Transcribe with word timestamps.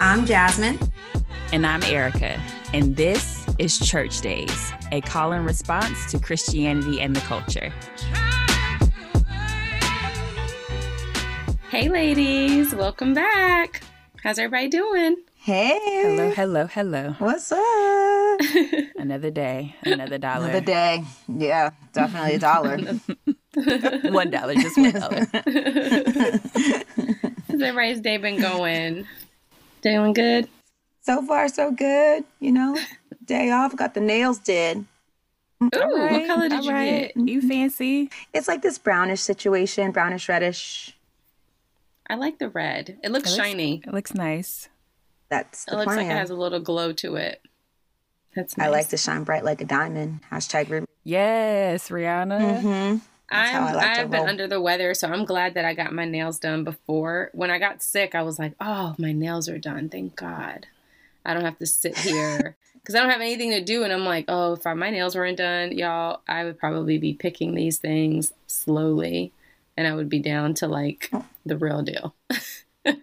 I'm 0.00 0.26
Jasmine. 0.26 0.78
And 1.52 1.66
I'm 1.66 1.82
Erica. 1.84 2.40
And 2.72 2.96
this 2.96 3.46
is 3.58 3.78
Church 3.78 4.20
Days, 4.20 4.72
a 4.90 5.00
call 5.00 5.32
and 5.32 5.46
response 5.46 6.10
to 6.10 6.18
Christianity 6.18 7.00
and 7.00 7.14
the 7.14 7.20
culture. 7.20 7.72
Hey, 11.70 11.88
ladies, 11.88 12.74
welcome 12.74 13.14
back. 13.14 13.82
How's 14.22 14.38
everybody 14.38 14.68
doing? 14.68 15.16
Hey. 15.36 15.78
Hello, 16.16 16.30
hello, 16.30 16.66
hello. 16.66 17.14
What's 17.18 17.52
up? 17.52 18.40
another 18.96 19.30
day, 19.30 19.76
another 19.84 20.18
dollar. 20.18 20.46
Another 20.46 20.64
day. 20.64 21.04
Yeah, 21.28 21.70
definitely 21.92 22.34
a 22.34 22.38
dollar. 22.38 22.78
one 24.10 24.30
dollar, 24.30 24.54
just 24.54 24.76
one 24.76 24.92
dollar. 24.92 25.26
How's 27.48 27.62
everybody's 27.62 28.00
day 28.00 28.16
been 28.16 28.40
going? 28.40 29.06
Doing 29.84 30.14
good? 30.14 30.48
So 31.02 31.24
far, 31.26 31.46
so 31.48 31.70
good. 31.70 32.24
You 32.40 32.52
know, 32.52 32.78
day 33.24 33.50
off, 33.50 33.76
got 33.76 33.92
the 33.92 34.00
nails 34.00 34.38
did. 34.38 34.86
Ooh, 35.62 35.68
right, 35.72 36.12
what 36.12 36.26
color 36.26 36.48
did 36.48 36.64
you 36.64 36.72
right. 36.72 37.12
get? 37.14 37.28
You 37.28 37.40
fancy? 37.46 38.10
It's 38.32 38.48
like 38.48 38.62
this 38.62 38.78
brownish 38.78 39.20
situation, 39.20 39.92
brownish 39.92 40.28
reddish. 40.28 40.96
I 42.08 42.16
like 42.16 42.38
the 42.38 42.48
red. 42.48 42.98
It 43.02 43.12
looks, 43.12 43.30
it 43.30 43.36
looks 43.36 43.46
shiny. 43.46 43.82
It 43.86 43.92
looks 43.92 44.14
nice. 44.14 44.68
That's 45.28 45.66
it 45.68 45.72
looks 45.72 45.84
plan. 45.84 45.98
like 45.98 46.06
it 46.06 46.18
has 46.18 46.30
a 46.30 46.34
little 46.34 46.60
glow 46.60 46.92
to 46.94 47.16
it. 47.16 47.40
That's 48.34 48.56
nice. 48.56 48.66
I 48.66 48.70
like 48.70 48.88
to 48.88 48.96
shine 48.96 49.24
bright 49.24 49.44
like 49.44 49.60
a 49.60 49.64
diamond. 49.64 50.20
Hashtag. 50.30 50.86
Yes, 51.04 51.88
Rihanna. 51.88 52.62
Mm-hmm. 52.62 52.96
I'm, 53.34 53.74
like 53.74 53.98
I've 53.98 54.10
been 54.10 54.28
under 54.28 54.46
the 54.46 54.60
weather, 54.60 54.94
so 54.94 55.08
I'm 55.08 55.24
glad 55.24 55.54
that 55.54 55.64
I 55.64 55.74
got 55.74 55.92
my 55.92 56.04
nails 56.04 56.38
done 56.38 56.64
before. 56.64 57.30
When 57.32 57.50
I 57.50 57.58
got 57.58 57.82
sick, 57.82 58.14
I 58.14 58.22
was 58.22 58.38
like, 58.38 58.54
oh, 58.60 58.94
my 58.98 59.12
nails 59.12 59.48
are 59.48 59.58
done. 59.58 59.88
Thank 59.88 60.16
God. 60.16 60.66
I 61.24 61.34
don't 61.34 61.44
have 61.44 61.58
to 61.58 61.66
sit 61.66 61.96
here 61.96 62.56
because 62.74 62.94
I 62.94 63.00
don't 63.00 63.10
have 63.10 63.20
anything 63.20 63.50
to 63.50 63.62
do. 63.62 63.82
And 63.82 63.92
I'm 63.92 64.04
like, 64.04 64.26
oh, 64.28 64.54
if 64.54 64.64
my 64.64 64.90
nails 64.90 65.16
weren't 65.16 65.38
done, 65.38 65.76
y'all, 65.76 66.20
I 66.28 66.44
would 66.44 66.58
probably 66.58 66.98
be 66.98 67.14
picking 67.14 67.54
these 67.54 67.78
things 67.78 68.32
slowly 68.46 69.32
and 69.76 69.86
I 69.86 69.94
would 69.94 70.08
be 70.08 70.20
down 70.20 70.54
to 70.54 70.68
like 70.68 71.08
oh. 71.12 71.24
the 71.44 71.56
real 71.56 71.82
deal. 71.82 72.14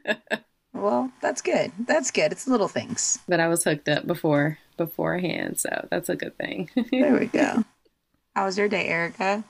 Well, 0.81 1.11
that's 1.21 1.41
good. 1.41 1.71
That's 1.85 2.11
good. 2.11 2.31
It's 2.31 2.47
little 2.47 2.67
things. 2.67 3.19
But 3.27 3.39
I 3.39 3.47
was 3.47 3.63
hooked 3.63 3.87
up 3.87 4.07
before 4.07 4.57
beforehand, 4.77 5.59
so 5.59 5.87
that's 5.91 6.09
a 6.09 6.15
good 6.15 6.37
thing. 6.37 6.69
there 6.91 7.17
we 7.17 7.27
go. 7.27 7.63
How 8.35 8.45
was 8.45 8.57
your 8.57 8.67
day, 8.69 8.87
Erica? 8.87 9.43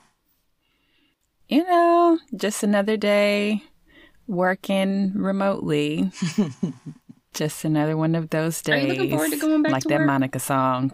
You 1.48 1.64
know, 1.64 2.18
just 2.36 2.62
another 2.62 2.96
day 2.96 3.62
working 4.26 5.12
remotely. 5.14 6.10
just 7.34 7.64
another 7.64 7.96
one 7.96 8.14
of 8.14 8.30
those 8.30 8.62
days. 8.62 8.74
Are 8.74 8.86
you 8.86 8.92
looking 8.92 9.10
forward 9.10 9.30
to 9.30 9.36
going 9.36 9.62
back 9.62 9.70
to 9.70 9.72
work 9.72 9.72
like 9.72 9.82
to 9.82 9.88
that 9.88 9.98
work? 9.98 10.06
Monica 10.06 10.38
song. 10.38 10.92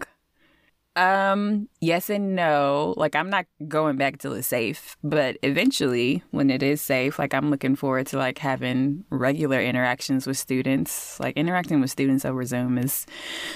Um, 0.95 1.69
yes 1.79 2.09
and 2.09 2.35
no. 2.35 2.93
Like 2.97 3.15
I'm 3.15 3.29
not 3.29 3.45
going 3.67 3.95
back 3.95 4.17
till 4.17 4.33
it's 4.33 4.47
safe, 4.47 4.97
but 5.03 5.37
eventually 5.43 6.23
when 6.31 6.49
it 6.49 6.61
is 6.61 6.81
safe, 6.81 7.19
like 7.19 7.33
I'm 7.33 7.49
looking 7.49 7.75
forward 7.75 8.07
to 8.07 8.17
like 8.17 8.37
having 8.39 9.05
regular 9.09 9.61
interactions 9.61 10.27
with 10.27 10.37
students. 10.37 11.19
Like 11.19 11.37
interacting 11.37 11.79
with 11.79 11.91
students 11.91 12.25
over 12.25 12.43
Zoom 12.43 12.77
is 12.77 13.05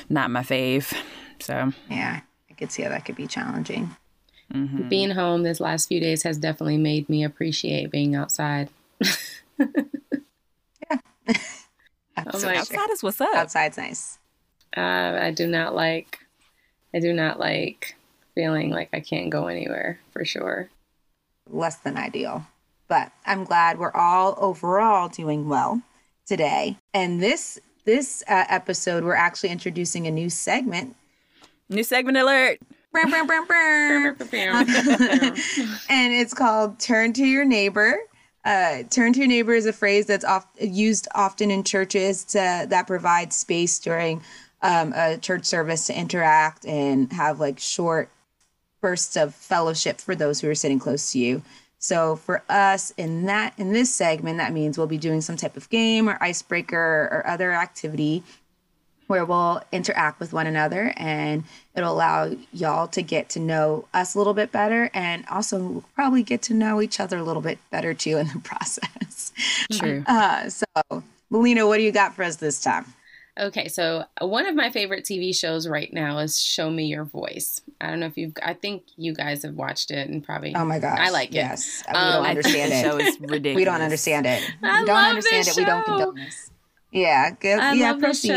not 0.10 0.32
my 0.32 0.42
fave. 0.42 0.94
So 1.42 1.74
Yeah, 1.90 2.22
I 2.50 2.54
could 2.54 2.72
see 2.72 2.84
how 2.84 2.90
that 2.90 3.04
could 3.04 3.16
be 3.18 3.28
challenging. 3.28 3.96
Mm-hmm. 4.52 4.90
Being 4.90 5.12
home 5.12 5.44
this 5.44 5.60
last 5.60 5.88
few 5.88 6.00
days 6.00 6.24
has 6.24 6.38
definitely 6.38 6.78
made 6.78 7.10
me 7.10 7.24
appreciate 7.24 7.92
being 7.92 8.16
outside. 8.16 8.70
yeah. 9.60 9.68
like, 11.28 12.58
outside 12.58 12.90
is 12.92 13.04
what's 13.04 13.22
up. 13.22 13.36
Outside's 13.36 13.78
nice. 13.78 14.20
Uh, 14.76 15.20
I 15.22 15.32
do 15.32 15.48
not 15.48 15.76
like 15.76 16.20
I 16.94 17.00
do 17.00 17.14
not 17.14 17.40
like 17.40 17.96
feeling 18.36 18.72
like 18.72 18.90
I 18.94 19.00
can't 19.00 19.30
go 19.30 19.48
anywhere 19.48 20.00
for 20.12 20.26
sure. 20.26 20.70
Less 21.50 21.78
than 21.78 21.98
ideal. 21.98 22.46
But 22.88 23.12
I'm 23.26 23.44
glad 23.44 23.80
we're 23.80 23.92
all 23.94 24.36
overall 24.38 25.10
doing 25.10 25.48
well 25.48 25.82
today. 26.26 26.78
And 26.94 27.22
this 27.22 27.60
this 27.86 28.24
uh, 28.28 28.46
episode 28.50 29.04
we're 29.04 29.16
actually 29.16 29.50
introducing 29.50 30.08
a 30.08 30.12
new 30.12 30.30
segment. 30.30 30.96
New 31.70 31.84
segment 31.84 32.18
alert. 32.18 32.60
And 35.90 36.14
it's 36.14 36.34
called 36.34 36.80
Turn 36.80 37.14
to 37.14 37.26
Your 37.26 37.44
Neighbor. 37.44 37.98
Uh, 38.46 38.84
turn 38.90 39.14
to 39.14 39.20
your 39.20 39.28
neighbor 39.28 39.54
is 39.54 39.66
a 39.66 39.72
phrase 39.72 40.06
that's 40.06 40.26
oft, 40.26 40.62
used 40.62 41.08
often 41.16 41.50
in 41.50 41.64
churches 41.64 42.26
to, 42.26 42.66
that 42.68 42.86
provides 42.86 43.38
space 43.38 43.80
during 43.80 44.22
um, 44.62 44.94
a 44.96 45.18
church 45.18 45.46
service 45.46 45.88
to 45.88 45.98
interact 45.98 46.66
and 46.66 47.12
have 47.14 47.40
like 47.40 47.58
short 47.58 48.10
bursts 48.82 49.16
of 49.16 49.34
fellowship 49.34 50.02
for 50.02 50.14
those 50.14 50.42
who 50.42 50.50
are 50.50 50.56
sitting 50.56 50.78
close 50.78 51.14
to 51.14 51.20
you. 51.20 51.42
So 51.80 52.18
for 52.18 52.44
us 52.50 52.92
in 52.98 53.26
that 53.26 53.54
in 53.58 53.74
this 53.74 53.94
segment, 53.94 54.38
that 54.38 54.54
means 54.54 54.78
we'll 54.78 54.88
be 54.88 54.98
doing 54.98 55.22
some 55.22 55.38
type 55.38 55.58
of 55.58 55.70
game 55.70 56.10
or 56.10 56.18
icebreaker 56.22 57.10
or 57.12 57.24
other 57.26 57.54
activity 57.54 58.24
where 59.14 59.26
we'll 59.26 59.62
interact 59.72 60.20
with 60.20 60.34
one 60.34 60.48
another 60.48 60.92
and 60.98 61.44
it'll 61.76 61.94
allow 61.94 62.36
y'all 62.52 62.88
to 62.88 63.04
get 63.04 63.30
to 63.30 63.40
know 63.40 63.86
us 63.94 64.16
a 64.16 64.18
little 64.18 64.34
bit 64.34 64.52
better 64.52 64.90
and 64.92 65.24
also 65.30 65.84
probably 65.94 66.24
get 66.24 66.42
to 66.42 66.52
know 66.56 66.82
each 66.82 67.00
other 67.00 67.20
a 67.20 67.24
little 67.24 67.44
bit 67.44 67.60
better 67.70 67.94
too 67.94 68.18
in 68.18 68.28
the 68.30 68.40
process. 68.44 69.32
True. 69.72 70.04
Uh, 70.14 70.50
so, 70.50 70.66
Melina, 71.30 71.68
what 71.68 71.78
do 71.78 71.84
you 71.84 71.92
got 71.92 72.16
for 72.16 72.24
us 72.24 72.38
this 72.38 72.60
time? 72.62 72.86
Okay, 73.40 73.68
so 73.68 74.04
uh, 74.22 74.26
one 74.28 74.48
of 74.48 74.56
my 74.56 74.70
favorite 74.72 75.06
TV 75.06 75.36
shows 75.36 75.68
right 75.68 75.92
now 75.94 76.18
is 76.20 76.40
Show 76.40 76.70
Me 76.72 76.86
Your 76.86 77.04
Voice. 77.04 77.62
I 77.82 77.90
don't 77.90 78.00
know 78.00 78.06
if 78.08 78.18
you've, 78.18 78.34
I 78.44 78.54
think 78.54 78.84
you 78.96 79.14
guys 79.14 79.44
have 79.44 79.54
watched 79.56 79.92
it 79.92 80.10
and 80.10 80.24
probably. 80.24 80.56
Oh 80.56 80.66
my 80.66 80.80
gosh. 80.80 81.00
I 81.00 81.10
like 81.12 81.30
it. 81.30 81.36
Yes. 81.36 81.84
Um, 81.88 81.94
we 81.94 82.12
don't 82.12 82.26
understand 82.26 82.74
it. 82.74 82.84
show 82.84 82.98
is 82.98 83.20
ridiculous. 83.20 83.56
We 83.56 83.66
don't 83.66 83.82
understand 83.82 84.26
it. 84.26 84.44
I 84.64 84.82
we 84.82 84.88
don't 84.88 84.96
love 84.96 85.10
understand 85.10 85.46
this 85.46 85.58
it. 85.58 85.62
We 85.62 85.66
don't 85.66 85.86
show. 85.86 85.98
condone 85.98 86.16
this. 86.16 86.52
Yeah, 86.94 87.32
good. 87.32 87.60
I 87.60 87.74
yeah, 87.74 87.92
love 87.92 88.02
proceed. 88.02 88.32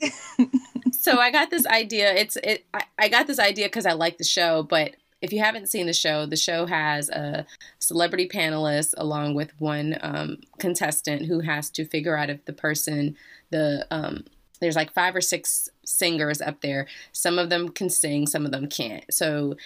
this 0.00 0.12
show. 0.40 0.48
so 0.92 1.18
I 1.18 1.30
got 1.30 1.50
this 1.50 1.66
idea. 1.66 2.14
It's 2.14 2.36
it. 2.36 2.66
I, 2.74 2.82
I 2.98 3.08
got 3.08 3.26
this 3.26 3.38
idea 3.38 3.66
because 3.66 3.86
I 3.86 3.92
like 3.92 4.18
the 4.18 4.24
show, 4.24 4.62
but 4.62 4.94
if 5.22 5.32
you 5.32 5.38
haven't 5.40 5.70
seen 5.70 5.86
the 5.86 5.94
show, 5.94 6.26
the 6.26 6.36
show 6.36 6.66
has 6.66 7.08
a 7.08 7.46
celebrity 7.78 8.28
panelist 8.28 8.92
along 8.98 9.34
with 9.34 9.58
one 9.58 9.96
um, 10.02 10.36
contestant 10.58 11.24
who 11.24 11.40
has 11.40 11.70
to 11.70 11.86
figure 11.86 12.14
out 12.14 12.28
if 12.28 12.44
the 12.44 12.52
person, 12.52 13.16
the 13.48 13.86
um, 13.90 14.24
there's 14.60 14.76
like 14.76 14.92
five 14.92 15.16
or 15.16 15.22
six 15.22 15.70
singers 15.88 16.40
up 16.40 16.60
there. 16.60 16.86
Some 17.12 17.38
of 17.38 17.50
them 17.50 17.68
can 17.68 17.90
sing, 17.90 18.26
some 18.26 18.44
of 18.44 18.52
them 18.52 18.68
can't. 18.68 19.04
So, 19.12 19.56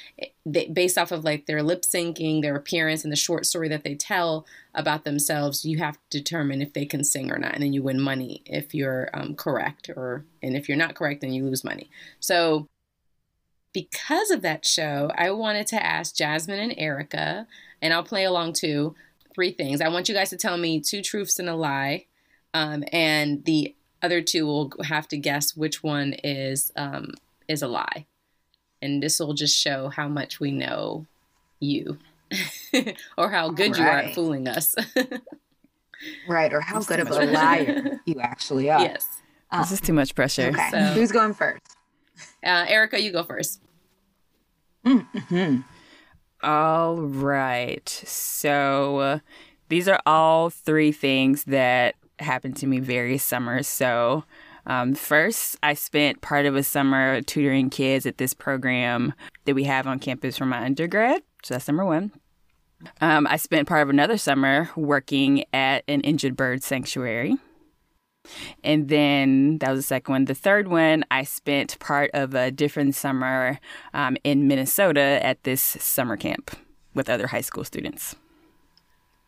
they, 0.44 0.66
based 0.68 0.98
off 0.98 1.12
of 1.12 1.24
like 1.24 1.46
their 1.46 1.62
lip 1.62 1.82
syncing, 1.82 2.42
their 2.42 2.56
appearance, 2.56 3.04
and 3.04 3.12
the 3.12 3.16
short 3.16 3.46
story 3.46 3.68
that 3.68 3.84
they 3.84 3.94
tell 3.94 4.46
about 4.74 5.04
themselves, 5.04 5.64
you 5.64 5.78
have 5.78 5.98
to 6.10 6.18
determine 6.18 6.62
if 6.62 6.72
they 6.72 6.86
can 6.86 7.04
sing 7.04 7.30
or 7.30 7.38
not, 7.38 7.54
and 7.54 7.62
then 7.62 7.72
you 7.72 7.82
win 7.82 8.00
money 8.00 8.42
if 8.46 8.74
you're 8.74 9.10
um, 9.14 9.34
correct, 9.34 9.90
or 9.90 10.24
and 10.42 10.56
if 10.56 10.68
you're 10.68 10.78
not 10.78 10.94
correct, 10.94 11.20
then 11.20 11.32
you 11.32 11.44
lose 11.44 11.64
money. 11.64 11.90
So, 12.20 12.68
because 13.72 14.30
of 14.30 14.42
that 14.42 14.66
show, 14.66 15.10
I 15.16 15.30
wanted 15.30 15.66
to 15.68 15.84
ask 15.84 16.16
Jasmine 16.16 16.58
and 16.58 16.74
Erica, 16.76 17.46
and 17.82 17.92
I'll 17.92 18.02
play 18.02 18.24
along 18.24 18.54
too. 18.54 18.94
Three 19.34 19.52
things. 19.52 19.80
I 19.80 19.88
want 19.88 20.08
you 20.08 20.14
guys 20.14 20.30
to 20.30 20.36
tell 20.36 20.56
me 20.56 20.80
two 20.80 21.00
truths 21.00 21.38
and 21.38 21.48
a 21.48 21.54
lie. 21.54 22.06
Um, 22.54 22.82
and 22.92 23.44
the 23.44 23.76
other 24.02 24.20
two 24.20 24.46
will 24.46 24.72
have 24.84 25.08
to 25.08 25.16
guess 25.16 25.56
which 25.56 25.82
one 25.82 26.14
is 26.24 26.72
um, 26.76 27.12
is 27.48 27.62
a 27.62 27.68
lie, 27.68 28.06
and 28.80 29.02
this 29.02 29.18
will 29.18 29.34
just 29.34 29.58
show 29.58 29.88
how 29.88 30.08
much 30.08 30.40
we 30.40 30.50
know 30.50 31.06
you, 31.60 31.98
or 33.16 33.30
how 33.30 33.50
good 33.50 33.72
right. 33.72 33.78
you 33.78 33.84
are 33.84 33.98
at 33.98 34.14
fooling 34.14 34.48
us. 34.48 34.74
right, 36.28 36.52
or 36.52 36.60
how 36.60 36.80
good 36.80 37.00
of 37.00 37.10
a 37.10 37.26
liar 37.26 38.00
you 38.04 38.20
actually 38.20 38.70
are. 38.70 38.80
Yes, 38.80 39.06
um, 39.50 39.62
this 39.62 39.72
is 39.72 39.80
too 39.80 39.92
much 39.92 40.14
pressure. 40.14 40.48
Okay, 40.48 40.68
so, 40.70 40.78
who's 40.78 41.12
going 41.12 41.34
first? 41.34 41.62
Uh, 42.44 42.66
Erica, 42.68 43.00
you 43.00 43.12
go 43.12 43.22
first. 43.22 43.60
Mm-hmm. 44.84 45.60
All 46.42 46.96
right, 46.96 47.88
so. 47.88 48.98
Uh, 48.98 49.18
these 49.68 49.88
are 49.88 50.00
all 50.06 50.50
three 50.50 50.92
things 50.92 51.44
that 51.44 51.94
happened 52.20 52.56
to 52.56 52.66
me 52.66 52.80
various 52.80 53.22
summers. 53.22 53.66
So, 53.66 54.24
um, 54.66 54.94
first, 54.94 55.56
I 55.62 55.74
spent 55.74 56.20
part 56.20 56.44
of 56.44 56.54
a 56.54 56.62
summer 56.62 57.22
tutoring 57.22 57.70
kids 57.70 58.04
at 58.04 58.18
this 58.18 58.34
program 58.34 59.14
that 59.46 59.54
we 59.54 59.64
have 59.64 59.86
on 59.86 59.98
campus 59.98 60.36
for 60.36 60.46
my 60.46 60.62
undergrad. 60.62 61.22
So 61.42 61.54
that's 61.54 61.68
number 61.68 61.84
one. 61.84 62.12
Um, 63.00 63.26
I 63.26 63.36
spent 63.36 63.66
part 63.66 63.82
of 63.82 63.88
another 63.88 64.18
summer 64.18 64.70
working 64.76 65.44
at 65.52 65.84
an 65.88 66.02
injured 66.02 66.36
bird 66.36 66.62
sanctuary. 66.62 67.36
And 68.62 68.88
then 68.88 69.58
that 69.58 69.70
was 69.70 69.80
the 69.80 69.86
second 69.86 70.12
one. 70.12 70.24
The 70.26 70.34
third 70.34 70.68
one, 70.68 71.04
I 71.10 71.22
spent 71.22 71.78
part 71.78 72.10
of 72.12 72.34
a 72.34 72.50
different 72.50 72.94
summer 72.94 73.58
um, 73.94 74.16
in 74.22 74.46
Minnesota 74.46 75.18
at 75.22 75.42
this 75.44 75.62
summer 75.62 76.16
camp 76.16 76.50
with 76.94 77.08
other 77.08 77.28
high 77.28 77.40
school 77.40 77.64
students. 77.64 78.16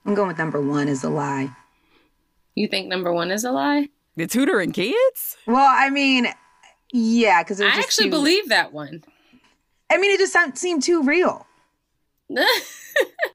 I'm 0.05 0.15
going 0.15 0.29
with 0.29 0.39
number 0.39 0.61
one 0.61 0.89
is 0.89 1.03
a 1.03 1.11
lie. 1.11 1.55
You 2.61 2.69
think 2.69 2.89
number 2.89 3.11
one 3.11 3.31
is 3.31 3.45
a 3.45 3.53
lie? 3.53 3.89
The 4.17 4.27
tutoring 4.27 4.73
kids? 4.73 5.39
Well, 5.47 5.57
I 5.67 5.89
mean, 5.89 6.27
yeah, 6.93 7.43
because 7.43 7.59
I 7.59 7.69
actually 7.69 8.09
too, 8.09 8.11
believe 8.11 8.51
that 8.51 8.75
one. 8.75 9.03
I 9.89 9.97
mean, 9.97 10.11
it 10.11 10.19
just 10.19 10.59
seemed 10.59 10.83
too 10.83 11.03
real. 11.03 11.47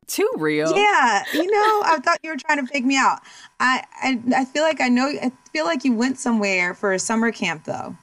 too 0.07 0.29
real. 0.37 0.75
Yeah, 0.75 1.23
you 1.33 1.49
know, 1.49 1.81
I 1.85 1.99
thought 2.03 2.19
you 2.21 2.29
were 2.29 2.37
trying 2.37 2.63
to 2.63 2.71
fake 2.71 2.85
me 2.85 2.97
out. 2.97 3.19
I, 3.59 3.83
I, 4.03 4.21
I 4.35 4.45
feel 4.45 4.61
like 4.61 4.79
I 4.79 4.89
know. 4.89 5.07
I 5.07 5.31
feel 5.51 5.65
like 5.65 5.83
you 5.83 5.95
went 5.95 6.19
somewhere 6.19 6.75
for 6.75 6.93
a 6.93 6.99
summer 6.99 7.31
camp, 7.31 7.65
though. 7.65 7.97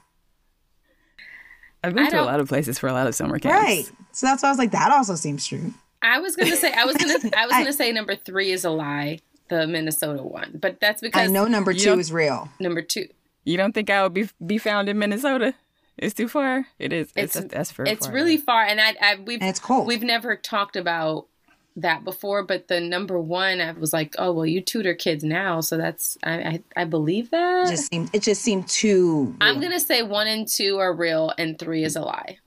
I've 1.85 1.95
been 1.95 2.07
I 2.07 2.09
to 2.09 2.21
a 2.21 2.23
lot 2.23 2.41
of 2.41 2.49
places 2.49 2.77
for 2.77 2.89
a 2.89 2.93
lot 2.93 3.07
of 3.07 3.15
summer 3.15 3.39
camps. 3.39 3.63
Right. 3.63 3.91
So 4.11 4.25
that's 4.25 4.43
why 4.43 4.49
I 4.49 4.51
was 4.51 4.59
like, 4.59 4.71
that 4.71 4.91
also 4.91 5.15
seems 5.15 5.47
true. 5.47 5.73
I 6.01 6.19
was 6.19 6.35
gonna 6.35 6.57
say, 6.57 6.73
I 6.73 6.83
was 6.83 6.97
gonna, 6.97 7.13
I 7.33 7.45
was 7.45 7.53
gonna 7.57 7.71
say 7.71 7.93
number 7.93 8.17
three 8.17 8.51
is 8.51 8.65
a 8.65 8.69
lie, 8.69 9.19
the 9.49 9.67
Minnesota 9.67 10.23
one, 10.23 10.57
but 10.61 10.79
that's 10.79 11.01
because 11.01 11.21
I 11.21 11.27
know 11.27 11.45
number 11.45 11.73
two 11.73 11.99
is 11.99 12.11
real. 12.11 12.49
Number 12.59 12.81
two. 12.81 13.07
You 13.43 13.57
don't 13.57 13.73
think 13.73 13.89
I 13.89 14.03
would 14.03 14.13
be 14.13 14.29
be 14.45 14.57
found 14.57 14.89
in 14.89 14.97
Minnesota? 14.97 15.53
It's 15.97 16.13
too 16.13 16.27
far. 16.27 16.65
It 16.79 16.91
is. 16.91 17.11
It's 17.15 17.35
it's, 17.35 17.53
that's 17.53 17.71
for. 17.71 17.85
It's 17.85 18.07
far 18.07 18.15
really 18.15 18.37
far, 18.37 18.63
and 18.63 18.81
I, 18.81 18.95
I 19.01 19.15
we've 19.15 19.41
and 19.41 19.49
it's 19.49 19.59
cold. 19.59 19.87
We've 19.87 20.01
never 20.03 20.35
talked 20.35 20.75
about 20.75 21.27
that 21.75 22.03
before, 22.03 22.43
but 22.43 22.67
the 22.67 22.79
number 22.79 23.19
one, 23.19 23.61
I 23.61 23.71
was 23.71 23.93
like, 23.93 24.15
oh 24.17 24.31
well, 24.31 24.45
you 24.45 24.61
tutor 24.61 24.93
kids 24.93 25.23
now, 25.23 25.61
so 25.61 25.77
that's 25.77 26.17
I 26.23 26.33
I, 26.33 26.63
I 26.77 26.85
believe 26.85 27.31
that. 27.31 27.67
It 27.67 27.71
just 27.71 27.91
seemed 27.91 28.09
it 28.13 28.21
just 28.23 28.41
seemed 28.41 28.67
too. 28.67 29.25
Real. 29.25 29.37
I'm 29.41 29.59
gonna 29.59 29.79
say 29.79 30.01
one 30.03 30.27
and 30.27 30.47
two 30.47 30.77
are 30.79 30.93
real, 30.93 31.33
and 31.37 31.57
three 31.59 31.83
is 31.83 31.95
a 31.95 32.01
lie. 32.01 32.37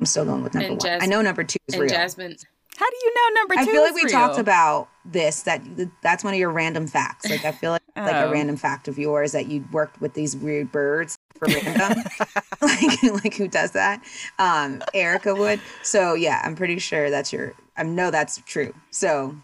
I'm 0.00 0.06
still 0.06 0.24
going 0.24 0.42
with 0.42 0.54
number 0.54 0.68
and 0.68 0.76
one. 0.76 0.86
Jas- 0.86 1.02
I 1.02 1.06
know 1.06 1.22
number 1.22 1.44
two 1.44 1.58
is 1.68 1.74
and 1.74 1.82
real. 1.82 1.90
Jasmine. 1.90 2.36
How 2.76 2.90
do 2.90 2.96
you 3.02 3.14
know 3.14 3.40
number 3.40 3.54
two? 3.54 3.60
I 3.60 3.66
feel 3.66 3.82
like 3.82 3.94
we 3.94 4.02
real? 4.04 4.12
talked 4.12 4.38
about 4.38 4.88
this. 5.04 5.42
That 5.42 5.62
that's 6.02 6.24
one 6.24 6.34
of 6.34 6.40
your 6.40 6.50
random 6.50 6.86
facts. 6.86 7.28
Like 7.30 7.44
I 7.44 7.52
feel 7.52 7.70
like 7.70 7.82
oh. 7.96 8.00
like 8.02 8.14
a 8.14 8.24
oh. 8.24 8.32
random 8.32 8.56
fact 8.56 8.88
of 8.88 8.98
yours 8.98 9.32
that 9.32 9.46
you 9.46 9.64
worked 9.70 10.00
with 10.00 10.14
these 10.14 10.36
weird 10.36 10.72
birds 10.72 11.16
for 11.36 11.46
random. 11.46 12.02
like 12.60 13.02
like 13.02 13.34
who 13.34 13.46
does 13.46 13.72
that? 13.72 14.02
Um, 14.38 14.82
Erica 14.92 15.34
would. 15.34 15.60
So 15.82 16.14
yeah, 16.14 16.40
I'm 16.44 16.56
pretty 16.56 16.78
sure 16.78 17.10
that's 17.10 17.32
your. 17.32 17.54
I 17.76 17.84
know 17.84 18.10
that's 18.10 18.38
true. 18.46 18.74
So 18.90 19.36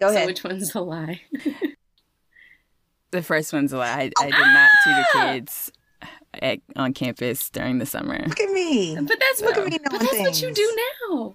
go 0.00 0.08
so 0.08 0.14
ahead. 0.14 0.26
Which 0.26 0.44
one's 0.44 0.74
a 0.74 0.80
lie? 0.80 1.20
the 3.10 3.22
first 3.22 3.52
one's 3.52 3.72
a 3.72 3.78
lie. 3.78 3.86
I, 3.86 4.10
I 4.18 4.30
did 4.30 4.32
not 4.32 4.70
tutor 4.84 5.04
kids 5.12 5.72
at, 6.34 6.60
on 6.74 6.94
campus 6.94 7.50
during 7.50 7.78
the 7.78 7.86
summer. 7.86 8.18
Look 8.26 8.40
at 8.40 8.50
me. 8.50 8.96
But 8.96 9.18
that's 9.20 9.42
look 9.42 9.56
at 9.58 9.66
me. 9.66 9.78
But 9.82 9.92
that's 9.92 10.10
things. 10.10 10.42
what 10.42 10.42
you 10.42 10.54
do 10.54 10.78
now. 11.10 11.34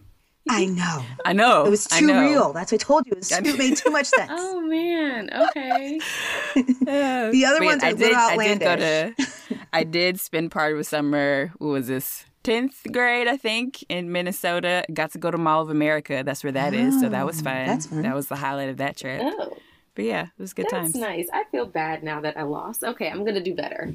I 0.49 0.65
know. 0.65 1.03
I 1.25 1.33
know. 1.33 1.65
It 1.65 1.69
was 1.69 1.85
too 1.85 2.07
real. 2.07 2.53
That's 2.53 2.71
what 2.71 2.81
I 2.81 2.83
told 2.83 3.05
you. 3.07 3.13
It, 3.15 3.57
made 3.57 3.77
too 3.77 3.91
much 3.91 4.05
sense. 4.17 4.31
oh 4.33 4.61
man. 4.61 5.29
Okay. 5.49 5.99
Uh, 6.81 7.31
the 7.31 7.45
other 7.45 7.59
Wait, 7.61 7.67
ones 7.67 7.83
are 7.83 7.87
I 7.87 7.93
did, 7.93 8.13
outlandish. 8.13 8.67
I 8.67 8.75
did 8.75 9.15
go 9.15 9.25
to. 9.25 9.65
I 9.71 9.83
did 9.85 10.19
spend 10.19 10.51
part 10.51 10.73
of 10.73 10.79
a 10.79 10.83
summer. 10.83 11.53
What 11.59 11.67
was 11.67 11.87
this? 11.87 12.25
10th 12.43 12.91
grade, 12.91 13.27
I 13.27 13.37
think, 13.37 13.85
in 13.87 14.11
Minnesota. 14.11 14.83
Got 14.91 15.11
to 15.11 15.17
go 15.17 15.31
to 15.31 15.37
Mall 15.37 15.61
of 15.61 15.69
America. 15.69 16.23
That's 16.25 16.43
where 16.43 16.51
that 16.51 16.73
oh, 16.73 16.77
is. 16.77 16.99
So 16.99 17.07
that 17.07 17.25
was 17.25 17.39
oh, 17.39 17.43
fun. 17.43 17.67
That's 17.67 17.85
fun. 17.85 18.01
That 18.01 18.15
was 18.15 18.27
the 18.27 18.35
highlight 18.35 18.69
of 18.69 18.77
that 18.77 18.97
trip. 18.97 19.21
Oh. 19.23 19.55
But 19.95 20.05
yeah, 20.05 20.23
it 20.23 20.41
was 20.41 20.53
good 20.53 20.65
That's 20.65 20.73
times. 20.73 20.93
That's 20.93 21.05
nice. 21.05 21.27
I 21.31 21.43
feel 21.51 21.65
bad 21.65 22.03
now 22.03 22.21
that 22.21 22.37
I 22.37 22.43
lost. 22.43 22.83
Okay, 22.83 23.09
I'm 23.09 23.23
gonna 23.25 23.43
do 23.43 23.53
better. 23.53 23.93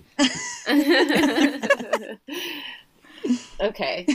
okay. 3.61 4.07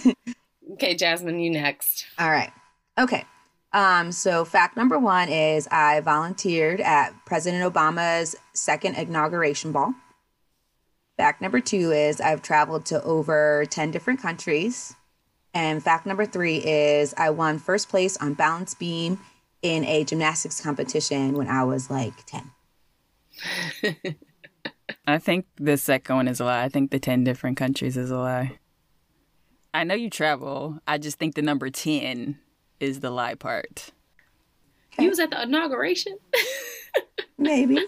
Okay, 0.74 0.96
Jasmine, 0.96 1.40
you 1.40 1.50
next. 1.50 2.06
All 2.18 2.30
right. 2.30 2.52
Okay. 2.98 3.26
Um, 3.74 4.12
so 4.12 4.44
fact 4.44 4.76
number 4.76 5.00
one 5.00 5.30
is 5.30 5.68
I 5.72 6.02
volunteered 6.02 6.82
at 6.82 7.14
President 7.26 7.74
Obama's 7.74 8.36
second 8.54 8.96
inauguration 8.96 9.72
ball. 9.72 9.94
Fact 11.18 11.42
number 11.42 11.60
two 11.60 11.92
is 11.92 12.20
I've 12.20 12.42
traveled 12.42 12.86
to 12.88 13.02
over 13.04 13.66
10 13.70 13.92
different 13.92 14.22
countries. 14.22 14.96
And 15.54 15.84
fact 15.84 16.06
number 16.06 16.26
three 16.26 16.58
is 16.58 17.14
I 17.18 17.30
won 17.30 17.60
first 17.60 17.90
place 17.90 18.18
on 18.18 18.34
balance 18.34 18.74
beam 18.74 19.20
in 19.62 19.86
a 19.86 20.04
gymnastics 20.04 20.62
competition 20.62 21.34
when 21.34 21.48
I 21.48 21.64
was 21.64 21.90
like 21.90 22.14
10. 22.26 22.52
I 25.08 25.18
think 25.18 25.46
the 25.58 25.78
second 25.78 26.16
one 26.16 26.28
is 26.28 26.40
a 26.40 26.46
lie. 26.46 26.64
I 26.64 26.70
think 26.70 26.92
the 26.92 27.00
10 27.00 27.24
different 27.24 27.58
countries 27.58 27.98
is 27.98 28.12
a 28.12 28.18
lie. 28.18 28.60
I 29.74 29.84
know 29.84 29.96
you 29.96 30.10
travel. 30.10 30.80
I 30.88 30.98
just 30.98 31.18
think 31.18 31.36
the 31.36 31.42
number 31.42 31.70
10 31.70 32.38
is 32.80 33.00
the 33.00 33.10
lie 33.10 33.36
part. 33.36 33.92
Okay. 34.94 35.08
was 35.08 35.20
at 35.20 35.30
the 35.30 35.42
inauguration? 35.42 36.18
Maybe. 37.38 37.80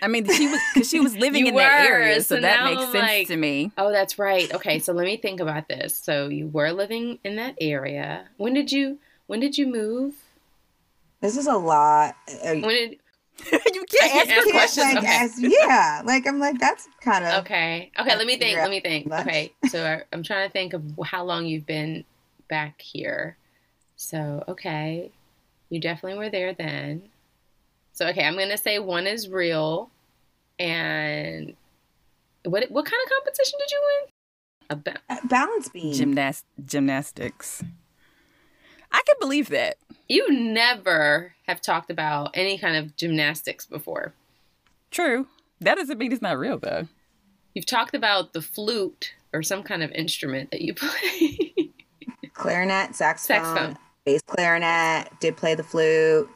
I 0.00 0.08
mean, 0.08 0.26
she 0.26 0.48
was 0.48 0.60
because 0.72 0.88
she 0.88 1.00
was 1.00 1.16
living 1.18 1.46
in 1.46 1.54
were, 1.54 1.60
that 1.60 1.86
area, 1.86 2.14
so, 2.22 2.36
so 2.36 2.40
that 2.40 2.64
makes 2.64 2.80
I'm 2.80 2.92
sense 2.92 3.02
like, 3.02 3.26
to 3.28 3.36
me. 3.36 3.72
Oh, 3.76 3.92
that's 3.92 4.18
right. 4.18 4.52
Okay, 4.54 4.78
so 4.78 4.92
let 4.92 5.04
me 5.04 5.18
think 5.18 5.40
about 5.40 5.68
this. 5.68 5.96
So 5.96 6.28
you 6.28 6.48
were 6.48 6.72
living 6.72 7.18
in 7.24 7.36
that 7.36 7.56
area. 7.60 8.28
When 8.38 8.54
did 8.54 8.72
you? 8.72 8.98
When 9.26 9.40
did 9.40 9.58
you 9.58 9.66
move? 9.66 10.14
This 11.20 11.36
is 11.36 11.46
a 11.46 11.56
lot. 11.56 12.16
Uh, 12.28 12.54
when 12.54 12.62
did 12.62 12.98
you 13.50 13.84
can't, 13.84 14.30
ask 14.30 14.50
questions? 14.50 14.94
Like, 14.94 14.98
okay. 14.98 15.06
ask, 15.06 15.34
yeah, 15.38 16.02
like 16.04 16.26
I'm 16.26 16.38
like 16.38 16.58
that's 16.58 16.88
kind 17.00 17.24
of 17.24 17.44
okay. 17.44 17.90
Okay, 17.98 18.16
let 18.16 18.26
me 18.26 18.36
think. 18.36 18.58
Let 18.58 18.70
me 18.70 18.80
think. 18.80 19.12
Okay, 19.12 19.52
so 19.68 19.84
I, 19.84 20.02
I'm 20.12 20.22
trying 20.22 20.48
to 20.48 20.52
think 20.52 20.72
of 20.72 20.82
how 21.04 21.24
long 21.24 21.46
you've 21.46 21.66
been 21.66 22.04
back 22.48 22.80
here. 22.80 23.36
So 23.96 24.44
okay, 24.48 25.10
you 25.68 25.80
definitely 25.80 26.18
were 26.18 26.30
there 26.30 26.54
then. 26.54 27.02
So 27.92 28.06
okay, 28.08 28.24
I'm 28.24 28.36
gonna 28.36 28.58
say 28.58 28.78
one 28.78 29.06
is 29.06 29.28
real, 29.28 29.90
and 30.58 31.54
what 32.44 32.70
what 32.70 32.84
kind 32.84 33.02
of 33.04 33.10
competition 33.10 33.58
did 33.58 33.70
you 33.70 33.82
win? 33.82 34.10
A 34.68 34.76
ba- 34.76 35.00
uh, 35.08 35.26
balance 35.28 35.68
beam, 35.68 35.94
gymnast 35.94 36.44
gymnastics. 36.64 37.62
I 38.92 39.02
can 39.06 39.16
believe 39.20 39.48
that. 39.50 39.76
You 40.08 40.30
never 40.32 41.34
have 41.46 41.60
talked 41.60 41.90
about 41.90 42.30
any 42.34 42.58
kind 42.58 42.76
of 42.76 42.96
gymnastics 42.96 43.66
before. 43.66 44.14
True. 44.90 45.26
That 45.60 45.76
doesn't 45.76 45.98
mean 45.98 46.12
it's 46.12 46.22
not 46.22 46.38
real, 46.38 46.58
though. 46.58 46.86
You've 47.54 47.66
talked 47.66 47.94
about 47.94 48.32
the 48.32 48.42
flute 48.42 49.12
or 49.32 49.42
some 49.42 49.62
kind 49.62 49.82
of 49.82 49.90
instrument 49.92 50.50
that 50.50 50.60
you 50.60 50.74
play. 50.74 51.72
clarinet, 52.34 52.94
saxophone, 52.94 53.44
saxophone, 53.44 53.78
bass 54.04 54.20
clarinet, 54.26 55.08
did 55.20 55.36
play 55.36 55.54
the 55.54 55.62
flute, 55.64 56.28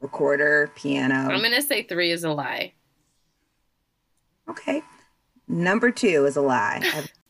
recorder, 0.00 0.70
piano. 0.74 1.14
I'm 1.14 1.40
going 1.40 1.52
to 1.52 1.62
say 1.62 1.82
three 1.82 2.10
is 2.10 2.24
a 2.24 2.30
lie. 2.32 2.72
Okay. 4.48 4.82
Number 5.46 5.90
two 5.90 6.24
is 6.26 6.36
a 6.36 6.40
lie. 6.42 6.82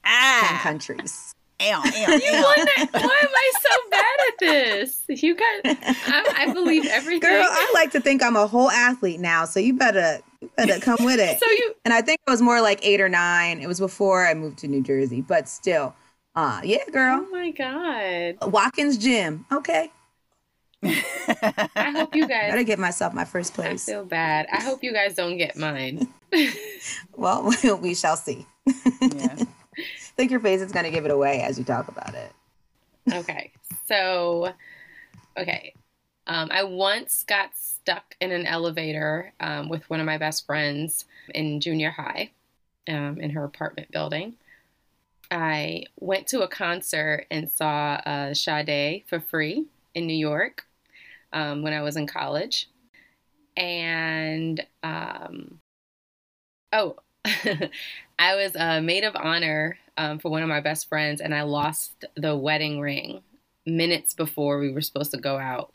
ah. 0.05 0.49
10 0.51 0.59
countries. 0.61 1.28
Ow, 1.61 1.65
ow, 1.65 1.83
ow. 1.85 2.89
Why 2.93 3.19
am 3.23 3.29
I 3.35 3.53
so 3.61 3.91
bad 3.91 4.05
at 4.29 4.39
this? 4.39 5.03
You 5.09 5.35
got, 5.35 5.45
I, 5.65 6.35
I, 6.37 6.53
believe 6.53 6.87
everything. 6.87 7.29
Girl, 7.29 7.45
I 7.45 7.71
like 7.75 7.91
to 7.93 8.01
think 8.01 8.23
I'm 8.23 8.37
a 8.37 8.47
whole 8.47 8.71
athlete 8.71 9.19
now, 9.19 9.45
so 9.45 9.59
you 9.59 9.75
better, 9.75 10.21
you 10.41 10.51
better 10.57 10.79
come 10.79 10.99
with 11.01 11.19
it. 11.19 11.39
so 11.41 11.51
you, 11.51 11.75
and 11.85 11.93
I 11.93 12.01
think 12.01 12.21
it 12.25 12.31
was 12.31 12.41
more 12.41 12.61
like 12.61 12.79
eight 12.83 13.01
or 13.01 13.09
nine. 13.09 13.59
It 13.61 13.67
was 13.67 13.81
before 13.81 14.25
I 14.25 14.35
moved 14.35 14.59
to 14.59 14.69
New 14.69 14.83
Jersey, 14.83 15.21
but 15.21 15.49
still, 15.49 15.97
uh, 16.37 16.61
yeah, 16.63 16.85
girl. 16.93 17.27
Oh 17.27 17.31
my 17.33 17.51
god. 17.51 18.53
Watkins 18.53 18.97
Gym. 18.97 19.45
Okay. 19.51 19.91
I 20.85 21.93
hope 21.97 22.15
you 22.15 22.29
guys. 22.29 22.53
Gotta 22.53 22.63
get 22.63 22.79
myself 22.79 23.13
my 23.15 23.25
first 23.25 23.55
place. 23.55 23.89
I 23.89 23.93
feel 23.93 24.05
bad. 24.05 24.47
I 24.53 24.63
hope 24.63 24.85
you 24.85 24.93
guys 24.93 25.17
don't 25.17 25.37
get 25.37 25.57
mine. 25.57 26.07
well, 27.17 27.53
we 27.81 27.97
shall 27.97 28.17
see. 28.17 28.47
Yeah. 29.03 29.39
Think 30.19 30.33
your 30.33 30.41
face 30.41 30.61
is 30.61 30.73
going 30.73 30.85
to 30.85 30.91
give 30.91 31.05
it 31.05 31.13
away 31.13 31.43
as 31.43 31.61
you 31.61 31.65
talk 31.65 31.87
about 31.87 32.13
it. 32.13 32.33
okay. 33.15 33.53
So, 33.87 34.53
okay. 35.39 35.73
Um, 36.27 36.49
I 36.51 36.65
once 36.65 37.23
got 37.23 37.57
stuck 37.57 38.17
in 38.21 38.33
an 38.33 38.45
elevator 38.45 39.33
um, 39.39 39.69
with 39.69 39.89
one 39.89 40.01
of 40.01 40.07
my 40.07 40.19
best 40.19 40.45
friends 40.45 41.05
in 41.33 41.61
junior 41.61 41.91
high 41.93 42.33
um, 42.89 43.21
in 43.21 43.31
her 43.31 43.45
apartment 43.45 43.93
building. 43.93 44.35
I 45.31 45.85
went 46.01 46.27
to 46.29 46.41
a 46.41 46.49
concert 46.49 47.27
and 47.31 47.49
saw 47.49 48.01
uh, 48.05 48.35
Sade 48.35 49.05
for 49.07 49.21
free 49.21 49.67
in 49.95 50.09
New 50.09 50.17
York 50.17 50.67
um, 51.33 51.63
when 51.63 51.73
I 51.73 51.83
was 51.83 51.97
in 51.97 52.09
college. 52.09 52.69
And, 53.57 54.67
um, 54.83 55.61
oh, 56.73 56.97
I 58.19 58.35
was 58.35 58.57
a 58.57 58.81
maid 58.81 59.05
of 59.05 59.15
honor 59.15 59.79
um, 59.99 60.19
for 60.19 60.31
one 60.31 60.43
of 60.43 60.49
my 60.49 60.61
best 60.61 60.89
friends, 60.89 61.21
and 61.21 61.35
I 61.35 61.43
lost 61.43 62.07
the 62.17 62.35
wedding 62.35 62.81
ring 62.81 63.23
minutes 63.67 64.15
before 64.15 64.59
we 64.59 64.73
were 64.73 64.81
supposed 64.81 65.11
to 65.11 65.19
go 65.19 65.37
out 65.37 65.75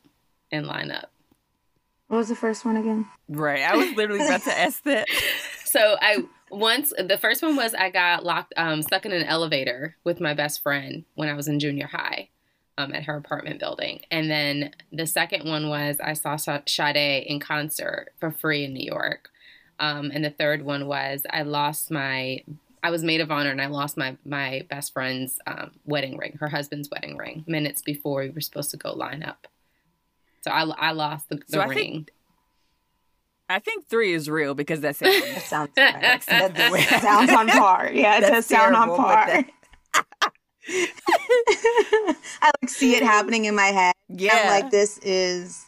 and 0.52 0.66
line 0.66 0.90
up. 0.90 1.12
What 2.08 2.18
was 2.18 2.30
the 2.30 2.36
first 2.36 2.66
one 2.66 2.78
again? 2.78 3.06
Right. 3.28 3.62
I 3.62 3.76
was 3.76 3.92
literally 3.96 4.26
about 4.26 4.44
to 4.44 4.58
ask 4.58 4.82
that. 4.84 5.08
so 5.66 5.98
I 6.02 6.24
once 6.50 6.94
the 6.98 7.18
first 7.18 7.42
one 7.42 7.56
was 7.56 7.74
I 7.74 7.90
got 7.90 8.24
locked 8.24 8.54
um, 8.56 8.82
stuck 8.82 9.06
in 9.06 9.12
an 9.12 9.24
elevator 9.24 9.96
with 10.04 10.22
my 10.22 10.34
best 10.34 10.62
friend 10.64 11.04
when 11.16 11.30
I 11.30 11.34
was 11.34 11.48
in 11.48 11.60
junior 11.60 11.88
high 11.88 12.30
um, 12.78 12.94
at 12.94 13.04
her 13.04 13.18
apartment 13.18 13.60
building, 13.60 14.02
and 14.10 14.32
then 14.32 14.72
the 14.92 15.06
second 15.06 15.50
one 15.50 15.70
was 15.70 15.98
I 16.04 16.14
saw 16.14 16.38
Sade 16.38 17.26
in 17.26 17.40
concert 17.40 18.10
for 18.20 18.32
free 18.32 18.64
in 18.64 18.74
New 18.74 18.86
York. 18.86 19.30
Um, 19.80 20.12
and 20.14 20.24
the 20.24 20.30
third 20.30 20.62
one 20.62 20.88
was 20.88 21.24
I 21.30 21.42
lost 21.42 21.90
my 21.90 22.44
I 22.84 22.92
was 22.92 23.02
maid 23.04 23.22
of 23.22 23.32
honor 23.32 23.50
and 23.50 23.62
I 23.62 23.68
lost 23.68 23.96
my 23.98 24.18
my 24.26 24.66
best 24.70 24.92
friend's 24.94 25.40
um, 25.48 25.72
wedding 25.86 26.18
ring, 26.18 26.38
her 26.42 26.50
husband's 26.50 26.90
wedding 26.92 27.16
ring, 27.18 27.44
minutes 27.48 27.82
before 27.82 28.22
we 28.22 28.30
were 28.30 28.42
supposed 28.42 28.72
to 28.72 28.78
go 28.78 28.92
line 28.94 29.24
up. 29.24 29.48
So 30.42 30.52
I, 30.52 30.64
I 30.64 30.92
lost 30.92 31.30
the, 31.30 31.38
the 31.38 31.44
So 31.48 31.60
I 31.62 31.66
ring. 31.68 31.78
think- 31.78 32.12
I 33.50 33.60
think 33.60 33.88
three 33.88 34.14
is 34.14 34.30
real 34.30 34.56
because 34.56 34.80
that 34.82 34.96
sounds. 34.96 35.14
That 35.22 35.42
sounds 35.44 35.70
right. 35.78 36.02
that, 36.02 36.56
that 36.56 37.00
sounds 37.04 37.30
on 37.32 37.48
par. 37.50 37.90
Yeah, 37.94 38.18
it 38.18 38.22
That's 38.22 38.32
does 38.34 38.46
sound 38.48 38.76
on 38.76 38.88
terrible, 38.88 39.04
but 39.04 39.26
par. 39.26 39.46
I 42.42 42.52
like 42.62 42.70
see 42.70 42.96
it 42.96 43.04
happening 43.04 43.46
in 43.46 43.54
my 43.56 43.68
head. 43.68 43.94
yeah, 44.10 44.40
I'm 44.44 44.62
like, 44.62 44.72
this 44.72 44.98
is 45.00 45.66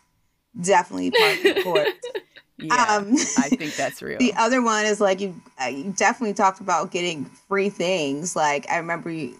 definitely 0.59 1.11
part 1.11 1.37
of 1.37 1.43
the 1.43 1.63
court. 1.63 1.87
yeah. 2.57 2.73
um, 2.97 3.13
I 3.37 3.49
think 3.49 3.75
that's 3.75 4.01
real. 4.01 4.17
The 4.19 4.33
other 4.35 4.61
one 4.61 4.85
is 4.85 5.01
like 5.01 5.19
you, 5.21 5.35
uh, 5.61 5.65
you 5.67 5.93
definitely 5.95 6.33
talked 6.33 6.59
about 6.61 6.91
getting 6.91 7.25
free 7.25 7.69
things. 7.69 8.35
Like 8.35 8.69
I 8.69 8.77
remember 8.77 9.09
you, 9.09 9.35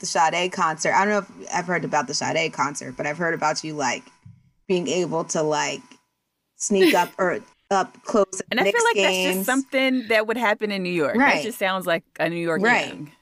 the 0.00 0.06
Sade 0.06 0.52
concert. 0.52 0.92
I 0.94 1.04
don't 1.04 1.10
know 1.10 1.44
if 1.44 1.54
I've 1.54 1.66
heard 1.66 1.84
about 1.84 2.06
the 2.06 2.14
Sade 2.14 2.52
concert, 2.52 2.96
but 2.96 3.06
I've 3.06 3.18
heard 3.18 3.34
about 3.34 3.62
you 3.62 3.74
like 3.74 4.02
being 4.66 4.88
able 4.88 5.24
to 5.24 5.42
like 5.42 5.82
sneak 6.56 6.94
up 6.94 7.10
or 7.18 7.40
up 7.70 8.02
close 8.04 8.42
and 8.50 8.58
I 8.58 8.64
Knicks 8.64 8.76
feel 8.76 8.84
like 8.88 8.94
games. 8.96 9.24
that's 9.24 9.36
just 9.36 9.46
something 9.46 10.08
that 10.08 10.26
would 10.26 10.36
happen 10.36 10.72
in 10.72 10.82
New 10.82 10.92
York. 10.92 11.16
Right. 11.16 11.36
That 11.36 11.42
just 11.44 11.58
sounds 11.58 11.86
like 11.86 12.02
a 12.18 12.28
New 12.28 12.36
York 12.36 12.62
Right. 12.62 12.88
thing. 12.90 13.12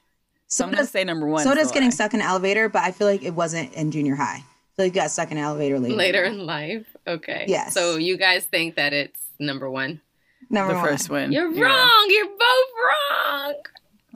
So 0.47 0.63
so 0.63 0.63
I'm 0.63 0.71
gonna 0.71 0.81
does, 0.83 0.89
say 0.89 1.03
number 1.03 1.27
one. 1.27 1.43
so 1.43 1.53
does 1.53 1.67
the 1.67 1.73
getting 1.75 1.89
lie. 1.89 1.91
stuck 1.91 2.13
in 2.15 2.21
an 2.21 2.25
elevator, 2.25 2.67
but 2.69 2.81
I 2.81 2.91
feel 2.91 3.05
like 3.05 3.21
it 3.23 3.35
wasn't 3.35 3.71
in 3.73 3.91
junior 3.91 4.15
high. 4.15 4.37
I 4.37 4.43
feel 4.75 4.85
like 4.85 4.95
you 4.95 5.01
got 5.01 5.11
stuck 5.11 5.31
in 5.31 5.37
an 5.37 5.43
elevator 5.43 5.77
later. 5.79 5.95
Later 5.95 6.23
in 6.23 6.45
life. 6.47 6.88
Okay. 7.07 7.45
Yes. 7.47 7.73
So 7.73 7.97
you 7.97 8.17
guys 8.17 8.43
think 8.45 8.75
that 8.75 8.93
it's 8.93 9.19
number 9.39 9.69
one? 9.69 10.01
Number 10.49 10.73
the 10.73 10.79
one. 10.79 10.87
first 10.87 11.09
one. 11.09 11.31
You're 11.31 11.51
Yeah. 11.51 11.63
wrong. 11.65 12.05
You're 12.09 12.25
both 12.25 12.71
wrong. 12.85 13.53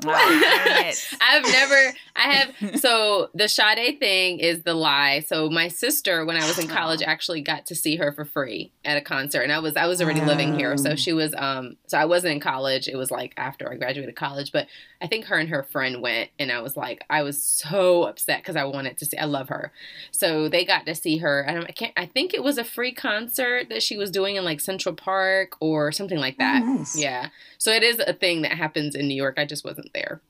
Oh. 0.06 0.92
I've 1.22 1.44
never, 1.44 1.94
I 2.16 2.32
have, 2.32 2.80
so 2.80 3.30
the 3.34 3.48
Sade 3.48 4.00
thing 4.00 4.40
is 4.40 4.62
the 4.62 4.76
lie. 4.76 5.22
So 5.22 5.50
my 5.50 5.68
sister, 5.68 6.26
when 6.26 6.38
I 6.38 6.46
was 6.46 6.60
in 6.60 6.68
college, 6.68 7.02
actually 7.02 7.42
got 7.42 7.66
to 7.68 7.76
see 7.76 7.96
her 7.96 8.12
for 8.12 8.24
free 8.24 8.72
at 8.86 8.98
a 8.98 9.02
concert. 9.02 9.42
And 9.42 9.52
I 9.52 9.58
was, 9.58 9.76
I 9.76 9.88
was 9.88 10.00
already 10.00 10.22
living 10.22 10.54
here. 10.54 10.78
So 10.78 10.96
she 10.96 11.12
was, 11.12 11.34
um, 11.36 11.76
so 11.88 11.98
I 11.98 12.06
wasn't 12.06 12.34
in 12.34 12.40
college. 12.40 12.88
It 12.88 12.98
was 12.98 13.10
like 13.10 13.34
after 13.36 13.72
I 13.72 13.78
graduated 13.78 14.16
college, 14.16 14.52
but 14.52 14.68
I 15.02 15.08
think 15.08 15.26
her 15.26 15.38
and 15.38 15.50
her 15.50 15.64
friend 15.64 16.02
went 16.02 16.30
and 16.38 16.52
I 16.52 16.62
was 16.62 16.78
like, 16.78 17.04
I 17.10 17.24
was 17.24 17.42
so 17.44 18.04
upset 18.04 18.42
because 18.42 18.56
I 18.56 18.66
wanted 18.66 19.00
to 19.00 19.06
see, 19.06 19.18
I 19.18 19.26
love 19.26 19.50
her. 19.50 19.72
So 20.12 20.48
they 20.48 20.66
got 20.66 20.86
to 20.86 20.94
see 20.94 21.18
her. 21.18 21.42
And 21.42 21.66
I 21.66 21.72
can't, 21.72 21.94
I 21.98 22.06
think 22.06 22.36
it 22.36 22.44
was 22.44 22.60
a 22.60 22.64
free 22.64 22.94
concert 22.94 23.70
that 23.70 23.82
she 23.82 23.98
was 23.98 24.12
doing 24.12 24.36
in 24.36 24.44
like 24.44 24.62
Central 24.62 24.94
Park 24.94 25.58
or 25.60 25.92
something 25.92 26.20
like 26.20 26.38
that. 26.38 26.62
Oh, 26.62 26.74
nice. 26.74 26.96
Yeah. 26.96 27.30
So 27.58 27.72
it 27.72 27.82
is 27.82 28.00
a 28.00 28.14
thing 28.14 28.44
that 28.44 28.52
happens 28.52 28.94
in 28.94 29.08
New 29.08 29.16
York. 29.16 29.40
I 29.40 29.46
just 29.46 29.66
wasn't 29.66 29.92
there. 29.94 30.22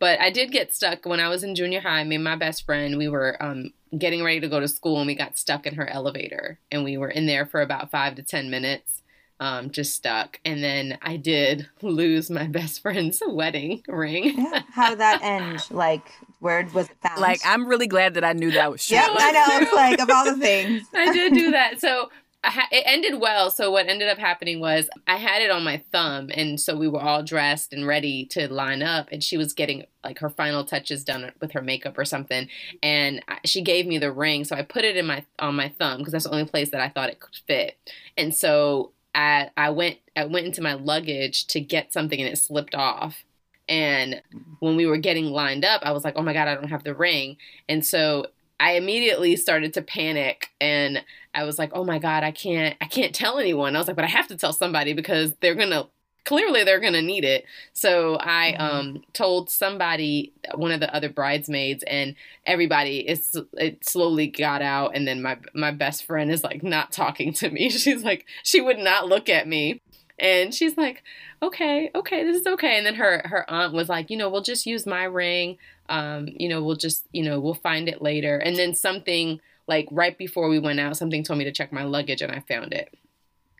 But 0.00 0.18
I 0.18 0.30
did 0.30 0.50
get 0.50 0.74
stuck 0.74 1.04
when 1.04 1.20
I 1.20 1.28
was 1.28 1.44
in 1.44 1.54
junior 1.54 1.80
high. 1.80 2.02
Me 2.04 2.16
and 2.16 2.24
my 2.24 2.34
best 2.34 2.64
friend, 2.64 2.96
we 2.96 3.06
were 3.06 3.36
um, 3.40 3.72
getting 3.96 4.24
ready 4.24 4.40
to 4.40 4.48
go 4.48 4.58
to 4.58 4.66
school 4.66 4.96
and 4.98 5.06
we 5.06 5.14
got 5.14 5.38
stuck 5.38 5.66
in 5.66 5.74
her 5.74 5.86
elevator. 5.86 6.58
And 6.72 6.82
we 6.82 6.96
were 6.96 7.10
in 7.10 7.26
there 7.26 7.44
for 7.44 7.60
about 7.60 7.90
five 7.90 8.14
to 8.16 8.22
10 8.22 8.48
minutes, 8.50 9.02
um, 9.40 9.70
just 9.70 9.94
stuck. 9.94 10.40
And 10.42 10.64
then 10.64 10.98
I 11.02 11.18
did 11.18 11.68
lose 11.82 12.30
my 12.30 12.46
best 12.46 12.80
friend's 12.80 13.22
wedding 13.26 13.82
ring. 13.88 14.34
Yeah. 14.38 14.62
How 14.72 14.88
did 14.88 15.00
that 15.00 15.20
end? 15.22 15.70
Like, 15.70 16.10
where 16.40 16.66
was 16.72 16.88
it 16.88 16.96
found? 17.02 17.20
Like 17.20 17.40
I'm 17.44 17.66
really 17.66 17.86
glad 17.86 18.14
that 18.14 18.24
I 18.24 18.32
knew 18.32 18.52
that 18.52 18.72
was 18.72 18.86
true. 18.86 18.96
Yep, 18.96 19.10
I 19.14 19.32
know. 19.32 19.46
It's 19.60 19.72
like 19.74 20.00
of 20.00 20.08
all 20.08 20.24
the 20.24 20.36
things. 20.40 20.82
I 20.94 21.12
did 21.12 21.34
do 21.34 21.50
that. 21.50 21.78
So 21.78 22.08
I 22.08 22.19
it 22.44 22.84
ended 22.86 23.20
well. 23.20 23.50
So 23.50 23.70
what 23.70 23.88
ended 23.88 24.08
up 24.08 24.18
happening 24.18 24.60
was 24.60 24.88
I 25.06 25.16
had 25.16 25.42
it 25.42 25.50
on 25.50 25.62
my 25.62 25.82
thumb, 25.92 26.30
and 26.32 26.58
so 26.58 26.76
we 26.76 26.88
were 26.88 27.00
all 27.00 27.22
dressed 27.22 27.72
and 27.72 27.86
ready 27.86 28.24
to 28.26 28.52
line 28.52 28.82
up, 28.82 29.08
and 29.12 29.22
she 29.22 29.36
was 29.36 29.52
getting 29.52 29.84
like 30.02 30.18
her 30.20 30.30
final 30.30 30.64
touches 30.64 31.04
done 31.04 31.30
with 31.40 31.52
her 31.52 31.62
makeup 31.62 31.98
or 31.98 32.04
something, 32.04 32.48
and 32.82 33.22
she 33.44 33.62
gave 33.62 33.86
me 33.86 33.98
the 33.98 34.12
ring, 34.12 34.44
so 34.44 34.56
I 34.56 34.62
put 34.62 34.84
it 34.84 34.96
in 34.96 35.06
my 35.06 35.24
on 35.38 35.54
my 35.54 35.68
thumb 35.68 35.98
because 35.98 36.12
that's 36.12 36.24
the 36.24 36.32
only 36.32 36.46
place 36.46 36.70
that 36.70 36.80
I 36.80 36.88
thought 36.88 37.10
it 37.10 37.20
could 37.20 37.36
fit, 37.46 37.76
and 38.16 38.34
so 38.34 38.92
I 39.14 39.50
I 39.56 39.70
went 39.70 39.98
I 40.16 40.24
went 40.24 40.46
into 40.46 40.62
my 40.62 40.74
luggage 40.74 41.46
to 41.48 41.60
get 41.60 41.92
something, 41.92 42.20
and 42.20 42.30
it 42.30 42.36
slipped 42.36 42.74
off. 42.74 43.24
And 43.68 44.20
when 44.58 44.74
we 44.76 44.86
were 44.86 44.96
getting 44.96 45.26
lined 45.26 45.64
up, 45.64 45.82
I 45.84 45.92
was 45.92 46.04
like, 46.04 46.14
"Oh 46.16 46.22
my 46.22 46.32
god, 46.32 46.48
I 46.48 46.54
don't 46.54 46.70
have 46.70 46.84
the 46.84 46.94
ring!" 46.94 47.36
And 47.68 47.84
so 47.86 48.26
I 48.60 48.72
immediately 48.72 49.34
started 49.36 49.74
to 49.74 49.82
panic 49.82 50.50
and 50.60 51.02
I 51.34 51.44
was 51.44 51.58
like, 51.58 51.70
"Oh 51.72 51.84
my 51.84 51.98
god, 51.98 52.22
I 52.24 52.30
can't 52.32 52.76
I 52.80 52.86
can't 52.86 53.14
tell 53.14 53.38
anyone." 53.38 53.74
I 53.74 53.78
was 53.78 53.88
like, 53.88 53.96
"But 53.96 54.04
I 54.04 54.08
have 54.08 54.28
to 54.28 54.36
tell 54.36 54.52
somebody 54.52 54.92
because 54.92 55.32
they're 55.40 55.54
going 55.54 55.70
to 55.70 55.86
clearly 56.26 56.62
they're 56.64 56.80
going 56.80 56.92
to 56.92 57.02
need 57.02 57.24
it." 57.24 57.44
So 57.72 58.16
I 58.20 58.54
Mhm. 58.58 58.60
um 58.60 59.04
told 59.14 59.48
somebody 59.50 60.32
one 60.54 60.72
of 60.72 60.80
the 60.80 60.94
other 60.94 61.08
bridesmaids 61.08 61.82
and 61.86 62.14
everybody 62.46 63.00
it's 63.08 63.36
it 63.54 63.84
slowly 63.88 64.26
got 64.26 64.60
out 64.62 64.94
and 64.94 65.08
then 65.08 65.22
my 65.22 65.38
my 65.54 65.70
best 65.70 66.04
friend 66.04 66.30
is 66.30 66.44
like 66.44 66.62
not 66.62 66.92
talking 66.92 67.32
to 67.34 67.50
me. 67.50 67.70
She's 67.84 68.04
like 68.04 68.26
she 68.42 68.60
would 68.60 68.78
not 68.78 69.08
look 69.08 69.28
at 69.28 69.48
me. 69.48 69.80
And 70.22 70.54
she's 70.54 70.76
like, 70.76 71.02
"Okay, 71.42 71.90
okay, 71.94 72.24
this 72.24 72.40
is 72.42 72.46
okay." 72.46 72.76
And 72.76 72.84
then 72.84 72.96
her 72.96 73.22
her 73.24 73.50
aunt 73.50 73.72
was 73.72 73.88
like, 73.88 74.10
"You 74.10 74.18
know, 74.18 74.28
we'll 74.28 74.42
just 74.42 74.66
use 74.66 74.84
my 74.84 75.04
ring 75.04 75.56
um, 75.90 76.28
you 76.28 76.48
know, 76.48 76.62
we'll 76.62 76.76
just, 76.76 77.06
you 77.12 77.22
know, 77.22 77.38
we'll 77.40 77.54
find 77.54 77.88
it 77.88 78.00
later. 78.00 78.38
And 78.38 78.56
then 78.56 78.74
something 78.74 79.40
like 79.66 79.88
right 79.90 80.16
before 80.16 80.48
we 80.48 80.58
went 80.58 80.80
out, 80.80 80.96
something 80.96 81.22
told 81.22 81.38
me 81.38 81.44
to 81.44 81.52
check 81.52 81.72
my 81.72 81.82
luggage 81.82 82.22
and 82.22 82.32
I 82.32 82.40
found 82.40 82.72
it. 82.72 82.94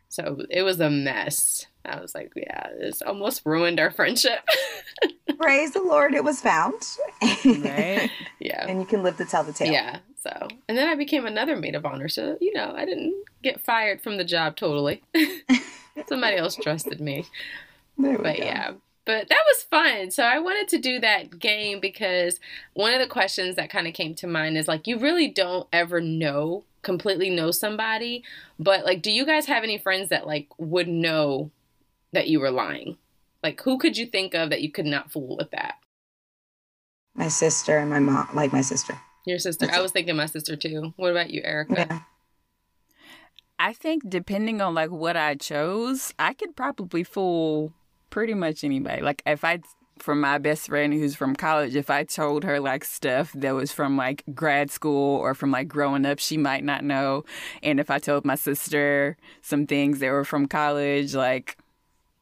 So 0.07 0.41
it 0.49 0.63
was 0.63 0.79
a 0.79 0.89
mess. 0.89 1.67
I 1.85 1.99
was 1.99 2.15
like, 2.15 2.31
yeah, 2.35 2.67
this 2.79 3.01
almost 3.01 3.41
ruined 3.45 3.79
our 3.79 3.91
friendship. 3.91 4.39
Praise 5.37 5.71
the 5.71 5.81
Lord, 5.81 6.13
it 6.13 6.23
was 6.23 6.41
found. 6.41 6.81
Right? 7.21 8.09
yeah. 8.39 8.65
and 8.67 8.79
you 8.79 8.85
can 8.85 9.03
live 9.03 9.17
to 9.17 9.25
tell 9.25 9.43
the 9.43 9.53
tale. 9.53 9.71
Yeah. 9.71 9.99
So, 10.21 10.47
and 10.67 10.77
then 10.77 10.87
I 10.87 10.95
became 10.95 11.25
another 11.25 11.55
maid 11.55 11.75
of 11.75 11.85
honor. 11.85 12.07
So, 12.07 12.37
you 12.39 12.53
know, 12.53 12.73
I 12.75 12.85
didn't 12.85 13.15
get 13.41 13.59
fired 13.59 14.01
from 14.01 14.17
the 14.17 14.23
job 14.23 14.55
totally. 14.55 15.01
Somebody 16.07 16.37
else 16.37 16.55
trusted 16.55 17.01
me. 17.01 17.25
There 17.97 18.17
we 18.17 18.23
but 18.23 18.37
go. 18.37 18.43
yeah 18.43 18.71
but 19.05 19.29
that 19.29 19.43
was 19.47 19.63
fun. 19.63 20.11
So 20.11 20.23
i 20.23 20.39
wanted 20.39 20.67
to 20.69 20.77
do 20.77 20.99
that 20.99 21.39
game 21.39 21.79
because 21.79 22.39
one 22.73 22.93
of 22.93 22.99
the 22.99 23.07
questions 23.07 23.55
that 23.55 23.69
kind 23.69 23.87
of 23.87 23.93
came 23.93 24.15
to 24.15 24.27
mind 24.27 24.57
is 24.57 24.67
like 24.67 24.87
you 24.87 24.99
really 24.99 25.27
don't 25.27 25.67
ever 25.73 26.01
know 26.01 26.63
completely 26.81 27.29
know 27.29 27.51
somebody 27.51 28.23
but 28.57 28.85
like 28.85 29.01
do 29.01 29.11
you 29.11 29.25
guys 29.25 29.45
have 29.45 29.63
any 29.63 29.77
friends 29.77 30.09
that 30.09 30.25
like 30.25 30.47
would 30.57 30.87
know 30.87 31.51
that 32.13 32.27
you 32.27 32.39
were 32.39 32.51
lying? 32.51 32.97
Like 33.43 33.61
who 33.61 33.77
could 33.77 33.97
you 33.97 34.05
think 34.05 34.33
of 34.33 34.49
that 34.49 34.61
you 34.61 34.71
could 34.71 34.85
not 34.85 35.11
fool 35.11 35.37
with 35.37 35.51
that? 35.51 35.75
My 37.15 37.27
sister 37.27 37.77
and 37.77 37.89
my 37.89 37.99
mom, 37.99 38.29
like 38.33 38.53
my 38.53 38.61
sister. 38.61 38.97
your 39.25 39.39
sister. 39.39 39.67
I 39.71 39.81
was 39.81 39.91
thinking 39.91 40.15
my 40.15 40.25
sister 40.25 40.55
too. 40.55 40.93
What 40.95 41.11
about 41.11 41.29
you 41.29 41.41
erica? 41.43 41.73
Yeah. 41.89 41.99
I 43.59 43.73
think 43.73 44.09
depending 44.09 44.61
on 44.61 44.73
like 44.73 44.89
what 44.89 45.15
I 45.15 45.35
chose, 45.35 46.13
I 46.17 46.33
could 46.33 46.55
probably 46.55 47.03
fool 47.03 47.73
pretty 48.11 48.35
much 48.35 48.63
anybody. 48.63 49.01
Like 49.01 49.23
if 49.25 49.43
I 49.43 49.61
from 49.97 50.21
my 50.21 50.37
best 50.37 50.67
friend 50.67 50.93
who's 50.93 51.15
from 51.15 51.35
college, 51.35 51.75
if 51.75 51.89
I 51.89 52.03
told 52.03 52.43
her 52.43 52.59
like 52.59 52.83
stuff 52.83 53.31
that 53.33 53.55
was 53.55 53.71
from 53.71 53.97
like 53.97 54.23
grad 54.33 54.69
school 54.69 55.17
or 55.17 55.33
from 55.33 55.49
like 55.49 55.67
growing 55.67 56.05
up, 56.05 56.19
she 56.19 56.37
might 56.37 56.63
not 56.63 56.83
know. 56.83 57.23
And 57.63 57.79
if 57.79 57.89
I 57.89 57.97
told 57.97 58.25
my 58.25 58.35
sister 58.35 59.17
some 59.41 59.65
things 59.65 59.99
that 59.99 60.11
were 60.11 60.25
from 60.25 60.47
college, 60.47 61.15
like 61.15 61.57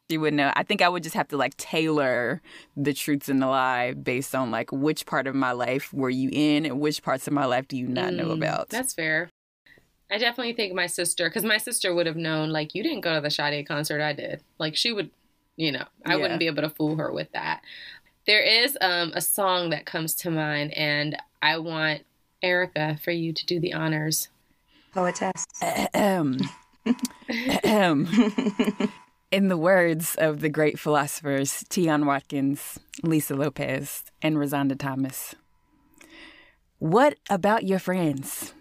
she 0.10 0.18
would 0.18 0.34
know. 0.34 0.52
I 0.56 0.64
think 0.64 0.82
I 0.82 0.90
would 0.90 1.04
just 1.04 1.16
have 1.16 1.28
to 1.30 1.38
like 1.38 1.56
tailor 1.58 2.42
the 2.76 2.94
truths 2.94 3.30
and 3.30 3.42
the 3.42 3.48
lie 3.48 3.94
based 3.94 4.34
on 4.34 4.50
like 4.52 4.72
which 4.72 5.06
part 5.06 5.28
of 5.28 5.36
my 5.36 5.52
life 5.52 5.94
were 5.94 6.10
you 6.10 6.30
in 6.32 6.66
and 6.66 6.80
which 6.80 7.04
parts 7.04 7.28
of 7.28 7.34
my 7.34 7.46
life 7.46 7.68
do 7.68 7.78
you 7.78 7.88
not 7.88 8.14
know 8.14 8.30
Mm, 8.30 8.34
about. 8.34 8.70
That's 8.70 8.94
fair. 8.94 9.30
I 10.12 10.18
definitely 10.18 10.54
think 10.54 10.74
my 10.74 10.88
sister, 10.88 11.30
because 11.30 11.46
my 11.46 11.58
sister 11.58 11.94
would 11.94 12.08
have 12.08 12.16
known, 12.16 12.50
like, 12.50 12.74
you 12.74 12.82
didn't 12.82 13.02
go 13.02 13.14
to 13.14 13.22
the 13.22 13.30
Sade 13.30 13.68
concert, 13.68 14.02
I 14.02 14.14
did. 14.14 14.42
Like, 14.58 14.76
she 14.76 14.92
would, 14.92 15.12
you 15.60 15.74
know, 15.74 15.86
I 16.06 16.16
Yeah. 16.16 16.22
wouldn't 16.22 16.40
be 16.40 16.48
able 16.48 16.62
to 16.62 16.70
fool 16.70 16.96
her 16.96 17.12
with 17.12 17.32
that. 17.34 17.62
There 18.26 18.42
is 18.42 18.78
um, 18.80 19.12
a 19.14 19.22
song 19.22 19.72
that 19.72 19.86
comes 19.86 20.16
to 20.16 20.32
mind, 20.32 20.72
and 20.74 21.18
I 21.42 21.58
want 21.58 22.04
Erica 22.42 22.98
for 23.04 23.12
you 23.12 23.34
to 23.34 23.46
do 23.46 23.60
the 23.60 23.74
honors. 23.74 24.30
Poetess. 24.94 25.46
Ahem. 25.62 26.40
Ahem. 27.64 28.08
In 29.32 29.50
the 29.50 29.58
words 29.58 30.16
of 30.16 30.40
the 30.40 30.50
great 30.50 30.80
philosophers 30.80 31.64
Tionne 31.70 32.06
Watkins, 32.06 32.80
Lisa 33.04 33.36
Lopes, 33.36 34.04
and 34.22 34.38
Rozonda 34.38 34.80
Thomas, 34.80 35.36
what 36.80 37.16
about 37.30 37.64
your 37.66 37.80
friends? 37.80 38.54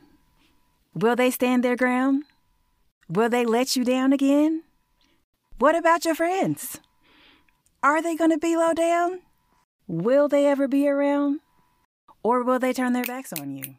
Will 0.94 1.14
they 1.14 1.30
stand 1.30 1.62
their 1.62 1.76
ground? 1.76 2.24
Will 3.08 3.28
they 3.28 3.46
let 3.46 3.76
you 3.76 3.84
down 3.84 4.12
again? 4.12 4.64
What 5.58 5.76
about 5.76 6.04
your 6.04 6.14
friends? 6.16 6.80
Are 7.82 8.02
they 8.02 8.16
going 8.16 8.30
to 8.30 8.38
be 8.38 8.56
low 8.56 8.72
down? 8.72 9.20
Will 9.86 10.28
they 10.28 10.46
ever 10.46 10.68
be 10.68 10.88
around? 10.88 11.40
Or 12.22 12.42
will 12.42 12.58
they 12.58 12.72
turn 12.72 12.92
their 12.92 13.04
backs 13.04 13.32
on 13.32 13.54
you? 13.54 13.76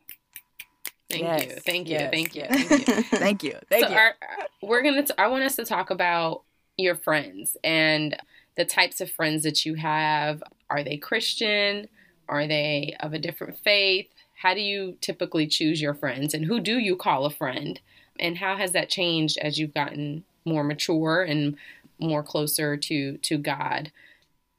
Thank 1.10 1.24
Yes, 1.24 1.46
you. 1.46 1.56
Thank 1.66 1.88
you. 1.88 1.94
yes, 1.94 2.12
Thank 2.12 2.36
you. 2.36 2.46
Thank 2.50 2.88
you. 2.88 3.04
Thank 3.18 3.44
you. 3.44 3.56
Thank 3.70 3.86
so 3.86 3.92
you. 3.92 3.98
Our, 3.98 4.16
we're 4.62 4.84
gonna. 4.84 5.06
I 5.18 5.28
want 5.28 5.44
us 5.44 5.56
to 5.56 5.66
talk 5.66 5.90
about 5.90 6.44
your 6.78 6.96
friends 6.96 7.58
and 7.64 8.16
the 8.56 8.66
types 8.66 9.02
of 9.02 9.12
friends 9.12 9.44
that 9.44 9.66
you 9.66 9.76
have. 9.76 10.44
Are 10.70 10.84
they 10.84 10.98
Christian? 10.98 11.88
Are 12.28 12.46
they 12.48 12.96
of 13.00 13.14
a 13.14 13.20
different 13.20 13.58
faith? 13.58 14.08
How 14.36 14.54
do 14.54 14.62
you 14.62 14.98
typically 15.02 15.48
choose 15.48 15.82
your 15.82 15.96
friends 15.96 16.34
and 16.34 16.46
who 16.46 16.60
do 16.60 16.78
you 16.78 16.96
call 16.96 17.26
a 17.26 17.32
friend? 17.32 17.80
And 18.20 18.38
how 18.38 18.56
has 18.56 18.72
that 18.74 18.90
changed 18.90 19.38
as 19.40 19.58
you've 19.58 19.74
gotten 19.74 20.24
more 20.46 20.64
mature 20.64 21.24
and 21.24 21.58
more 22.00 22.24
closer 22.24 22.78
to 22.78 23.18
to 23.18 23.38
God? 23.38 23.92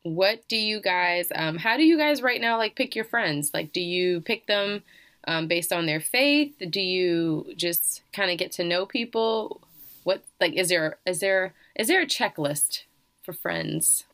What 0.03 0.49
do 0.49 0.57
you 0.57 0.81
guys 0.81 1.29
um 1.35 1.59
how 1.59 1.77
do 1.77 1.85
you 1.85 1.99
guys 1.99 2.23
right 2.23 2.41
now 2.41 2.57
like 2.57 2.77
pick 2.77 2.95
your 2.95 3.05
friends? 3.05 3.51
Like 3.53 3.73
do 3.73 3.81
you 3.81 4.21
pick 4.21 4.47
them 4.47 4.83
um, 5.27 5.49
based 5.49 5.73
on 5.73 5.87
their 5.87 6.01
faith? 6.01 6.55
Do 6.71 6.81
you 6.81 7.53
just 7.57 8.03
kind 8.13 8.31
of 8.31 8.39
get 8.39 8.53
to 8.53 8.65
know 8.65 8.87
people? 8.87 9.61
What 10.05 10.25
like 10.41 10.55
is 10.55 10.69
there 10.69 10.99
is 11.07 11.21
there 11.21 11.55
is 11.77 11.89
there 11.89 12.03
a 12.03 12.07
checklist 12.07 12.85
for 13.23 13.33
friends? 13.33 14.05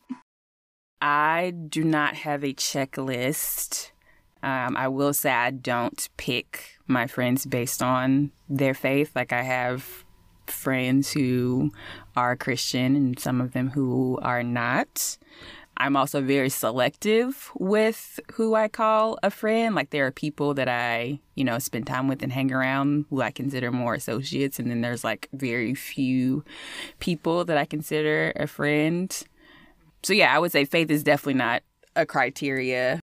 I 1.01 1.51
do 1.51 1.83
not 1.83 2.15
have 2.15 2.43
a 2.43 2.53
checklist. 2.53 3.91
Um, 4.43 4.77
I 4.77 4.87
will 4.87 5.13
say 5.13 5.31
I 5.31 5.51
don't 5.51 6.07
pick 6.17 6.77
my 6.87 7.07
friends 7.07 7.45
based 7.45 7.81
on 7.81 8.31
their 8.49 8.73
faith. 8.73 9.15
Like 9.15 9.31
I 9.31 9.43
have 9.43 10.03
friends 10.51 11.11
who 11.11 11.71
are 12.15 12.35
Christian 12.35 12.95
and 12.95 13.19
some 13.19 13.41
of 13.41 13.53
them 13.53 13.69
who 13.69 14.19
are 14.21 14.43
not. 14.43 15.17
I'm 15.79 15.95
also 15.95 16.21
very 16.21 16.49
selective 16.49 17.51
with 17.55 18.19
who 18.33 18.55
I 18.55 18.67
call 18.67 19.19
a 19.21 19.29
friend. 19.29 19.75
Like 19.75 19.91
there 19.91 20.07
are 20.07 20.11
people 20.11 20.55
that 20.55 20.67
I, 20.67 21.19
you 21.35 21.43
know, 21.43 21.59
spend 21.59 21.85
time 21.85 22.07
with 22.07 22.23
and 22.23 22.33
hang 22.33 22.51
around 22.51 23.05
who 23.09 23.21
I 23.21 23.29
consider 23.29 23.71
more 23.71 23.93
associates. 23.93 24.57
And 24.57 24.71
then 24.71 24.81
there's 24.81 25.03
like 25.03 25.29
very 25.33 25.75
few 25.75 26.43
people 26.99 27.45
that 27.45 27.57
I 27.57 27.65
consider 27.65 28.33
a 28.35 28.47
friend. 28.47 29.23
So 30.01 30.13
yeah, 30.13 30.35
I 30.35 30.39
would 30.39 30.51
say 30.51 30.65
faith 30.65 30.89
is 30.89 31.03
definitely 31.03 31.35
not 31.35 31.61
a 31.95 32.07
criteria. 32.07 32.99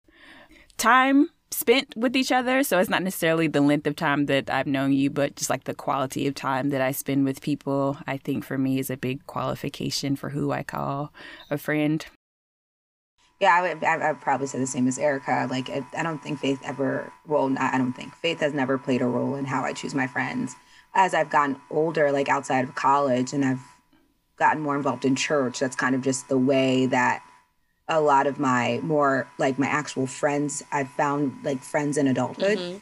Time 0.77 1.31
spent 1.55 1.97
with 1.97 2.17
each 2.17 2.33
other. 2.33 2.63
So 2.63 2.79
it's 2.79 2.91
not 2.91 3.03
necessarily 3.03 3.47
the 3.47 3.61
length 3.61 3.87
of 3.87 3.97
time 3.97 4.27
that 4.27 4.51
I've 4.51 4.67
known 4.67 4.93
you, 4.93 5.11
but 5.11 5.37
just 5.37 5.51
like 5.51 5.65
the 5.65 5.75
quality 5.75 6.27
of 6.27 6.35
time 6.35 6.71
that 6.71 6.81
I 6.81 6.93
spend 6.93 7.25
with 7.25 7.41
people, 7.41 7.99
I 8.07 8.17
think 8.17 8.45
for 8.45 8.59
me 8.59 8.79
is 8.79 8.91
a 8.91 8.97
big 8.97 9.27
qualification 9.27 10.17
for 10.17 10.31
who 10.31 10.53
I 10.53 10.63
call 10.63 11.13
a 11.51 11.59
friend. 11.59 12.05
Yeah, 13.41 13.55
I 13.55 13.75
would, 13.75 13.85
I 13.85 14.13
would 14.13 14.21
probably 14.21 14.47
say 14.47 14.59
the 14.59 14.67
same 14.67 14.87
as 14.87 14.99
Erica. 14.99 15.49
Like, 15.51 15.69
I, 15.69 15.85
I 15.97 16.03
don't 16.03 16.23
think 16.23 16.39
faith 16.39 16.61
ever, 16.65 17.13
well, 17.27 17.49
not, 17.49 17.75
I 17.75 17.79
don't 17.79 17.93
think 17.93 18.15
faith 18.15 18.41
has 18.41 18.55
never 18.55 18.79
played 18.79 19.03
a 19.03 19.07
role 19.07 19.35
in 19.35 19.45
how 19.45 19.65
I 19.65 19.73
choose 19.73 19.95
my 19.95 20.07
friends. 20.07 20.55
As 20.95 21.15
I've 21.15 21.31
gotten 21.31 21.57
older, 21.71 22.13
like 22.13 22.29
outside 22.29 22.63
of 22.63 22.77
college, 22.77 23.33
and 23.33 23.45
I've 23.45 23.61
gotten 24.37 24.63
more 24.63 24.77
involved 24.77 25.05
in 25.05 25.17
church, 25.17 25.59
that's 25.59 25.75
kind 25.75 25.97
of 25.97 26.03
just 26.03 26.29
the 26.29 26.39
way 26.39 26.87
that 26.87 27.24
a 27.89 28.01
lot 28.01 28.27
of 28.27 28.39
my 28.39 28.81
more 28.83 29.29
like 29.39 29.59
my 29.59 29.67
actual 29.67 30.07
friends 30.07 30.63
I've 30.73 30.89
found 30.91 31.45
like 31.45 31.63
friends 31.63 31.97
in 31.97 32.07
adulthood 32.07 32.59
mm-hmm. 32.59 32.79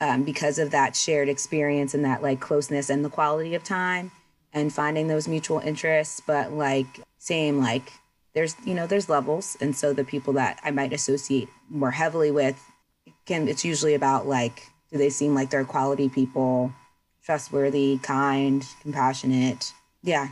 um, 0.00 0.24
because 0.24 0.58
of 0.58 0.72
that 0.72 0.96
shared 0.96 1.28
experience 1.28 1.94
and 1.94 2.04
that 2.04 2.22
like 2.22 2.40
closeness 2.40 2.90
and 2.90 3.04
the 3.04 3.10
quality 3.10 3.54
of 3.54 3.62
time 3.62 4.10
and 4.52 4.72
finding 4.72 5.06
those 5.06 5.28
mutual 5.28 5.60
interests. 5.60 6.20
But 6.26 6.52
like 6.52 6.86
same 7.18 7.60
like 7.60 7.92
there's 8.34 8.56
you 8.64 8.74
know 8.74 8.86
there's 8.86 9.08
levels 9.08 9.56
and 9.60 9.76
so 9.76 9.92
the 9.92 10.04
people 10.04 10.32
that 10.34 10.60
I 10.64 10.70
might 10.70 10.92
associate 10.92 11.48
more 11.68 11.90
heavily 11.92 12.30
with 12.30 12.60
can 13.26 13.48
it's 13.48 13.64
usually 13.64 13.94
about 13.94 14.26
like 14.26 14.62
do 14.90 14.98
they 14.98 15.10
seem 15.10 15.34
like 15.34 15.50
they're 15.50 15.64
quality 15.64 16.08
people, 16.08 16.72
trustworthy, 17.22 17.98
kind, 18.02 18.66
compassionate, 18.82 19.72
yeah, 20.02 20.28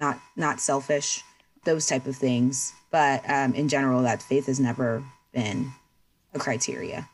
not 0.00 0.20
not 0.36 0.60
selfish, 0.60 1.24
those 1.66 1.86
type 1.86 2.06
of 2.06 2.16
things 2.16 2.72
but 2.96 3.28
um, 3.28 3.52
in 3.52 3.68
general, 3.68 4.00
that 4.04 4.22
faith 4.22 4.46
has 4.46 4.58
never 4.58 5.04
been 5.34 5.70
a 6.32 6.38
criteria 6.38 7.10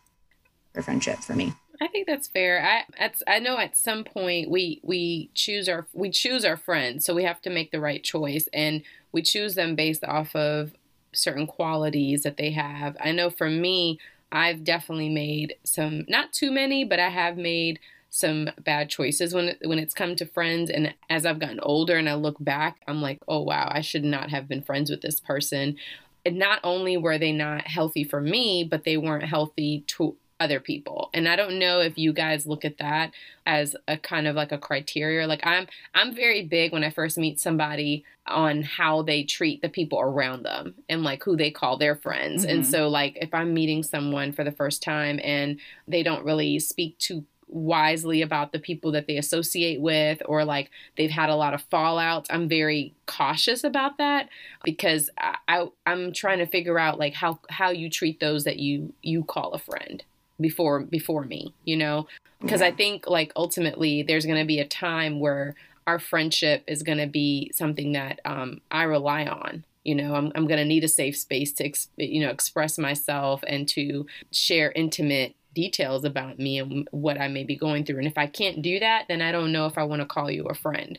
for 0.73 0.81
friendship 0.81 1.19
for 1.19 1.35
me. 1.35 1.55
I 1.81 1.89
think 1.89 2.07
that's 2.07 2.29
fair. 2.29 2.85
I 2.97 3.11
I 3.27 3.41
know 3.41 3.59
at 3.59 3.77
some 3.77 4.05
point 4.05 4.49
we 4.49 4.81
we 4.85 5.31
choose 5.35 5.69
our 5.69 5.89
we 5.93 6.11
choose 6.11 6.45
our 6.45 6.57
friends, 6.57 7.05
so 7.05 7.17
we 7.17 7.25
have 7.25 7.43
to 7.43 7.51
make 7.51 7.73
the 7.73 7.81
right 7.81 8.01
choice, 8.01 8.49
and 8.53 8.83
we 9.11 9.23
choose 9.23 9.57
them 9.57 9.75
based 9.75 10.05
off 10.05 10.37
of 10.37 10.71
certain 11.13 11.49
qualities 11.49 12.23
that 12.23 12.37
they 12.37 12.53
have. 12.53 12.97
I 13.01 13.11
know 13.11 13.29
for 13.29 13.51
me, 13.51 13.99
I've 14.31 14.63
definitely 14.63 15.09
made 15.09 15.57
some 15.65 16.05
not 16.07 16.33
too 16.33 16.53
many, 16.53 16.85
but 16.85 17.01
I 17.01 17.09
have 17.09 17.37
made 17.37 17.81
some 18.13 18.51
bad 18.63 18.91
choices 18.91 19.33
when 19.33 19.57
when 19.65 19.79
it's 19.79 19.95
come 19.95 20.15
to 20.17 20.27
friends. 20.27 20.71
And 20.71 20.95
as 21.09 21.25
I've 21.25 21.39
gotten 21.39 21.61
older 21.61 21.97
and 21.97 22.09
I 22.09 22.15
look 22.15 22.37
back 22.39 22.83
I'm 22.87 23.01
like 23.01 23.19
oh 23.27 23.41
wow 23.41 23.69
I 23.73 23.81
should 23.81 24.05
not 24.05 24.31
have 24.31 24.47
been 24.47 24.63
friends 24.63 24.91
with 24.91 25.01
this 25.01 25.19
person. 25.19 25.77
And 26.25 26.39
not 26.39 26.61
only 26.63 26.97
were 26.97 27.19
they 27.19 27.33
not 27.33 27.67
healthy 27.67 28.05
for 28.05 28.21
me 28.21 28.69
but 28.71 28.85
they 28.85 28.99
weren't 28.99 29.25
healthy 29.25 29.85
to 29.89 30.17
other 30.39 30.61
people. 30.61 31.09
And 31.15 31.27
i 31.27 31.37
don't 31.37 31.59
know 31.59 31.81
if 31.81 31.97
you 31.97 32.13
guys 32.13 32.47
look 32.47 32.67
at 32.67 32.79
that 32.79 33.13
as 33.47 33.75
a 33.89 33.97
kind 33.97 34.27
of 34.27 34.37
like 34.37 34.53
a 34.53 34.59
criteria. 34.59 35.27
Like 35.27 35.47
i'm 35.47 35.67
i'm 35.95 36.15
very 36.15 36.45
big 36.45 36.73
when 36.73 36.85
i 36.85 36.91
first 36.91 37.17
meet 37.17 37.41
somebody 37.41 38.05
on 38.27 38.63
how 38.63 39.03
they 39.03 39.25
treat 39.25 39.63
the 39.63 39.69
people 39.69 39.99
around 40.01 40.45
them 40.45 40.75
and 40.89 41.03
like 41.03 41.25
who 41.25 41.35
they 41.35 41.51
call 41.51 41.79
their 41.79 41.97
friends. 41.97 42.43
Mm-hmm. 42.43 42.57
and 42.57 42.67
so 42.67 42.91
like 42.91 43.17
if 43.23 43.33
i'm 43.33 43.55
meeting 43.55 43.83
someone 43.83 44.33
for 44.33 44.45
the 44.45 44.53
first 44.53 44.83
time 44.83 45.19
and 45.25 45.59
they 45.89 46.03
don't 46.03 46.27
really 46.27 46.59
speak 46.59 46.99
to 46.99 47.25
wisely 47.53 48.23
about 48.23 48.53
the 48.53 48.59
people 48.59 48.93
that 48.93 49.07
they 49.07 49.17
associate 49.17 49.81
with 49.81 50.23
or 50.27 50.45
like 50.45 50.71
they've 50.97 51.11
had 51.11 51.29
a 51.29 51.37
lot 51.37 51.55
of 51.55 51.69
fallouts. 51.71 52.27
I'm 52.31 52.49
very 52.49 52.95
cautious 53.07 53.63
about 53.65 53.99
that 53.99 54.29
because 54.65 55.11
I, 55.19 55.37
I 55.47 55.67
i'm 55.87 56.13
trying 56.13 56.39
to 56.39 56.47
figure 56.47 56.79
out 56.79 56.99
like 56.99 57.15
how 57.15 57.41
how 57.51 57.71
you 57.71 57.91
treat 57.91 58.21
those 58.21 58.45
that 58.45 58.59
you 58.59 58.95
you 59.03 59.25
call 59.25 59.53
a 59.53 59.59
friend 59.59 60.03
before 60.41 60.81
before 60.81 61.25
me 61.25 61.53
you 61.65 61.77
know? 61.77 62.07
Because 62.41 62.61
yeah. 62.61 62.69
i 62.69 62.73
think 62.73 63.07
like 63.07 63.33
ultimately 63.37 64.03
there's 64.03 64.25
going 64.25 64.39
to 64.39 64.47
be 64.47 64.61
a 64.61 64.67
time 64.67 65.21
where 65.21 65.55
our 65.87 65.99
friendship 65.99 66.65
is 66.67 66.83
going 66.83 66.99
to 66.99 67.07
be 67.07 67.51
something 67.55 67.93
that 67.93 68.21
um, 68.25 68.61
i 68.71 68.85
rely 68.85 69.27
on 69.27 69.65
you 69.85 69.97
know? 69.97 70.15
I'm, 70.15 70.31
I'm 70.37 70.47
going 70.47 70.61
to 70.61 70.65
need 70.65 70.85
a 70.85 70.89
safe 70.89 71.17
space 71.17 71.53
to 71.55 71.71
you 71.97 72.21
know 72.21 72.31
express 72.31 72.79
myself 72.79 73.43
and 73.47 73.69
to 73.71 74.07
share 74.31 74.73
intimate 74.73 75.35
details 75.55 76.05
about 76.05 76.39
me 76.39 76.59
and 76.59 76.89
what 76.91 77.21
I 77.21 77.29
may 77.29 77.45
be 77.45 77.57
going 77.57 77.85
through. 77.85 77.99
And 77.99 78.07
if 78.07 78.19
I 78.19 78.27
can't 78.27 78.63
do 78.63 78.81
that, 78.81 79.07
then 79.09 79.21
I 79.23 79.33
don't 79.33 79.53
know 79.53 79.67
if 79.67 79.79
I 79.79 79.85
want 79.85 80.01
to 80.01 80.07
call 80.07 80.31
you 80.31 80.45
a 80.45 80.55
friend. 80.55 80.99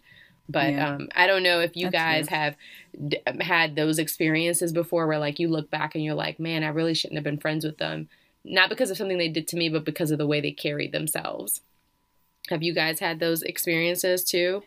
But 0.50 0.74
yeah. 0.74 0.96
um, 0.96 1.10
I 1.16 1.28
don't 1.28 1.44
know 1.44 1.62
if 1.62 1.76
you 1.76 1.90
That's 1.90 2.04
guys 2.04 2.28
true. 2.28 2.38
have 2.38 2.56
d- 3.08 3.20
um, 3.26 3.40
had 3.40 3.76
those 3.76 3.98
experiences 3.98 4.74
before 4.74 5.08
where 5.08 5.20
like 5.20 5.40
you 5.40 5.48
look 5.48 5.70
back 5.70 5.96
and 5.96 6.04
you're 6.04 6.16
like, 6.16 6.40
man, 6.40 6.64
I 6.64 6.70
really 6.70 6.94
shouldn't 6.94 7.18
have 7.18 7.24
been 7.24 7.40
friends 7.40 7.66
with 7.66 7.78
them. 7.78 8.10
Not 8.44 8.70
because 8.70 8.92
of 8.92 8.98
something 8.98 9.18
they 9.18 9.30
did 9.30 9.48
to 9.50 9.56
me, 9.56 9.70
but 9.70 9.86
because 9.86 10.12
of 10.12 10.18
the 10.18 10.28
way 10.28 10.42
they 10.42 10.52
carried 10.52 10.92
themselves. 10.92 11.62
Have 12.50 12.62
you 12.62 12.74
guys 12.74 13.00
had 13.00 13.20
those 13.20 13.42
experiences 13.42 14.24
too? 14.24 14.64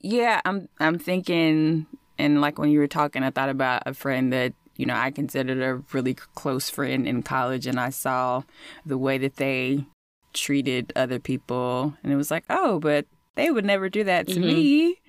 Yeah, 0.00 0.40
I'm 0.44 0.68
I'm 0.78 0.98
thinking 0.98 1.86
and 2.20 2.40
like 2.40 2.58
when 2.58 2.70
you 2.70 2.78
were 2.78 2.86
talking, 2.86 3.22
I 3.22 3.30
thought 3.30 3.48
about 3.48 3.82
a 3.86 3.94
friend 3.94 4.32
that 4.32 4.52
you 4.80 4.86
know, 4.86 4.96
I 4.96 5.10
considered 5.10 5.60
a 5.60 5.82
really 5.92 6.14
close 6.14 6.70
friend 6.70 7.06
in 7.06 7.22
college, 7.22 7.66
and 7.66 7.78
I 7.78 7.90
saw 7.90 8.44
the 8.86 8.96
way 8.96 9.18
that 9.18 9.36
they 9.36 9.84
treated 10.32 10.90
other 10.96 11.18
people, 11.18 11.94
and 12.02 12.10
it 12.10 12.16
was 12.16 12.30
like, 12.30 12.44
oh, 12.48 12.80
but 12.80 13.04
they 13.34 13.50
would 13.50 13.66
never 13.66 13.90
do 13.90 14.04
that 14.04 14.26
to 14.28 14.36
mm-hmm. 14.36 14.46
me. 14.46 15.00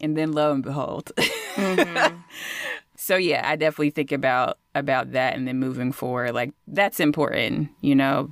And 0.00 0.16
then 0.16 0.32
lo 0.32 0.52
and 0.52 0.62
behold. 0.62 1.12
Mm-hmm. 1.16 2.16
so 2.96 3.16
yeah, 3.16 3.42
I 3.46 3.56
definitely 3.56 3.90
think 3.90 4.10
about 4.10 4.56
about 4.74 5.12
that, 5.12 5.36
and 5.36 5.46
then 5.46 5.58
moving 5.58 5.92
forward, 5.92 6.32
like 6.32 6.54
that's 6.66 6.98
important, 6.98 7.68
you 7.82 7.94
know, 7.94 8.30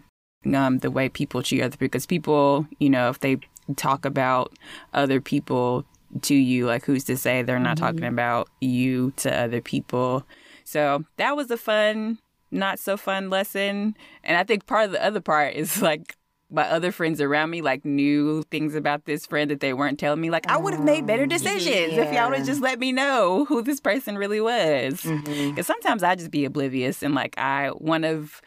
um, 0.54 0.78
the 0.78 0.90
way 0.90 1.10
people 1.10 1.42
treat 1.42 1.60
other 1.60 1.76
people 1.76 1.88
because 1.88 2.06
people, 2.06 2.66
you 2.78 2.88
know, 2.88 3.10
if 3.10 3.20
they 3.20 3.36
talk 3.76 4.06
about 4.06 4.54
other 4.94 5.20
people 5.20 5.84
to 6.22 6.34
you, 6.34 6.64
like 6.64 6.86
who's 6.86 7.04
to 7.04 7.16
say 7.18 7.42
they're 7.42 7.58
not 7.58 7.76
mm-hmm. 7.76 7.84
talking 7.84 8.04
about 8.04 8.48
you 8.62 9.12
to 9.16 9.38
other 9.38 9.60
people? 9.60 10.24
So 10.68 11.06
that 11.16 11.34
was 11.34 11.50
a 11.50 11.56
fun, 11.56 12.18
not 12.50 12.78
so 12.78 12.98
fun 12.98 13.30
lesson. 13.30 13.96
And 14.22 14.36
I 14.36 14.44
think 14.44 14.66
part 14.66 14.84
of 14.84 14.92
the 14.92 15.02
other 15.02 15.22
part 15.22 15.54
is 15.54 15.80
like 15.80 16.14
my 16.50 16.68
other 16.68 16.92
friends 16.92 17.22
around 17.22 17.48
me 17.48 17.62
like 17.62 17.86
knew 17.86 18.42
things 18.50 18.74
about 18.74 19.06
this 19.06 19.24
friend 19.24 19.50
that 19.50 19.60
they 19.60 19.72
weren't 19.72 19.98
telling 19.98 20.20
me. 20.20 20.28
Like 20.28 20.46
I 20.46 20.58
would 20.58 20.74
have 20.74 20.84
made 20.84 21.06
better 21.06 21.24
mm, 21.24 21.30
decisions 21.30 21.94
yeah. 21.94 22.02
if 22.02 22.12
y'all 22.12 22.30
would 22.30 22.44
just 22.44 22.60
let 22.60 22.78
me 22.78 22.92
know 22.92 23.46
who 23.46 23.62
this 23.62 23.80
person 23.80 24.18
really 24.18 24.42
was. 24.42 25.02
Because 25.02 25.24
mm-hmm. 25.24 25.60
sometimes 25.62 26.02
I 26.02 26.14
just 26.16 26.30
be 26.30 26.44
oblivious 26.44 27.02
and 27.02 27.14
like 27.14 27.38
I 27.38 27.68
one 27.68 28.04
of 28.04 28.42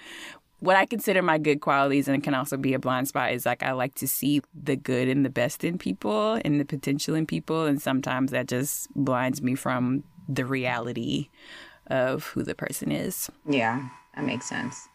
what 0.60 0.76
I 0.76 0.86
consider 0.86 1.24
my 1.24 1.40
good 1.40 1.60
qualities 1.60 2.08
and 2.08 2.16
it 2.16 2.24
can 2.24 2.36
also 2.36 2.56
be 2.56 2.76
a 2.76 2.80
blind 2.80 3.08
spot 3.08 3.32
is 3.32 3.48
like 3.48 3.64
I 3.64 3.72
like 3.72 3.96
to 3.96 4.08
see 4.08 4.42
the 4.54 4.76
good 4.76 5.08
and 5.08 5.26
the 5.26 5.32
best 5.32 5.64
in 5.64 5.80
people 5.80 6.40
and 6.46 6.60
the 6.60 6.66
potential 6.66 7.16
in 7.16 7.26
people 7.26 7.66
and 7.66 7.82
sometimes 7.82 8.30
that 8.30 8.48
just 8.48 8.94
blinds 8.94 9.42
me 9.42 9.56
from 9.56 10.04
the 10.30 10.46
reality 10.46 11.30
of 11.92 12.24
who 12.28 12.42
the 12.42 12.56
person 12.56 12.92
is. 12.92 13.30
Yeah, 13.48 13.90
that 14.16 14.26
makes 14.26 14.48
sense. 14.48 14.88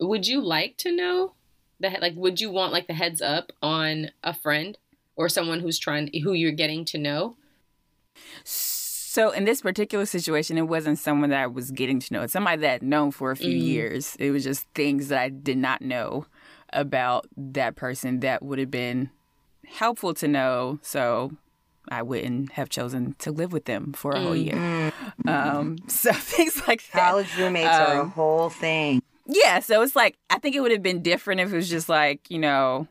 Would 0.00 0.26
you 0.26 0.42
like 0.42 0.76
to 0.78 0.94
know 0.94 1.32
that 1.80 2.02
like 2.02 2.14
would 2.16 2.40
you 2.40 2.50
want 2.50 2.72
like 2.72 2.86
the 2.86 2.94
heads 2.94 3.22
up 3.22 3.52
on 3.62 4.10
a 4.22 4.34
friend 4.34 4.76
or 5.14 5.28
someone 5.28 5.60
who's 5.60 5.78
trying 5.78 6.10
who 6.22 6.32
you're 6.32 6.52
getting 6.52 6.84
to 6.86 6.98
know? 6.98 7.36
So 8.44 9.30
in 9.30 9.44
this 9.44 9.62
particular 9.62 10.04
situation, 10.04 10.58
it 10.58 10.68
wasn't 10.68 10.98
someone 10.98 11.30
that 11.30 11.40
I 11.40 11.46
was 11.46 11.70
getting 11.70 12.00
to 12.00 12.12
know. 12.12 12.22
It's 12.22 12.32
somebody 12.32 12.60
that 12.60 12.74
I'd 12.74 12.82
known 12.82 13.12
for 13.12 13.30
a 13.30 13.36
few 13.36 13.56
mm. 13.56 13.64
years. 13.64 14.16
It 14.18 14.30
was 14.30 14.44
just 14.44 14.66
things 14.74 15.08
that 15.08 15.18
I 15.18 15.30
did 15.30 15.56
not 15.56 15.80
know 15.80 16.26
about 16.72 17.26
that 17.36 17.76
person 17.76 18.20
that 18.20 18.42
would 18.42 18.58
have 18.58 18.70
been 18.70 19.10
helpful 19.64 20.12
to 20.14 20.28
know. 20.28 20.78
So 20.82 21.32
I 21.90 22.02
wouldn't 22.02 22.52
have 22.52 22.68
chosen 22.68 23.14
to 23.20 23.30
live 23.30 23.52
with 23.52 23.64
them 23.64 23.92
for 23.92 24.12
a 24.12 24.20
whole 24.20 24.36
year. 24.36 24.54
Mm-hmm. 24.54 25.28
Um, 25.28 25.78
so 25.88 26.12
things 26.14 26.66
like 26.66 26.82
that. 26.92 27.10
College 27.10 27.36
roommates 27.38 27.74
um, 27.74 27.82
are 27.82 27.96
a 27.98 28.02
um, 28.02 28.10
whole 28.10 28.50
thing. 28.50 29.02
Yeah, 29.26 29.60
so 29.60 29.82
it's 29.82 29.96
like 29.96 30.16
I 30.30 30.38
think 30.38 30.54
it 30.54 30.60
would 30.60 30.70
have 30.70 30.82
been 30.82 31.02
different 31.02 31.40
if 31.40 31.52
it 31.52 31.56
was 31.56 31.68
just 31.68 31.88
like 31.88 32.30
you 32.30 32.38
know 32.38 32.86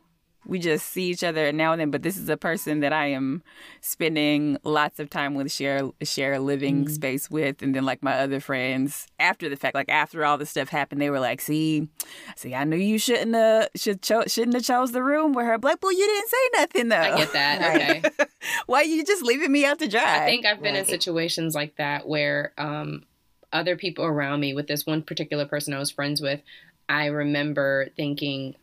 we 0.46 0.58
just 0.58 0.86
see 0.86 1.10
each 1.10 1.24
other 1.24 1.52
now 1.52 1.72
and 1.72 1.80
then 1.80 1.90
but 1.90 2.02
this 2.02 2.16
is 2.16 2.28
a 2.28 2.36
person 2.36 2.80
that 2.80 2.92
i 2.92 3.06
am 3.06 3.42
spending 3.80 4.56
lots 4.64 4.98
of 4.98 5.10
time 5.10 5.34
with 5.34 5.50
share 5.50 5.90
share 6.02 6.34
a 6.34 6.40
living 6.40 6.84
mm-hmm. 6.84 6.92
space 6.92 7.30
with 7.30 7.62
and 7.62 7.74
then 7.74 7.84
like 7.84 8.02
my 8.02 8.18
other 8.18 8.40
friends. 8.40 9.06
After 9.18 9.48
the 9.48 9.56
fact 9.56 9.74
like 9.74 9.88
after 9.88 10.24
all 10.24 10.38
this 10.38 10.50
stuff 10.50 10.68
happened 10.68 11.00
they 11.00 11.10
were 11.10 11.20
like 11.20 11.40
see 11.40 11.88
see 12.36 12.54
i 12.54 12.64
knew 12.64 12.76
you 12.76 12.98
shouldn't 12.98 13.34
have 13.34 13.68
should 13.74 14.02
cho- 14.02 14.26
shouldn't 14.26 14.54
have 14.54 14.64
chose 14.64 14.92
the 14.92 15.02
room 15.02 15.32
where 15.32 15.46
her. 15.46 15.58
Black 15.58 15.78
well 15.82 15.92
you 15.92 16.06
didn't 16.06 16.28
say 16.28 16.36
nothing 16.54 16.88
though. 16.88 16.96
I 16.96 17.16
get 17.16 17.32
that. 17.32 17.56
Okay. 17.76 18.02
why 18.66 18.82
you 18.82 19.04
just 19.04 19.22
leaving 19.22 19.50
me 19.50 19.64
out 19.64 19.78
to 19.80 19.88
dry? 19.88 20.22
I 20.22 20.26
think 20.26 20.46
i've 20.46 20.62
been 20.62 20.74
right. 20.74 20.80
in 20.80 20.86
situations 20.86 21.54
like 21.54 21.76
that 21.76 22.06
where 22.06 22.52
um 22.58 23.04
other 23.52 23.76
people 23.76 24.04
around 24.04 24.40
me 24.40 24.54
with 24.54 24.66
this 24.66 24.86
one 24.86 25.02
particular 25.02 25.46
person 25.46 25.72
i 25.74 25.78
was 25.78 25.90
friends 25.90 26.20
with 26.20 26.40
i 26.88 27.06
remember 27.06 27.88
thinking 27.96 28.54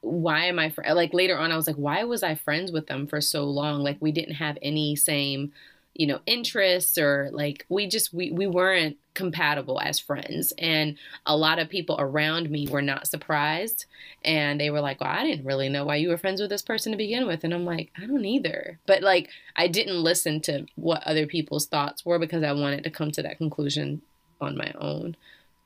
why 0.00 0.46
am 0.46 0.58
I 0.58 0.70
fr-? 0.70 0.82
like 0.92 1.12
later 1.14 1.38
on 1.38 1.52
I 1.52 1.56
was 1.56 1.66
like 1.66 1.76
why 1.76 2.04
was 2.04 2.22
I 2.22 2.34
friends 2.34 2.72
with 2.72 2.86
them 2.86 3.06
for 3.06 3.20
so 3.20 3.44
long? 3.44 3.82
Like 3.82 3.98
we 4.00 4.12
didn't 4.12 4.34
have 4.34 4.58
any 4.62 4.96
same 4.96 5.52
you 5.94 6.06
know 6.06 6.20
interests 6.26 6.98
or 6.98 7.30
like 7.32 7.64
we 7.70 7.86
just 7.88 8.12
we 8.12 8.30
we 8.30 8.46
weren't 8.46 8.96
compatible 9.14 9.80
as 9.80 9.98
friends. 9.98 10.52
And 10.58 10.96
a 11.24 11.36
lot 11.36 11.58
of 11.58 11.70
people 11.70 11.96
around 11.98 12.50
me 12.50 12.68
were 12.68 12.82
not 12.82 13.06
surprised. 13.06 13.86
And 14.24 14.60
they 14.60 14.70
were 14.70 14.80
like 14.80 15.00
well 15.00 15.10
I 15.10 15.24
didn't 15.24 15.46
really 15.46 15.68
know 15.68 15.84
why 15.84 15.96
you 15.96 16.10
were 16.10 16.18
friends 16.18 16.40
with 16.40 16.50
this 16.50 16.62
person 16.62 16.92
to 16.92 16.98
begin 16.98 17.26
with. 17.26 17.44
And 17.44 17.54
I'm 17.54 17.64
like 17.64 17.90
I 17.96 18.06
don't 18.06 18.24
either. 18.24 18.78
But 18.86 19.02
like 19.02 19.30
I 19.56 19.68
didn't 19.68 20.02
listen 20.02 20.40
to 20.42 20.66
what 20.76 21.02
other 21.04 21.26
people's 21.26 21.66
thoughts 21.66 22.04
were 22.04 22.18
because 22.18 22.42
I 22.42 22.52
wanted 22.52 22.84
to 22.84 22.90
come 22.90 23.10
to 23.12 23.22
that 23.22 23.38
conclusion 23.38 24.02
on 24.40 24.56
my 24.56 24.72
own 24.78 25.16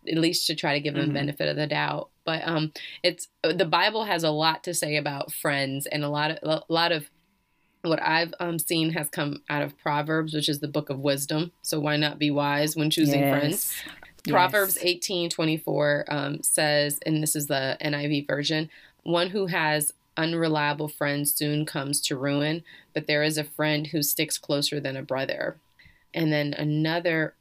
at 0.09 0.19
least 0.19 0.47
to 0.47 0.55
try 0.55 0.75
to 0.75 0.81
give 0.81 0.95
them 0.95 1.05
mm-hmm. 1.07 1.15
benefit 1.15 1.49
of 1.49 1.57
the 1.57 1.67
doubt 1.67 2.09
but 2.25 2.43
um 2.47 2.73
it's 3.03 3.29
the 3.43 3.65
bible 3.65 4.05
has 4.05 4.23
a 4.23 4.31
lot 4.31 4.65
to 4.65 4.75
say 4.75 4.97
about 4.97 5.33
friends 5.33 5.87
and 5.87 6.05
a 6.05 6.09
lot 6.09 6.31
of 6.31 6.39
a 6.43 6.63
lot 6.69 6.93
of 6.93 7.11
what 7.83 8.03
I've 8.03 8.35
um, 8.41 8.59
seen 8.59 8.93
has 8.93 9.09
come 9.09 9.43
out 9.49 9.63
of 9.63 9.79
Proverbs, 9.79 10.35
which 10.35 10.49
is 10.49 10.61
the 10.61 10.69
book 10.69 10.91
of 10.91 10.99
wisdom. 10.99 11.53
So 11.63 11.81
why 11.81 11.97
not 11.97 12.19
be 12.19 12.31
wise 12.31 12.77
when 12.77 12.91
choosing 12.91 13.21
yes. 13.21 13.39
friends? 13.39 13.75
Yes. 14.27 14.33
Proverbs 14.33 14.79
eighteen 14.83 15.31
twenty 15.31 15.57
four 15.57 16.05
um, 16.09 16.43
says, 16.43 16.99
and 17.07 17.23
this 17.23 17.35
is 17.35 17.47
the 17.47 17.79
NIV 17.81 18.27
version: 18.27 18.69
one 19.03 19.31
who 19.31 19.47
has 19.47 19.93
unreliable 20.17 20.89
friends 20.89 21.33
soon 21.33 21.65
comes 21.65 22.01
to 22.03 22.17
ruin, 22.17 22.63
but 22.93 23.07
there 23.07 23.23
is 23.23 23.39
a 23.39 23.45
friend 23.45 23.87
who 23.87 24.03
sticks 24.03 24.37
closer 24.37 24.79
than 24.79 24.97
a 24.97 25.03
brother. 25.03 25.57
And 26.13 26.33
then 26.33 26.53
another 26.55 27.35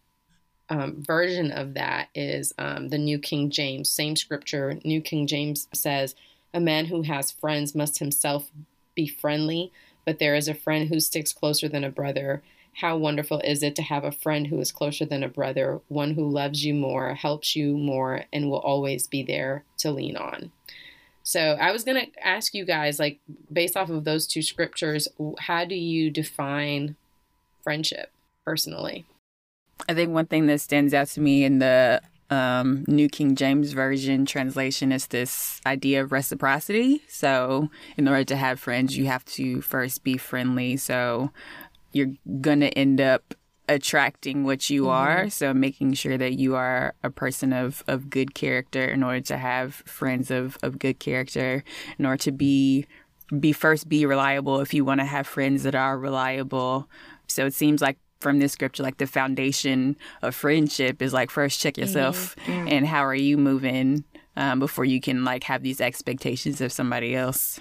um, 0.69 1.03
version 1.03 1.51
of 1.51 1.73
that 1.73 2.09
is 2.13 2.53
um, 2.57 2.89
the 2.89 2.97
New 2.97 3.19
King 3.19 3.49
James, 3.49 3.89
same 3.89 4.15
scripture. 4.15 4.79
New 4.83 5.01
King 5.01 5.25
James 5.25 5.67
says, 5.73 6.15
A 6.53 6.59
man 6.59 6.85
who 6.85 7.01
has 7.03 7.31
friends 7.31 7.73
must 7.73 7.99
himself 7.99 8.49
be 8.95 9.07
friendly, 9.07 9.71
but 10.05 10.19
there 10.19 10.35
is 10.35 10.47
a 10.47 10.53
friend 10.53 10.89
who 10.89 10.99
sticks 10.99 11.33
closer 11.33 11.67
than 11.67 11.83
a 11.83 11.89
brother. 11.89 12.43
How 12.73 12.97
wonderful 12.97 13.39
is 13.39 13.63
it 13.63 13.75
to 13.77 13.81
have 13.81 14.03
a 14.03 14.11
friend 14.11 14.47
who 14.47 14.59
is 14.59 14.71
closer 14.71 15.05
than 15.05 15.23
a 15.23 15.27
brother, 15.27 15.81
one 15.87 16.13
who 16.13 16.29
loves 16.29 16.63
you 16.63 16.73
more, 16.73 17.15
helps 17.15 17.55
you 17.55 17.75
more, 17.75 18.25
and 18.31 18.49
will 18.49 18.59
always 18.59 19.07
be 19.07 19.23
there 19.23 19.63
to 19.79 19.91
lean 19.91 20.15
on. 20.15 20.51
So 21.23 21.57
I 21.59 21.71
was 21.71 21.83
going 21.83 22.05
to 22.05 22.25
ask 22.25 22.53
you 22.53 22.63
guys, 22.63 22.99
like, 22.99 23.19
based 23.51 23.75
off 23.75 23.89
of 23.89 24.03
those 24.03 24.27
two 24.27 24.41
scriptures, 24.41 25.07
how 25.39 25.65
do 25.65 25.75
you 25.75 26.09
define 26.09 26.95
friendship 27.63 28.11
personally? 28.45 29.05
I 29.87 29.93
think 29.93 30.11
one 30.11 30.27
thing 30.27 30.47
that 30.47 30.61
stands 30.61 30.93
out 30.93 31.07
to 31.09 31.21
me 31.21 31.43
in 31.43 31.59
the 31.59 32.01
um, 32.29 32.85
New 32.87 33.09
King 33.09 33.35
James 33.35 33.73
Version 33.73 34.25
translation 34.25 34.91
is 34.91 35.07
this 35.07 35.61
idea 35.65 36.03
of 36.03 36.11
reciprocity. 36.11 37.01
So, 37.07 37.69
in 37.97 38.07
order 38.07 38.23
to 38.25 38.35
have 38.35 38.59
friends, 38.59 38.97
you 38.97 39.05
have 39.05 39.25
to 39.25 39.61
first 39.61 40.03
be 40.03 40.17
friendly. 40.17 40.77
So, 40.77 41.31
you're 41.91 42.11
going 42.41 42.59
to 42.59 42.69
end 42.77 43.01
up 43.01 43.33
attracting 43.67 44.43
what 44.43 44.69
you 44.69 44.83
mm-hmm. 44.83 44.91
are. 44.91 45.29
So, 45.29 45.53
making 45.53 45.93
sure 45.93 46.17
that 46.17 46.33
you 46.33 46.55
are 46.55 46.93
a 47.03 47.09
person 47.09 47.51
of, 47.51 47.83
of 47.87 48.09
good 48.09 48.35
character 48.35 48.83
in 48.85 49.01
order 49.01 49.21
to 49.21 49.37
have 49.37 49.75
friends 49.85 50.29
of, 50.29 50.57
of 50.61 50.77
good 50.77 50.99
character, 50.99 51.63
in 51.97 52.05
order 52.05 52.21
to 52.23 52.31
be 52.31 52.85
be 53.37 53.53
first 53.53 53.87
be 53.87 54.07
reliable 54.07 54.59
if 54.59 54.73
you 54.73 54.83
want 54.83 54.99
to 54.99 55.05
have 55.05 55.27
friends 55.27 55.63
that 55.63 55.75
are 55.75 55.99
reliable. 55.99 56.89
So 57.27 57.45
it 57.45 57.53
seems 57.53 57.79
like 57.79 57.99
from 58.19 58.39
this 58.39 58.51
scripture 58.51 58.83
like 58.83 58.97
the 58.97 59.07
foundation 59.07 59.95
of 60.21 60.35
friendship 60.35 61.01
is 61.01 61.13
like 61.13 61.29
first 61.29 61.59
check 61.59 61.77
yourself 61.77 62.35
mm-hmm. 62.45 62.67
and 62.67 62.85
how 62.87 63.03
are 63.05 63.15
you 63.15 63.37
moving 63.37 64.03
um, 64.35 64.59
before 64.59 64.85
you 64.85 65.01
can 65.01 65.23
like 65.23 65.43
have 65.43 65.63
these 65.63 65.81
expectations 65.81 66.61
of 66.61 66.71
somebody 66.71 67.15
else. 67.15 67.59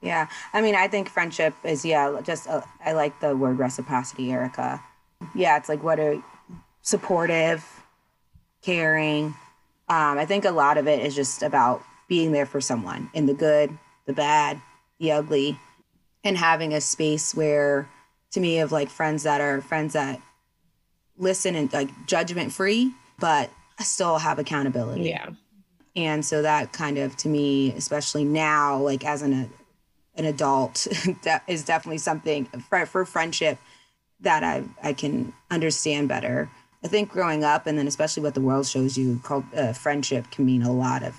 Yeah. 0.00 0.28
I 0.52 0.62
mean 0.62 0.74
i 0.74 0.86
think 0.86 1.08
friendship 1.08 1.54
is 1.64 1.84
yeah 1.84 2.20
just 2.22 2.48
uh, 2.48 2.62
i 2.84 2.92
like 2.92 3.18
the 3.20 3.36
word 3.36 3.58
reciprocity 3.58 4.30
erica. 4.30 4.82
Yeah 5.34 5.56
it's 5.56 5.68
like 5.68 5.82
what 5.82 5.98
are 5.98 6.22
supportive 6.82 7.64
caring. 8.62 9.34
Um, 9.88 10.18
i 10.18 10.24
think 10.24 10.44
a 10.44 10.50
lot 10.50 10.78
of 10.78 10.86
it 10.86 11.04
is 11.04 11.14
just 11.14 11.42
about 11.42 11.82
being 12.08 12.32
there 12.32 12.46
for 12.46 12.60
someone 12.60 13.10
in 13.12 13.26
the 13.26 13.34
good 13.34 13.76
the 14.06 14.12
bad 14.12 14.60
the 15.00 15.12
ugly 15.12 15.58
and 16.24 16.36
having 16.36 16.74
a 16.74 16.80
space 16.80 17.34
where 17.34 17.88
to 18.32 18.40
me 18.40 18.60
of 18.60 18.72
like 18.72 18.90
friends 18.90 19.22
that 19.22 19.40
are 19.40 19.60
friends 19.60 19.94
that 19.94 20.20
listen 21.16 21.54
and 21.54 21.72
like 21.72 21.90
judgment 22.06 22.52
free, 22.52 22.92
but 23.18 23.50
still 23.80 24.18
have 24.18 24.38
accountability. 24.38 25.04
Yeah. 25.04 25.30
And 25.96 26.24
so 26.24 26.42
that 26.42 26.72
kind 26.72 26.98
of 26.98 27.16
to 27.18 27.28
me, 27.28 27.72
especially 27.72 28.24
now, 28.24 28.78
like 28.78 29.04
as 29.04 29.22
an 29.22 29.50
an 30.14 30.24
adult, 30.24 30.86
that 31.22 31.42
is 31.46 31.64
definitely 31.64 31.98
something 31.98 32.46
for, 32.68 32.86
for 32.86 33.04
friendship 33.04 33.58
that 34.20 34.44
I 34.44 34.64
I 34.82 34.92
can 34.92 35.32
understand 35.50 36.08
better. 36.08 36.50
I 36.84 36.88
think 36.88 37.10
growing 37.10 37.42
up, 37.42 37.66
and 37.66 37.76
then 37.76 37.88
especially 37.88 38.22
what 38.22 38.34
the 38.34 38.40
world 38.40 38.66
shows 38.66 38.96
you, 38.96 39.20
called 39.24 39.44
uh, 39.56 39.72
friendship 39.72 40.30
can 40.30 40.46
mean 40.46 40.62
a 40.62 40.72
lot 40.72 41.02
of 41.02 41.14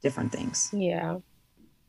different 0.00 0.32
things. 0.32 0.70
Yeah. 0.72 1.18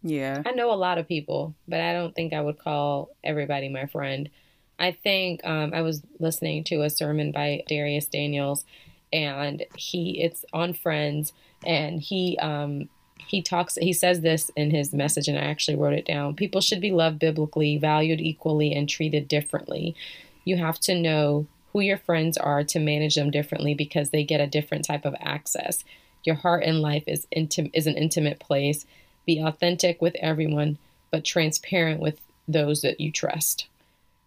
Yeah. 0.05 0.43
I 0.45 0.51
know 0.51 0.71
a 0.71 0.75
lot 0.75 0.99
of 0.99 1.07
people, 1.07 1.55
but 1.67 1.81
I 1.81 1.91
don't 1.91 2.13
think 2.13 2.31
I 2.31 2.39
would 2.39 2.59
call 2.59 3.09
everybody 3.23 3.69
my 3.69 3.87
friend. 3.87 4.29
I 4.77 4.91
think 4.91 5.43
um, 5.43 5.73
I 5.73 5.81
was 5.81 6.03
listening 6.19 6.63
to 6.65 6.83
a 6.83 6.91
sermon 6.91 7.31
by 7.31 7.63
Dharius 7.67 8.09
Daniels, 8.09 8.65
and 9.11 9.65
he 9.75 10.21
it's 10.21 10.45
on 10.53 10.73
Friends, 10.75 11.33
and 11.65 11.99
he 11.99 12.37
um, 12.39 12.87
he 13.17 13.41
talks 13.41 13.75
he 13.81 13.93
says 13.93 14.21
this 14.21 14.51
in 14.55 14.69
his 14.69 14.93
message, 14.93 15.27
and 15.27 15.39
I 15.39 15.45
actually 15.45 15.77
wrote 15.77 15.93
it 15.93 16.05
down. 16.05 16.35
People 16.35 16.61
should 16.61 16.81
be 16.81 16.91
loved 16.91 17.17
biblically, 17.17 17.77
valued 17.77 18.21
equally, 18.21 18.73
and 18.73 18.87
treated 18.87 19.27
differently. 19.27 19.95
You 20.43 20.57
have 20.57 20.79
to 20.81 20.93
know 20.93 21.47
who 21.73 21.79
your 21.79 21.97
friends 21.97 22.37
are 22.37 22.63
to 22.63 22.79
manage 22.79 23.15
them 23.15 23.31
differently 23.31 23.73
because 23.73 24.11
they 24.11 24.23
get 24.23 24.39
a 24.39 24.45
different 24.45 24.85
type 24.85 25.03
of 25.03 25.15
access. 25.19 25.83
Your 26.23 26.35
heart 26.35 26.63
and 26.63 26.79
life 26.79 27.05
is 27.07 27.25
intim- 27.35 27.71
is 27.73 27.87
an 27.87 27.97
intimate 27.97 28.39
place 28.39 28.85
be 29.25 29.39
authentic 29.39 30.01
with 30.01 30.15
everyone, 30.19 30.77
but 31.11 31.25
transparent 31.25 31.99
with 31.99 32.19
those 32.47 32.81
that 32.81 32.99
you 32.99 33.11
trust. 33.11 33.67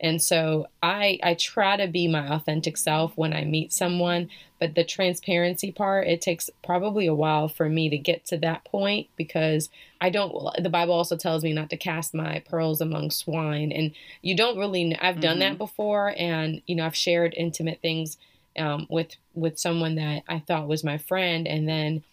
And 0.00 0.22
so 0.22 0.68
I 0.82 1.18
I 1.22 1.34
try 1.34 1.76
to 1.76 1.88
be 1.88 2.06
my 2.06 2.32
authentic 2.32 2.76
self 2.76 3.16
when 3.16 3.32
I 3.32 3.44
meet 3.44 3.72
someone, 3.72 4.30
but 4.60 4.74
the 4.74 4.84
transparency 4.84 5.72
part 5.72 6.06
it 6.06 6.20
takes 6.20 6.50
probably 6.64 7.06
a 7.06 7.14
while 7.14 7.48
for 7.48 7.68
me 7.68 7.88
to 7.90 7.98
get 7.98 8.24
to 8.26 8.36
that 8.38 8.64
point 8.64 9.08
because 9.16 9.70
I 10.00 10.10
don't 10.10 10.32
the 10.62 10.70
Bible 10.70 10.94
also 10.94 11.16
tells 11.16 11.42
me 11.42 11.52
not 11.52 11.70
to 11.70 11.76
cast 11.76 12.14
my 12.14 12.40
pearls 12.48 12.80
among 12.80 13.10
swine 13.10 13.72
and 13.72 13.92
you 14.22 14.36
don't 14.36 14.58
really 14.58 14.96
I've 15.00 15.20
done 15.20 15.38
mm-hmm. 15.38 15.40
that 15.40 15.58
before 15.58 16.14
and 16.16 16.62
you 16.66 16.76
know 16.76 16.86
I've 16.86 16.96
shared 16.96 17.34
intimate 17.36 17.80
things 17.82 18.18
um, 18.56 18.86
with 18.88 19.16
with 19.34 19.58
someone 19.58 19.96
that 19.96 20.22
I 20.28 20.38
thought 20.38 20.68
was 20.68 20.84
my 20.84 20.98
friend 20.98 21.48
and 21.48 21.68
then 21.68 22.04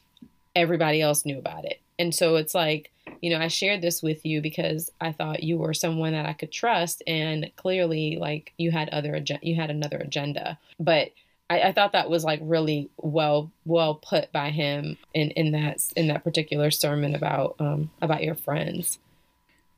everybody 0.56 1.02
else 1.02 1.26
knew 1.26 1.38
about 1.38 1.65
it 1.65 1.80
and 1.97 2.13
so 2.13 2.36
it's 2.36 2.55
like, 2.55 2.91
you 3.21 3.29
know, 3.29 3.39
I 3.39 3.47
shared 3.47 3.81
this 3.81 4.01
with 4.01 4.25
you 4.25 4.41
because 4.41 4.91
I 4.99 5.12
thought 5.12 5.43
you 5.43 5.58
were 5.58 5.73
someone 5.73 6.13
that 6.13 6.25
I 6.25 6.34
could 6.34 6.51
trust, 6.51 7.03
and 7.08 7.51
clearly, 7.55 8.17
like 8.19 8.53
you 8.58 8.71
had 8.71 8.89
other 8.89 9.19
you 9.41 9.55
had 9.55 9.69
another 9.69 9.97
agenda. 9.97 10.60
But 10.79 11.12
I, 11.49 11.62
I, 11.62 11.71
thought 11.71 11.91
that 11.91 12.10
was 12.10 12.23
like 12.23 12.39
really 12.41 12.89
well 12.97 13.51
well 13.65 13.95
put 13.95 14.31
by 14.31 14.49
him 14.49 14.97
in 15.13 15.31
in 15.31 15.51
that 15.51 15.79
in 15.95 16.08
that 16.08 16.23
particular 16.23 16.71
sermon 16.71 17.15
about 17.15 17.55
um 17.60 17.91
about 18.01 18.23
your 18.23 18.36
friends. 18.36 18.99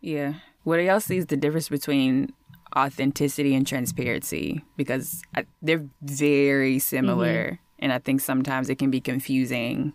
Yeah, 0.01 0.35
what 0.63 0.77
y'all 0.77 0.99
see 0.99 1.17
is 1.17 1.25
the 1.25 1.37
difference 1.37 1.69
between 1.69 2.33
authenticity 2.75 3.55
and 3.55 3.65
transparency 3.65 4.63
because 4.75 5.21
I, 5.35 5.45
they're 5.61 5.85
very 6.01 6.79
similar. 6.79 7.43
Mm-hmm. 7.43 7.61
And 7.79 7.93
I 7.93 7.99
think 7.99 8.21
sometimes 8.21 8.69
it 8.69 8.75
can 8.79 8.89
be 8.89 8.99
confusing, 8.99 9.93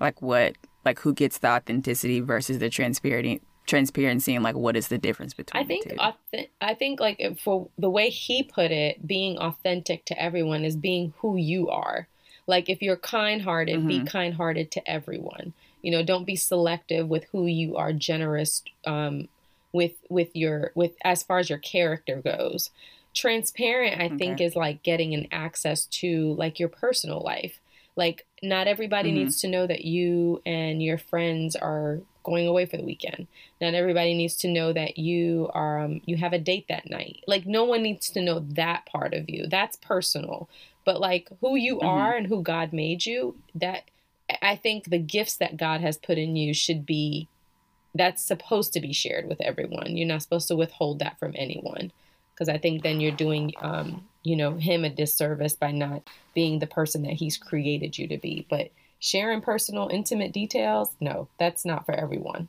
like 0.00 0.22
what, 0.22 0.56
like 0.84 1.00
who 1.00 1.12
gets 1.12 1.38
the 1.38 1.48
authenticity 1.48 2.20
versus 2.20 2.58
the 2.58 2.70
transparency, 2.70 3.40
transparency, 3.66 4.34
and 4.34 4.42
like 4.42 4.56
what 4.56 4.76
is 4.76 4.88
the 4.88 4.98
difference 4.98 5.34
between. 5.34 5.62
I 5.62 5.66
think, 5.66 5.86
auth- 5.86 6.48
I 6.60 6.74
think 6.74 7.00
like 7.00 7.38
for 7.38 7.68
the 7.78 7.90
way 7.90 8.10
he 8.10 8.42
put 8.42 8.70
it, 8.70 9.06
being 9.06 9.38
authentic 9.38 10.04
to 10.06 10.20
everyone 10.20 10.64
is 10.64 10.76
being 10.76 11.14
who 11.18 11.36
you 11.36 11.68
are. 11.68 12.08
Like 12.46 12.68
if 12.68 12.82
you're 12.82 12.96
kind-hearted, 12.96 13.78
mm-hmm. 13.78 13.88
be 13.88 14.04
kind-hearted 14.04 14.72
to 14.72 14.90
everyone. 14.90 15.52
You 15.80 15.92
know, 15.92 16.02
don't 16.02 16.26
be 16.26 16.36
selective 16.36 17.08
with 17.08 17.24
who 17.32 17.46
you 17.46 17.76
are 17.76 17.92
generous 17.92 18.62
um, 18.86 19.28
with 19.72 19.92
with 20.08 20.34
your 20.34 20.72
with 20.74 20.92
as 21.04 21.22
far 21.22 21.38
as 21.38 21.48
your 21.48 21.58
character 21.58 22.20
goes. 22.20 22.70
Transparent, 23.14 24.00
I 24.00 24.06
okay. 24.06 24.16
think, 24.16 24.40
is 24.40 24.56
like 24.56 24.82
getting 24.82 25.14
an 25.14 25.28
access 25.30 25.84
to 25.86 26.34
like 26.34 26.58
your 26.58 26.68
personal 26.68 27.20
life. 27.20 27.60
Like 27.96 28.26
not 28.42 28.66
everybody 28.66 29.10
mm-hmm. 29.10 29.18
needs 29.18 29.40
to 29.40 29.48
know 29.48 29.66
that 29.66 29.84
you 29.84 30.40
and 30.46 30.82
your 30.82 30.98
friends 30.98 31.56
are 31.56 32.00
going 32.24 32.46
away 32.46 32.66
for 32.66 32.76
the 32.76 32.84
weekend. 32.84 33.26
Not 33.60 33.74
everybody 33.74 34.14
needs 34.14 34.36
to 34.38 34.48
know 34.48 34.72
that 34.72 34.98
you 34.98 35.50
are 35.52 35.80
um, 35.80 36.00
you 36.04 36.16
have 36.16 36.32
a 36.32 36.38
date 36.38 36.66
that 36.68 36.88
night. 36.88 37.22
Like 37.26 37.46
no 37.46 37.64
one 37.64 37.82
needs 37.82 38.10
to 38.10 38.22
know 38.22 38.40
that 38.50 38.86
part 38.86 39.14
of 39.14 39.28
you. 39.28 39.46
That's 39.46 39.76
personal. 39.76 40.48
But 40.84 41.00
like 41.00 41.28
who 41.40 41.56
you 41.56 41.76
mm-hmm. 41.76 41.86
are 41.86 42.14
and 42.14 42.26
who 42.26 42.42
God 42.42 42.72
made 42.72 43.06
you, 43.06 43.36
that 43.54 43.84
I 44.40 44.56
think 44.56 44.84
the 44.84 44.98
gifts 44.98 45.36
that 45.36 45.56
God 45.56 45.80
has 45.80 45.96
put 45.98 46.18
in 46.18 46.36
you 46.36 46.54
should 46.54 46.86
be 46.86 47.28
that's 47.94 48.22
supposed 48.22 48.72
to 48.72 48.80
be 48.80 48.92
shared 48.92 49.28
with 49.28 49.40
everyone. 49.42 49.96
You're 49.96 50.08
not 50.08 50.22
supposed 50.22 50.48
to 50.48 50.56
withhold 50.56 50.98
that 51.00 51.18
from 51.18 51.34
anyone 51.36 51.92
because 52.34 52.48
I 52.48 52.58
think 52.58 52.82
then 52.82 53.00
you're 53.00 53.12
doing 53.12 53.52
um, 53.60 54.06
you 54.22 54.36
know 54.36 54.54
him 54.54 54.84
a 54.84 54.90
disservice 54.90 55.54
by 55.54 55.70
not 55.70 56.02
being 56.34 56.58
the 56.58 56.66
person 56.66 57.02
that 57.02 57.14
he's 57.14 57.36
created 57.36 57.98
you 57.98 58.08
to 58.08 58.18
be. 58.18 58.46
But 58.48 58.70
sharing 58.98 59.40
personal 59.40 59.88
intimate 59.88 60.32
details, 60.32 60.90
no, 61.00 61.28
that's 61.38 61.64
not 61.64 61.86
for 61.86 61.94
everyone. 61.94 62.48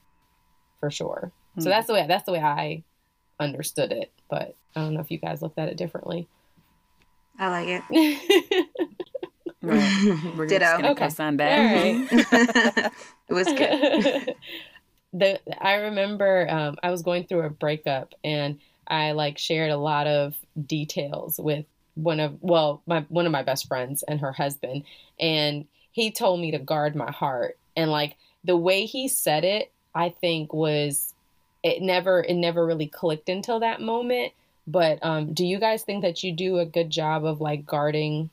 For 0.79 0.91
sure. 0.91 1.31
Mm-hmm. 1.51 1.61
So 1.61 1.65
hmm. 1.65 1.71
that's 1.71 1.87
the 1.87 1.93
way 1.93 2.05
that's 2.07 2.25
the 2.25 2.33
way 2.33 2.41
I 2.41 2.83
understood 3.39 3.91
it, 3.91 4.11
but 4.29 4.55
I 4.75 4.81
don't 4.81 4.93
know 4.93 5.01
if 5.01 5.11
you 5.11 5.17
guys 5.17 5.41
looked 5.41 5.59
at 5.59 5.69
it 5.69 5.77
differently. 5.77 6.27
I 7.37 7.49
like 7.49 7.83
it. 7.89 8.67
We're 9.63 10.45
Ditto. 10.45 10.89
Okay. 10.91 11.09
Sign 11.09 11.37
back. 11.37 11.57
All 11.57 11.65
right. 11.65 12.91
it 13.29 13.33
was 13.33 13.47
good. 13.47 14.35
the 15.13 15.39
I 15.63 15.75
remember 15.75 16.47
um, 16.49 16.75
I 16.83 16.91
was 16.91 17.01
going 17.01 17.25
through 17.25 17.41
a 17.41 17.49
breakup 17.49 18.13
and 18.23 18.59
I 18.87 19.11
like 19.11 19.37
shared 19.37 19.71
a 19.71 19.77
lot 19.77 20.07
of 20.07 20.35
details 20.65 21.39
with 21.39 21.65
one 21.95 22.19
of 22.19 22.37
well 22.41 22.81
my 22.85 23.05
one 23.09 23.25
of 23.25 23.31
my 23.31 23.43
best 23.43 23.67
friends 23.67 24.03
and 24.03 24.19
her 24.19 24.31
husband 24.31 24.83
and 25.19 25.65
he 25.91 26.11
told 26.11 26.39
me 26.39 26.49
to 26.51 26.57
guard 26.57 26.95
my 26.95 27.11
heart 27.11 27.57
and 27.75 27.91
like 27.91 28.17
the 28.43 28.57
way 28.57 28.85
he 28.85 29.07
said 29.07 29.43
it 29.43 29.71
I 29.93 30.09
think 30.09 30.53
was 30.53 31.13
it 31.61 31.83
never 31.83 32.23
it 32.23 32.33
never 32.33 32.65
really 32.65 32.87
clicked 32.87 33.29
until 33.29 33.59
that 33.59 33.79
moment 33.79 34.33
but 34.65 34.99
um, 35.01 35.33
do 35.33 35.45
you 35.45 35.59
guys 35.59 35.83
think 35.83 36.03
that 36.03 36.23
you 36.23 36.31
do 36.31 36.59
a 36.59 36.65
good 36.65 36.89
job 36.89 37.25
of 37.25 37.41
like 37.41 37.65
guarding 37.65 38.29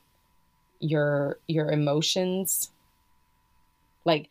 your 0.79 1.37
your 1.47 1.69
emotions? 1.71 2.71
Like 4.05 4.29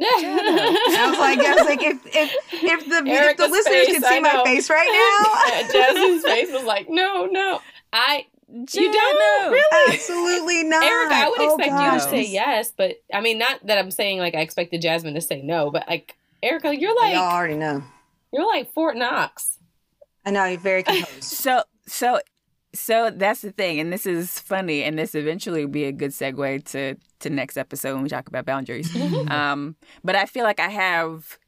I 0.02 1.06
was 1.10 1.18
like, 1.18 1.38
I 1.40 1.54
was 1.54 1.64
like, 1.66 1.82
if 1.82 2.06
if 2.06 2.34
if 2.52 2.88
the 2.88 3.02
if 3.06 3.36
the 3.36 3.48
listeners 3.48 3.86
face, 3.86 3.94
could 3.94 4.04
see 4.04 4.20
my 4.20 4.42
face 4.44 4.70
right 4.70 4.88
now, 5.68 5.72
Jasmine's 5.72 6.24
face 6.24 6.52
was 6.52 6.64
like, 6.64 6.88
no, 6.88 7.26
no, 7.26 7.60
I. 7.92 8.26
You 8.52 8.92
don't 8.92 8.92
know, 8.92 9.52
really? 9.52 9.94
Absolutely 9.94 10.64
not. 10.64 10.82
Erica, 10.90 11.14
I 11.14 11.28
would 11.28 11.40
oh, 11.40 11.54
expect 11.54 11.70
gosh. 11.70 11.92
you 11.92 12.00
to 12.00 12.06
oh, 12.06 12.10
say 12.10 12.32
yes, 12.32 12.72
but 12.76 13.00
I 13.14 13.20
mean, 13.20 13.38
not 13.38 13.64
that 13.64 13.78
I'm 13.78 13.92
saying 13.92 14.18
like 14.18 14.34
I 14.34 14.40
expected 14.40 14.82
Jasmine 14.82 15.14
to 15.14 15.20
say 15.20 15.40
no, 15.40 15.70
but 15.70 15.86
like 15.86 16.16
Erica, 16.42 16.76
you're 16.76 16.96
like 16.96 17.14
y'all 17.14 17.30
already 17.30 17.54
know. 17.54 17.84
You're 18.32 18.46
like 18.46 18.72
Fort 18.72 18.96
Knox. 18.96 19.58
I 20.26 20.32
know 20.32 20.46
you're 20.46 20.58
very 20.58 20.82
composed. 20.82 21.22
so 21.22 21.62
so 21.86 22.20
so 22.72 23.10
that's 23.10 23.40
the 23.40 23.50
thing, 23.50 23.80
and 23.80 23.92
this 23.92 24.06
is 24.06 24.38
funny, 24.38 24.84
and 24.84 24.98
this 24.98 25.14
eventually 25.14 25.64
will 25.64 25.72
be 25.72 25.84
a 25.84 25.92
good 25.92 26.10
segue 26.10 26.64
to 26.70 26.96
to 27.20 27.30
next 27.30 27.56
episode 27.56 27.94
when 27.94 28.02
we 28.02 28.08
talk 28.08 28.28
about 28.28 28.44
boundaries. 28.44 28.94
um, 29.28 29.76
but 30.04 30.16
I 30.16 30.26
feel 30.26 30.44
like 30.44 30.60
I 30.60 30.68
have 30.68 31.38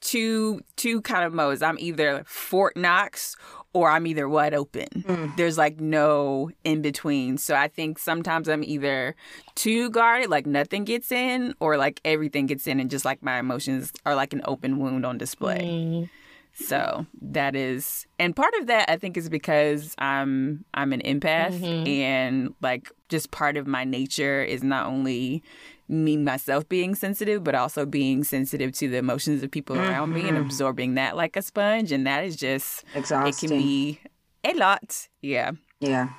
two 0.00 0.60
two 0.76 1.00
kind 1.02 1.24
of 1.24 1.32
modes. 1.32 1.62
I'm 1.62 1.78
either 1.78 2.22
Fort 2.26 2.76
Knox 2.76 3.36
or 3.72 3.90
I'm 3.90 4.06
either 4.06 4.28
wide 4.28 4.54
open. 4.54 4.88
Mm. 4.92 5.36
There's 5.36 5.58
like 5.58 5.80
no 5.80 6.50
in 6.64 6.82
between. 6.82 7.38
So 7.38 7.54
I 7.54 7.68
think 7.68 7.98
sometimes 7.98 8.48
I'm 8.48 8.64
either 8.64 9.14
too 9.54 9.90
guarded, 9.90 10.30
like 10.30 10.46
nothing 10.46 10.84
gets 10.84 11.12
in, 11.12 11.54
or 11.60 11.76
like 11.76 12.00
everything 12.04 12.46
gets 12.46 12.66
in, 12.66 12.80
and 12.80 12.90
just 12.90 13.04
like 13.04 13.22
my 13.22 13.38
emotions 13.38 13.92
are 14.06 14.14
like 14.14 14.32
an 14.32 14.42
open 14.44 14.78
wound 14.78 15.04
on 15.04 15.18
display. 15.18 15.60
Mm. 15.60 16.10
So 16.60 17.06
that 17.22 17.54
is, 17.54 18.06
and 18.18 18.34
part 18.34 18.52
of 18.60 18.66
that 18.66 18.90
I 18.90 18.96
think 18.96 19.16
is 19.16 19.28
because 19.28 19.94
I'm 19.98 20.64
I'm 20.74 20.92
an 20.92 21.00
empath, 21.02 21.58
mm-hmm. 21.58 21.86
and 21.86 22.54
like 22.60 22.90
just 23.08 23.30
part 23.30 23.56
of 23.56 23.66
my 23.66 23.84
nature 23.84 24.42
is 24.42 24.62
not 24.62 24.86
only 24.86 25.42
me 25.88 26.16
myself 26.16 26.68
being 26.68 26.94
sensitive, 26.94 27.44
but 27.44 27.54
also 27.54 27.86
being 27.86 28.24
sensitive 28.24 28.72
to 28.72 28.88
the 28.88 28.98
emotions 28.98 29.42
of 29.42 29.50
people 29.50 29.76
mm-hmm. 29.76 29.88
around 29.88 30.12
me 30.12 30.22
and 30.22 30.32
mm-hmm. 30.32 30.46
absorbing 30.46 30.94
that 30.94 31.16
like 31.16 31.36
a 31.36 31.42
sponge, 31.42 31.92
and 31.92 32.06
that 32.06 32.24
is 32.24 32.36
just 32.36 32.84
exhausting. 32.94 33.50
It 33.50 33.54
can 33.54 33.62
be 33.62 34.00
a 34.44 34.54
lot, 34.54 35.08
yeah. 35.22 35.52
Yeah. 35.80 36.10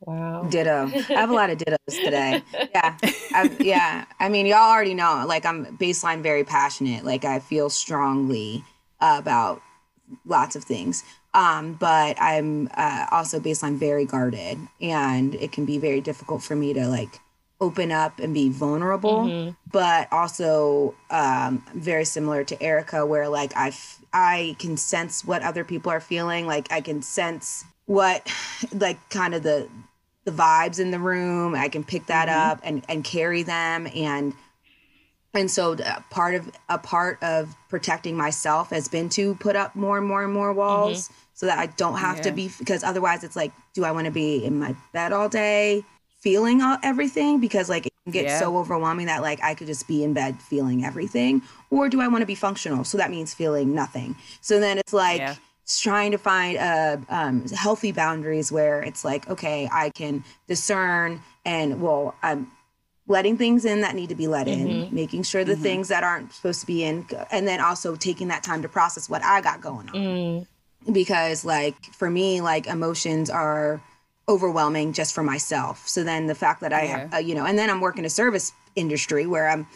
Wow. 0.00 0.44
Ditto. 0.48 0.86
I 0.94 1.12
have 1.14 1.30
a 1.30 1.34
lot 1.34 1.50
of 1.50 1.58
dittos 1.58 2.04
today. 2.04 2.40
Yeah. 2.52 2.96
I, 3.02 3.56
yeah. 3.58 4.04
I 4.20 4.28
mean, 4.28 4.46
y'all 4.46 4.70
already 4.70 4.94
know, 4.94 5.24
like, 5.26 5.44
I'm 5.44 5.76
baseline 5.76 6.22
very 6.22 6.44
passionate. 6.44 7.04
Like, 7.04 7.24
I 7.24 7.40
feel 7.40 7.68
strongly 7.68 8.64
about 9.00 9.60
lots 10.24 10.56
of 10.56 10.64
things. 10.64 11.04
Um, 11.34 11.74
but 11.74 12.20
I'm 12.20 12.68
uh, 12.74 13.06
also 13.10 13.38
baseline 13.40 13.76
very 13.76 14.04
guarded, 14.04 14.58
and 14.80 15.34
it 15.34 15.52
can 15.52 15.64
be 15.64 15.78
very 15.78 16.00
difficult 16.00 16.42
for 16.42 16.56
me 16.56 16.72
to 16.72 16.86
like 16.88 17.20
open 17.60 17.90
up 17.90 18.18
and 18.20 18.32
be 18.32 18.48
vulnerable. 18.48 19.24
Mm-hmm. 19.24 19.50
But 19.70 20.08
also 20.12 20.94
um, 21.10 21.64
very 21.74 22.04
similar 22.04 22.44
to 22.44 22.62
Erica, 22.62 23.04
where 23.04 23.28
like 23.28 23.56
I 23.56 23.68
f- 23.68 24.02
I 24.12 24.56
can 24.58 24.76
sense 24.76 25.24
what 25.24 25.42
other 25.42 25.64
people 25.64 25.92
are 25.92 26.00
feeling. 26.00 26.46
Like 26.46 26.72
I 26.72 26.80
can 26.80 27.02
sense 27.02 27.64
what 27.86 28.26
like 28.72 28.98
kind 29.10 29.34
of 29.34 29.42
the 29.42 29.68
the 30.24 30.30
vibes 30.30 30.80
in 30.80 30.90
the 30.90 30.98
room. 30.98 31.54
I 31.54 31.68
can 31.68 31.84
pick 31.84 32.06
that 32.06 32.28
mm-hmm. 32.28 32.50
up 32.50 32.60
and 32.64 32.84
and 32.88 33.04
carry 33.04 33.42
them 33.42 33.88
and 33.94 34.34
and 35.38 35.50
so 35.50 35.76
part 36.10 36.34
of 36.34 36.50
a 36.68 36.78
part 36.78 37.22
of 37.22 37.54
protecting 37.68 38.16
myself 38.16 38.70
has 38.70 38.88
been 38.88 39.08
to 39.10 39.36
put 39.36 39.54
up 39.54 39.74
more 39.76 39.96
and 39.98 40.06
more 40.06 40.24
and 40.24 40.32
more 40.32 40.52
walls 40.52 41.04
mm-hmm. 41.04 41.14
so 41.34 41.46
that 41.46 41.58
I 41.58 41.66
don't 41.66 41.98
have 41.98 42.16
yeah. 42.16 42.22
to 42.24 42.32
be 42.32 42.50
because 42.58 42.82
otherwise 42.82 43.22
it's 43.24 43.36
like 43.36 43.52
do 43.72 43.84
I 43.84 43.92
want 43.92 44.06
to 44.06 44.10
be 44.10 44.44
in 44.44 44.58
my 44.58 44.74
bed 44.92 45.12
all 45.12 45.28
day 45.28 45.84
feeling 46.20 46.60
all, 46.60 46.78
everything 46.82 47.40
because 47.40 47.68
like 47.68 47.86
it 47.86 47.92
can 48.04 48.12
get 48.12 48.24
yeah. 48.24 48.40
so 48.40 48.56
overwhelming 48.58 49.06
that 49.06 49.22
like 49.22 49.42
I 49.42 49.54
could 49.54 49.68
just 49.68 49.86
be 49.86 50.02
in 50.02 50.12
bed 50.12 50.42
feeling 50.42 50.84
everything 50.84 51.42
or 51.70 51.88
do 51.88 52.00
I 52.00 52.08
want 52.08 52.22
to 52.22 52.26
be 52.26 52.34
functional 52.34 52.82
so 52.82 52.98
that 52.98 53.10
means 53.10 53.32
feeling 53.32 53.74
nothing 53.74 54.16
so 54.40 54.58
then 54.58 54.78
it's 54.78 54.92
like 54.92 55.20
yeah. 55.20 55.36
trying 55.68 56.10
to 56.10 56.18
find 56.18 56.58
uh, 56.58 56.96
um, 57.08 57.46
healthy 57.50 57.92
boundaries 57.92 58.50
where 58.50 58.82
it's 58.82 59.04
like 59.04 59.30
okay 59.30 59.68
I 59.72 59.90
can 59.90 60.24
discern 60.48 61.22
and 61.44 61.80
well 61.80 62.16
I'm 62.24 62.50
letting 63.08 63.36
things 63.36 63.64
in 63.64 63.80
that 63.80 63.94
need 63.94 64.10
to 64.10 64.14
be 64.14 64.28
let 64.28 64.46
in, 64.46 64.68
mm-hmm. 64.68 64.94
making 64.94 65.22
sure 65.22 65.42
the 65.42 65.54
mm-hmm. 65.54 65.62
things 65.62 65.88
that 65.88 66.04
aren't 66.04 66.32
supposed 66.32 66.60
to 66.60 66.66
be 66.66 66.84
in, 66.84 67.06
and 67.32 67.48
then 67.48 67.60
also 67.60 67.96
taking 67.96 68.28
that 68.28 68.42
time 68.42 68.62
to 68.62 68.68
process 68.68 69.08
what 69.08 69.24
I 69.24 69.40
got 69.40 69.60
going 69.60 69.88
on. 69.88 69.94
Mm. 69.94 70.46
Because, 70.92 71.44
like, 71.44 71.82
for 71.94 72.08
me, 72.08 72.40
like, 72.40 72.66
emotions 72.66 73.30
are 73.30 73.82
overwhelming 74.28 74.92
just 74.92 75.14
for 75.14 75.22
myself. 75.22 75.88
So 75.88 76.04
then 76.04 76.26
the 76.26 76.34
fact 76.34 76.60
that 76.60 76.72
I, 76.72 76.82
yeah. 76.82 76.98
have, 76.98 77.14
uh, 77.14 77.16
you 77.16 77.34
know, 77.34 77.46
and 77.46 77.58
then 77.58 77.70
I'm 77.70 77.80
working 77.80 78.04
a 78.04 78.10
service 78.10 78.52
industry 78.76 79.26
where 79.26 79.48
I'm 79.48 79.66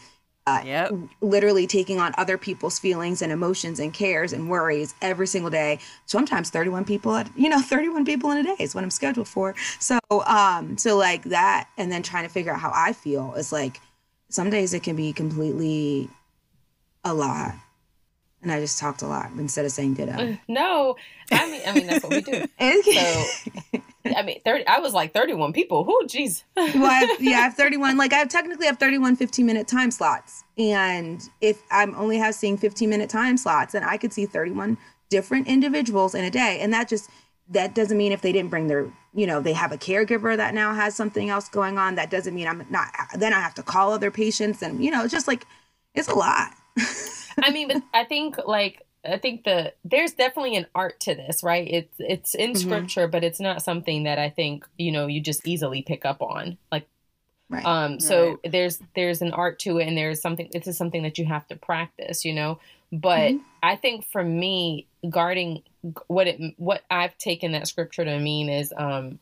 uh, 0.47 0.61
yep. 0.65 0.93
literally 1.21 1.67
taking 1.67 2.01
on 2.01 2.13
other 2.19 2.37
people's 2.37 2.79
feelings 2.79 3.23
and 3.23 3.31
emotions 3.31 3.79
and 3.79 3.95
cares 3.95 4.33
and 4.33 4.51
worries 4.51 4.95
every 5.01 5.27
single 5.27 5.51
day. 5.51 5.79
Sometimes 6.07 6.51
31 6.51 6.85
people, 6.85 7.15
at, 7.15 7.31
you 7.37 7.49
know, 7.49 7.61
31 7.63 8.05
people 8.05 8.31
in 8.33 8.39
a 8.39 8.43
day 8.43 8.57
is 8.59 8.75
what 8.75 8.83
I'm 8.83 8.91
scheduled 8.91 9.29
for. 9.29 9.55
So, 9.79 9.99
um, 10.27 10.77
so 10.79 10.97
like 10.97 11.25
that, 11.25 11.69
and 11.79 11.93
then 11.93 12.03
trying 12.03 12.25
to 12.25 12.29
figure 12.29 12.53
out 12.53 12.61
how 12.61 12.73
I 12.75 12.93
feel 12.93 13.35
is 13.35 13.53
like 13.53 13.81
some 14.29 14.51
days 14.51 14.75
it 14.75 14.83
can 14.83 14.97
be 14.97 15.13
completely 15.13 16.09
a 17.05 17.15
lot. 17.15 17.55
And 18.43 18.51
I 18.51 18.59
just 18.59 18.81
talked 18.81 19.03
a 19.03 19.07
lot 19.07 19.31
instead 19.39 19.65
of 19.65 19.71
saying 19.71 19.95
ditto. 19.95 20.13
Uh, 20.13 20.37
no, 20.49 20.97
I 21.31 21.51
mean, 21.51 21.63
I 21.65 21.73
mean 21.73 21.87
that's 21.87 22.03
what 22.03 22.13
we 22.13 22.21
do. 22.23 22.47
so 22.83 23.81
I 24.05 24.23
mean, 24.23 24.41
30, 24.45 24.67
I 24.67 24.79
was 24.81 24.93
like 24.95 25.13
31 25.13 25.53
people. 25.53 25.85
Who, 25.85 26.07
jeez. 26.07 26.43
well, 26.57 26.87
I 26.87 26.95
have, 26.95 27.21
yeah, 27.21 27.39
I 27.39 27.41
have 27.43 27.55
31. 27.55 27.97
Like, 27.97 28.13
I 28.13 28.25
technically 28.25 28.67
have 28.67 28.79
31 28.79 29.17
15 29.17 29.47
minute 29.47 29.69
time 29.69 29.91
slots. 29.91 30.45
And 30.59 31.23
if 31.41 31.63
I'm 31.71 31.95
only 31.95 32.19
have 32.19 32.35
seeing 32.35 32.57
15 32.57 32.89
minute 32.89 33.11
time 33.11 33.37
slots, 33.37 33.73
then 33.73 33.85
I 33.85 33.97
could 33.97 34.13
see 34.13 34.27
31 34.27 34.77
different 35.09 35.47
individuals 35.47 36.15
in 36.15 36.25
a 36.25 36.31
day. 36.31 36.59
And 36.61 36.73
that 36.73 36.89
just, 36.89 37.11
that 37.49 37.75
doesn't 37.75 37.97
mean 37.97 38.13
if 38.13 38.23
they 38.23 38.33
didn't 38.33 38.51
bring 38.51 38.69
their 38.69 38.93
you 39.15 39.27
know 39.27 39.41
they 39.41 39.53
have 39.53 39.73
a 39.73 39.77
caregiver 39.77 40.37
that 40.37 40.55
now 40.55 40.75
has 40.75 40.95
something 40.95 41.29
else 41.29 41.49
going 41.49 41.79
on 41.79 41.97
that 41.97 42.11
doesn't 42.11 42.35
mean 42.35 42.47
i'm 42.47 42.65
not 42.71 42.89
then 43.17 43.33
i 43.33 43.41
have 43.41 43.55
to 43.55 43.63
call 43.63 43.93
other 43.93 44.11
patients 44.11 44.63
and 44.63 44.83
you 44.83 44.91
know 44.91 45.03
it's 45.05 45.13
just 45.13 45.29
like 45.29 45.47
it's 45.95 46.09
a 46.09 46.15
lot 46.15 46.51
i 47.43 47.51
mean 47.51 47.69
but 47.69 47.83
i 47.93 48.05
think 48.05 48.37
like 48.47 48.87
i 49.05 49.19
think 49.19 49.45
the 49.45 49.73
there's 49.85 50.13
definitely 50.13 50.57
an 50.57 50.67
art 50.75 50.99
to 51.01 51.15
this 51.15 51.43
right 51.43 51.69
it's 51.71 51.95
it's 51.99 52.35
in 52.35 52.53
mm-hmm. 52.53 52.69
scripture 52.69 53.09
but 53.09 53.25
it's 53.25 53.41
not 53.41 53.63
something 53.63 54.05
that 54.05 54.19
i 54.19 54.29
think 54.29 54.67
you 54.79 54.93
know 54.93 55.07
you 55.07 55.21
just 55.21 55.47
easily 55.47 55.83
pick 55.83 56.05
up 56.05 56.23
on 56.23 56.57
like 56.71 56.87
Right. 57.53 57.67
Um, 57.67 58.01
so 58.01 58.31
right. 58.43 58.53
there's 58.53 58.81
there's 58.97 59.21
an 59.21 59.33
art 59.33 59.59
to 59.61 59.77
it, 59.77 59.87
and 59.87 59.97
there's 59.97 60.23
something. 60.23 60.49
This 60.53 60.67
is 60.67 60.79
something 60.79 61.03
that 61.03 61.19
you 61.19 61.27
have 61.27 61.47
to 61.49 61.57
practice, 61.57 62.25
you 62.25 62.33
know. 62.33 62.59
But 62.91 63.33
mm-hmm. 63.33 63.45
I 63.63 63.77
think 63.77 64.07
for 64.07 64.25
me, 64.25 64.87
guarding 65.09 65.63
what 66.07 66.29
it 66.29 66.55
what 66.57 66.83
I've 66.91 67.17
taken 67.19 67.53
that 67.53 67.69
scripture 67.69 68.07
to 68.07 68.19
mean 68.19 68.49
is 68.49 68.73
um, 68.75 69.19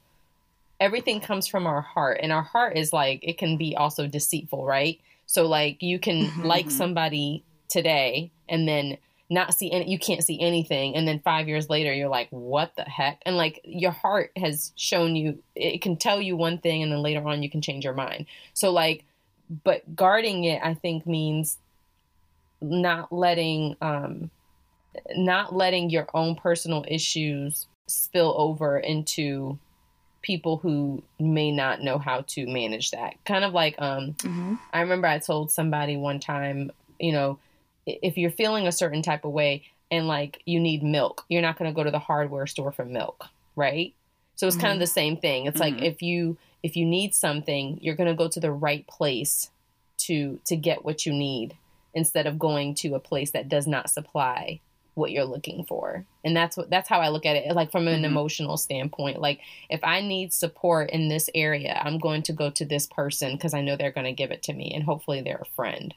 everything 0.79 1.21
comes 1.21 1.49
from 1.49 1.66
our 1.66 1.81
heart, 1.81 2.21
and 2.23 2.31
our 2.31 2.43
heart 2.43 2.77
is 2.77 2.93
like 2.93 3.21
it 3.25 3.37
can 3.37 3.57
be 3.57 3.75
also 3.77 4.07
deceitful, 4.07 4.64
right? 4.64 5.01
So 5.27 5.49
like 5.49 5.83
you 5.83 5.99
can 5.99 6.27
mm-hmm. 6.27 6.43
like 6.45 6.66
mm-hmm. 6.66 6.77
somebody 6.79 7.43
today, 7.69 8.31
and 8.49 8.69
then 8.69 8.97
not 9.31 9.55
see 9.55 9.71
any 9.71 9.90
you 9.90 9.99
can't 9.99 10.25
see 10.25 10.40
anything. 10.40 10.97
And 10.97 11.07
then 11.07 11.21
5 11.21 11.49
years 11.49 11.71
later 11.71 11.95
you're 11.95 12.09
like 12.09 12.29
what 12.31 12.75
the 12.77 12.83
heck? 12.83 13.23
And 13.25 13.37
like 13.37 13.61
your 13.64 13.93
heart 13.93 14.33
has 14.37 14.73
shown 14.77 15.16
you 15.16 15.43
it 15.55 15.81
can 15.81 15.97
tell 15.97 16.21
you 16.21 16.37
one 16.37 16.59
thing 16.59 16.83
and 16.83 16.93
then 16.93 17.01
later 17.01 17.27
on 17.27 17.43
you 17.43 17.49
can 17.51 17.62
change 17.62 17.85
your 17.85 17.95
mind. 17.95 18.27
So 18.55 18.73
like 18.73 19.05
but 19.64 19.97
guarding 19.97 20.45
it 20.45 20.61
i 20.62 20.75
think 20.75 21.07
means 21.07 21.59
not 22.61 23.12
letting 23.12 23.77
um 23.81 24.31
not 25.16 25.55
letting 25.55 25.90
your 25.90 26.09
own 26.14 26.35
personal 26.35 26.85
issues 26.88 27.66
spill 27.87 28.35
over 28.37 28.79
into 28.79 29.59
people 30.23 30.59
who 30.59 31.03
may 31.19 31.51
not 31.51 31.81
know 31.81 31.97
how 31.97 32.21
to 32.21 32.47
manage 32.47 32.90
that. 32.90 33.14
Kind 33.25 33.45
of 33.45 33.55
like 33.55 33.75
um 33.79 34.14
mm-hmm. 34.19 34.55
i 34.73 34.81
remember 34.81 35.07
i 35.07 35.19
told 35.19 35.51
somebody 35.51 35.97
one 35.97 36.21
time 36.21 36.71
you 36.99 37.12
know 37.12 37.38
if 37.87 38.16
you're 38.19 38.31
feeling 38.31 38.66
a 38.66 38.73
certain 38.73 39.03
type 39.03 39.25
of 39.25 39.33
way 39.33 39.64
and 39.90 40.07
like 40.07 40.43
you 40.45 40.61
need 40.61 40.83
milk, 40.83 41.25
you're 41.29 41.43
not 41.43 41.59
going 41.59 41.71
to 41.71 41.75
go 41.75 41.85
to 41.85 41.90
the 41.90 41.99
hardware 41.99 42.47
store 42.47 42.73
for 42.73 42.85
milk, 42.85 43.25
right? 43.57 43.95
So 44.37 44.47
it's 44.47 44.57
mm-hmm. 44.57 44.62
kind 44.62 44.75
of 44.75 44.81
the 44.81 44.87
same 44.87 45.16
thing. 45.16 45.47
It's 45.47 45.61
mm-hmm. 45.61 45.77
like 45.77 45.85
if 45.85 46.03
you 46.03 46.38
if 46.62 46.77
you 46.77 46.85
need 46.85 47.14
something, 47.14 47.79
you're 47.81 47.97
going 47.97 48.09
to 48.09 48.14
go 48.14 48.29
to 48.29 48.40
the 48.40 48.53
right 48.53 48.87
place 48.87 49.51
to 49.99 50.40
to 50.47 50.57
get 50.57 50.85
what 50.85 51.07
you 51.07 51.12
need 51.12 51.57
instead 51.93 52.27
of 52.27 52.38
going 52.38 52.75
to 52.75 52.95
a 52.95 53.01
place 53.01 53.33
that 53.33 53.49
does 53.49 53.66
not 53.66 53.90
supply 53.90 54.61
what 54.95 55.11
you're 55.11 55.25
looking 55.25 55.64
for. 55.64 56.05
And 56.25 56.37
that's 56.37 56.57
what 56.57 56.71
that's 56.71 56.88
how 56.88 57.01
I 57.01 57.09
look 57.09 57.27
at 57.27 57.37
it 57.37 57.55
like 57.55 57.73
from 57.73 57.88
an 57.88 57.97
mm-hmm. 57.97 58.05
emotional 58.05 58.57
standpoint. 58.57 59.21
Like 59.21 59.40
if 59.69 59.81
I 59.83 60.01
need 60.01 60.33
support 60.33 60.90
in 60.90 61.09
this 61.09 61.29
area, 61.35 61.81
I'm 61.85 61.99
going 61.99 62.23
to 62.25 62.33
go 62.33 62.51
to 62.51 62.64
this 62.64 62.87
person 62.87 63.33
because 63.33 63.55
I 63.55 63.62
know 63.62 63.77
they're 63.77 63.90
going 63.90 64.07
to 64.07 64.12
give 64.12 64.31
it 64.31 64.43
to 64.45 64.53
me 64.53 64.73
and 64.75 64.85
hopefully 64.85 65.21
they're 65.23 65.43
a 65.43 65.55
friend 65.57 65.95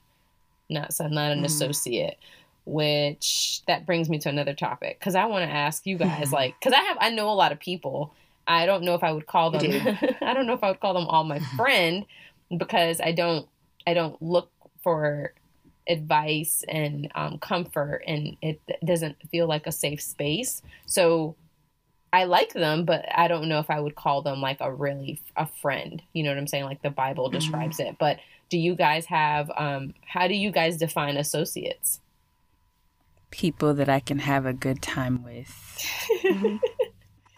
not 0.69 0.93
so 0.93 1.07
not 1.07 1.31
an 1.31 1.39
mm-hmm. 1.39 1.45
associate 1.45 2.17
which 2.65 3.61
that 3.67 3.85
brings 3.85 4.09
me 4.09 4.17
to 4.17 4.29
another 4.29 4.53
topic 4.53 4.97
because 4.99 5.15
i 5.15 5.25
want 5.25 5.43
to 5.43 5.53
ask 5.53 5.85
you 5.85 5.97
guys 5.97 6.31
like 6.31 6.55
because 6.59 6.73
i 6.73 6.81
have 6.81 6.97
i 7.01 7.09
know 7.09 7.29
a 7.29 7.33
lot 7.33 7.51
of 7.51 7.59
people. 7.59 8.13
I 8.45 8.65
don't 8.65 8.83
know 8.83 8.93
if 8.93 9.03
i 9.03 9.11
would 9.11 9.25
call 9.27 9.51
them 9.51 9.61
i 10.21 10.33
don't 10.33 10.47
know 10.47 10.53
if 10.53 10.63
i 10.63 10.69
would 10.69 10.81
call 10.81 10.93
them 10.93 11.07
all 11.07 11.23
my 11.23 11.39
friend 11.55 12.05
because 12.57 12.99
i 12.99 13.11
don't 13.13 13.47
i 13.87 13.93
don't 13.93 14.21
look 14.21 14.51
for 14.81 15.33
advice 15.87 16.63
and 16.67 17.11
um, 17.15 17.37
comfort 17.39 18.03
and 18.07 18.37
it 18.41 18.61
doesn't 18.85 19.17
feel 19.29 19.47
like 19.47 19.67
a 19.67 19.71
safe 19.71 20.01
space. 20.01 20.61
So 20.85 21.35
i 22.11 22.25
like 22.25 22.53
them 22.53 22.85
but 22.85 23.05
i 23.15 23.27
don't 23.27 23.49
know 23.49 23.57
if 23.57 23.71
i 23.71 23.79
would 23.79 23.95
call 23.95 24.21
them 24.21 24.39
like 24.39 24.57
a 24.59 24.73
really 24.73 25.21
a 25.35 25.45
friend. 25.45 26.01
You 26.13 26.23
know 26.23 26.29
what 26.29 26.37
i'm 26.37 26.47
saying? 26.47 26.65
Like 26.65 26.81
the 26.81 26.89
bible 26.89 27.27
mm-hmm. 27.27 27.37
describes 27.37 27.77
mm-hmm. 27.77 27.89
it. 27.89 27.97
But 27.99 28.19
do 28.49 28.57
you 28.57 28.75
guys 28.75 29.05
have 29.07 29.51
um, 29.57 29.93
how 30.05 30.27
do 30.27 30.33
you 30.33 30.51
guys 30.51 30.77
define 30.77 31.17
associates? 31.17 31.99
People 33.31 33.73
that 33.73 33.89
i 33.89 33.99
can 33.99 34.19
have 34.19 34.45
a 34.45 34.53
good 34.53 34.81
time 34.81 35.23
with. 35.23 35.49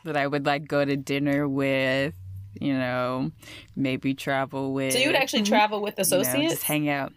That 0.04 0.15
i 0.15 0.28
would 0.28 0.46
like 0.46 0.68
go 0.68 0.86
to 0.86 0.96
dinner 0.96 1.50
with 1.50 2.13
you 2.62 2.74
know 2.74 3.32
maybe 3.76 4.13
travel 4.13 4.72
with. 4.72 4.94
So 4.94 5.00
you 5.00 5.08
would 5.08 5.15
actually 5.15 5.41
travel 5.41 5.82
with 5.82 5.98
associates 5.98 6.38
you 6.38 6.44
know, 6.44 6.50
just 6.50 6.62
hang 6.62 6.89
out. 6.89 7.12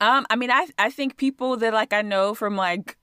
Um 0.00 0.24
i 0.30 0.36
mean 0.36 0.50
i 0.50 0.66
i 0.78 0.88
think 0.88 1.18
people 1.18 1.58
that 1.58 1.74
like 1.74 1.92
i 1.92 2.00
know 2.00 2.32
from 2.32 2.56
like 2.56 2.96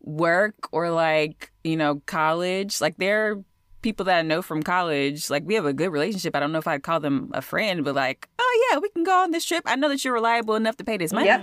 work 0.00 0.54
or 0.72 0.90
like 0.90 1.52
you 1.62 1.76
know 1.76 2.02
college 2.06 2.80
like 2.80 2.96
they're 2.96 3.44
people 3.86 4.04
that 4.04 4.18
I 4.18 4.22
know 4.22 4.42
from 4.42 4.64
college, 4.64 5.30
like 5.30 5.44
we 5.46 5.54
have 5.54 5.64
a 5.64 5.72
good 5.72 5.90
relationship. 5.90 6.34
I 6.34 6.40
don't 6.40 6.50
know 6.50 6.58
if 6.58 6.66
I'd 6.66 6.82
call 6.82 6.98
them 6.98 7.30
a 7.32 7.40
friend, 7.40 7.84
but 7.84 7.94
like, 7.94 8.28
oh 8.36 8.68
yeah, 8.68 8.78
we 8.80 8.88
can 8.88 9.04
go 9.04 9.22
on 9.22 9.30
this 9.30 9.44
trip. 9.44 9.62
I 9.64 9.76
know 9.76 9.88
that 9.88 10.04
you're 10.04 10.12
reliable 10.12 10.56
enough 10.56 10.76
to 10.78 10.84
pay 10.84 10.96
this 10.96 11.12
money. 11.12 11.26
Yep. 11.26 11.40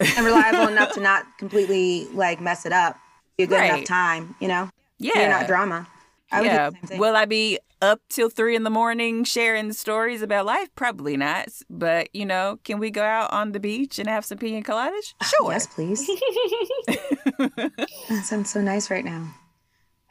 Mm. 0.00 0.16
and 0.16 0.26
reliable 0.26 0.66
enough 0.66 0.92
to 0.94 1.00
not 1.00 1.24
completely 1.38 2.08
like 2.14 2.40
mess 2.40 2.66
it 2.66 2.72
up. 2.72 2.96
Be 3.36 3.44
a 3.44 3.46
good 3.46 3.60
right. 3.60 3.74
enough 3.74 3.84
time, 3.84 4.34
you 4.40 4.48
know? 4.48 4.70
Yeah. 4.98 5.20
You're 5.20 5.28
not 5.28 5.46
drama. 5.46 5.86
I 6.32 6.42
yeah. 6.42 6.70
Will 6.94 7.14
I 7.14 7.26
be 7.26 7.60
up 7.80 8.00
till 8.08 8.28
three 8.28 8.56
in 8.56 8.64
the 8.64 8.70
morning 8.70 9.22
sharing 9.22 9.72
stories 9.72 10.20
about 10.20 10.44
life? 10.44 10.68
Probably 10.74 11.16
not. 11.16 11.46
But, 11.70 12.08
you 12.12 12.26
know, 12.26 12.58
can 12.64 12.80
we 12.80 12.90
go 12.90 13.04
out 13.04 13.32
on 13.32 13.52
the 13.52 13.60
beach 13.60 14.00
and 14.00 14.08
have 14.08 14.24
some 14.24 14.38
pina 14.38 14.62
coladas? 14.62 15.14
Sure. 15.22 15.52
yes, 15.52 15.68
please. 15.68 16.04
that 16.88 18.22
sounds 18.24 18.50
so 18.50 18.60
nice 18.60 18.90
right 18.90 19.04
now 19.04 19.32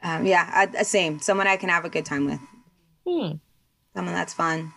um, 0.02 0.26
yeah, 0.26 0.68
I, 0.76 0.82
same. 0.82 1.20
Someone 1.20 1.46
I 1.46 1.56
can 1.56 1.68
have 1.68 1.84
a 1.84 1.88
good 1.88 2.04
time 2.04 2.26
with. 2.26 2.40
Hmm. 3.06 3.36
Someone 3.94 4.14
that's 4.14 4.34
fun. 4.34 4.72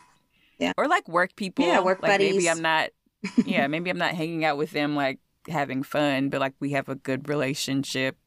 Yeah. 0.60 0.74
Or 0.78 0.88
like 0.88 1.08
work 1.08 1.36
people. 1.36 1.66
Yeah, 1.66 1.82
work 1.82 2.02
like 2.02 2.12
buddies. 2.12 2.36
Maybe 2.36 2.50
I'm 2.50 2.62
not. 2.62 2.90
yeah, 3.46 3.68
maybe 3.68 3.90
I'm 3.90 3.98
not 3.98 4.14
hanging 4.14 4.46
out 4.46 4.58
with 4.58 4.72
them 4.72 4.96
like 4.96 5.20
having 5.48 5.84
fun, 5.84 6.30
but 6.30 6.40
like 6.40 6.54
we 6.60 6.72
have 6.72 6.90
a 6.90 6.96
good 6.96 7.28
relationship. 7.30 8.18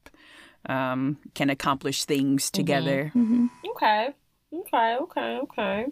Um, 0.65 1.17
can 1.35 1.49
accomplish 1.49 2.03
things 2.03 2.47
mm-hmm. 2.47 2.55
together. 2.55 3.11
Mm-hmm. 3.15 3.47
Okay. 3.71 4.09
Okay. 4.53 4.97
Okay. 5.01 5.39
Okay. 5.43 5.85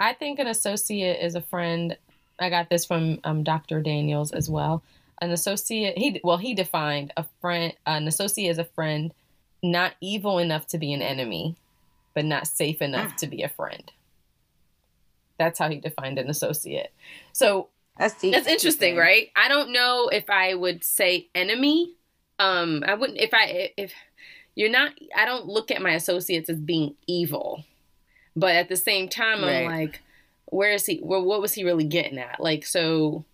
I 0.00 0.12
think 0.14 0.40
an 0.40 0.48
associate 0.48 1.24
is 1.24 1.36
a 1.36 1.40
friend. 1.40 1.96
I 2.40 2.50
got 2.50 2.68
this 2.68 2.84
from 2.84 3.20
um, 3.22 3.44
Dr. 3.44 3.80
Daniels 3.80 4.32
as 4.32 4.50
well. 4.50 4.82
An 5.20 5.30
associate, 5.30 5.96
he 5.96 6.20
well, 6.24 6.38
he 6.38 6.54
defined 6.54 7.12
a 7.16 7.24
friend. 7.40 7.72
An 7.86 8.08
associate 8.08 8.50
is 8.50 8.58
a 8.58 8.64
friend 8.64 9.14
not 9.64 9.94
evil 10.00 10.38
enough 10.38 10.66
to 10.68 10.78
be 10.78 10.92
an 10.92 11.02
enemy, 11.02 11.56
but 12.12 12.24
not 12.24 12.46
safe 12.46 12.82
enough 12.82 13.12
ah. 13.12 13.16
to 13.18 13.26
be 13.26 13.42
a 13.42 13.48
friend. 13.48 13.90
That's 15.38 15.58
how 15.58 15.68
he 15.68 15.78
defined 15.78 16.18
an 16.18 16.28
associate. 16.28 16.92
So 17.32 17.68
that's 17.98 18.20
deep. 18.20 18.34
That's 18.34 18.46
interesting, 18.46 18.96
right? 18.96 19.30
I 19.34 19.48
don't 19.48 19.72
know 19.72 20.08
if 20.12 20.28
I 20.28 20.54
would 20.54 20.84
say 20.84 21.28
enemy. 21.34 21.94
Um, 22.38 22.84
I 22.86 22.94
wouldn't 22.94 23.18
if 23.18 23.30
I 23.32 23.72
if 23.76 23.92
you're 24.54 24.70
not. 24.70 24.92
I 25.16 25.24
don't 25.24 25.46
look 25.46 25.70
at 25.70 25.82
my 25.82 25.92
associates 25.92 26.50
as 26.50 26.58
being 26.58 26.94
evil, 27.06 27.64
but 28.36 28.54
at 28.54 28.68
the 28.68 28.76
same 28.76 29.08
time, 29.08 29.42
right. 29.42 29.64
I'm 29.64 29.66
like, 29.66 30.02
where 30.46 30.72
is 30.72 30.86
he? 30.86 31.00
Well, 31.02 31.24
what 31.24 31.40
was 31.40 31.54
he 31.54 31.64
really 31.64 31.84
getting 31.84 32.18
at? 32.18 32.38
Like, 32.38 32.66
so 32.66 33.24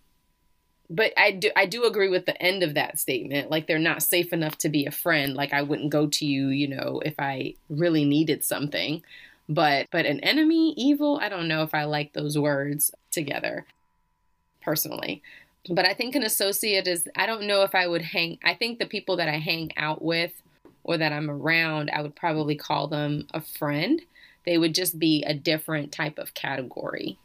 but 0.91 1.13
I 1.17 1.31
do 1.31 1.49
I 1.55 1.65
do 1.65 1.85
agree 1.85 2.09
with 2.09 2.25
the 2.25 2.39
end 2.41 2.63
of 2.63 2.73
that 2.73 2.99
statement. 2.99 3.49
Like 3.49 3.65
they're 3.65 3.79
not 3.79 4.03
safe 4.03 4.33
enough 4.33 4.57
to 4.59 4.69
be 4.69 4.85
a 4.85 4.91
friend. 4.91 5.33
Like 5.33 5.53
I 5.53 5.61
wouldn't 5.61 5.89
go 5.89 6.07
to 6.07 6.25
you, 6.25 6.49
you 6.49 6.67
know, 6.67 7.01
if 7.05 7.15
I 7.17 7.55
really 7.69 8.03
needed 8.03 8.43
something. 8.43 9.01
But 9.47 9.87
but 9.89 10.05
an 10.05 10.19
enemy, 10.19 10.73
evil, 10.75 11.17
I 11.21 11.29
don't 11.29 11.47
know 11.47 11.63
if 11.63 11.73
I 11.73 11.85
like 11.85 12.11
those 12.11 12.37
words 12.37 12.91
together 13.09 13.65
personally. 14.61 15.23
But 15.69 15.85
I 15.85 15.93
think 15.93 16.15
an 16.15 16.23
associate 16.23 16.87
is 16.87 17.07
I 17.15 17.25
don't 17.25 17.47
know 17.47 17.63
if 17.63 17.73
I 17.73 17.87
would 17.87 18.01
hang 18.01 18.37
I 18.43 18.53
think 18.53 18.77
the 18.77 18.85
people 18.85 19.15
that 19.17 19.29
I 19.29 19.37
hang 19.37 19.71
out 19.77 20.01
with 20.03 20.33
or 20.83 20.97
that 20.97 21.13
I'm 21.13 21.29
around, 21.29 21.89
I 21.93 22.01
would 22.01 22.15
probably 22.15 22.55
call 22.55 22.87
them 22.87 23.27
a 23.33 23.39
friend. 23.39 24.01
They 24.45 24.57
would 24.57 24.75
just 24.75 24.99
be 24.99 25.23
a 25.23 25.33
different 25.33 25.93
type 25.93 26.17
of 26.17 26.33
category 26.33 27.17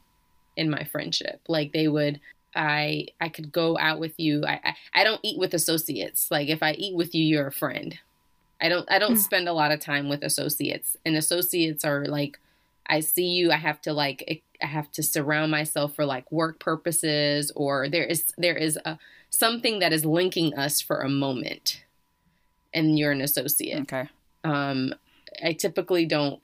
in 0.56 0.70
my 0.70 0.84
friendship. 0.84 1.40
Like 1.48 1.72
they 1.72 1.88
would 1.88 2.20
I 2.56 3.08
I 3.20 3.28
could 3.28 3.52
go 3.52 3.78
out 3.78 3.98
with 3.98 4.18
you. 4.18 4.44
I, 4.44 4.60
I, 4.64 4.76
I 4.94 5.04
don't 5.04 5.20
eat 5.22 5.38
with 5.38 5.54
associates. 5.54 6.30
Like 6.30 6.48
if 6.48 6.62
I 6.62 6.72
eat 6.72 6.96
with 6.96 7.14
you, 7.14 7.24
you're 7.24 7.46
a 7.46 7.52
friend. 7.52 7.98
I 8.60 8.68
don't 8.68 8.90
I 8.90 8.98
don't 8.98 9.16
mm. 9.16 9.18
spend 9.18 9.48
a 9.48 9.52
lot 9.52 9.70
of 9.70 9.80
time 9.80 10.08
with 10.08 10.22
associates. 10.22 10.96
And 11.04 11.16
associates 11.16 11.84
are 11.84 12.06
like 12.06 12.38
I 12.86 13.00
see 13.00 13.26
you, 13.26 13.52
I 13.52 13.56
have 13.56 13.80
to 13.82 13.92
like 13.92 14.42
I 14.62 14.66
have 14.66 14.90
to 14.92 15.02
surround 15.02 15.50
myself 15.50 15.94
for 15.94 16.06
like 16.06 16.30
work 16.32 16.58
purposes 16.58 17.52
or 17.54 17.88
there 17.88 18.04
is 18.04 18.32
there 18.38 18.56
is 18.56 18.78
a 18.84 18.98
something 19.28 19.80
that 19.80 19.92
is 19.92 20.04
linking 20.04 20.54
us 20.54 20.80
for 20.80 21.00
a 21.00 21.08
moment. 21.08 21.84
And 22.72 22.98
you're 22.98 23.12
an 23.12 23.20
associate. 23.20 23.82
Okay. 23.82 24.08
Um 24.44 24.94
I 25.44 25.52
typically 25.52 26.06
don't 26.06 26.40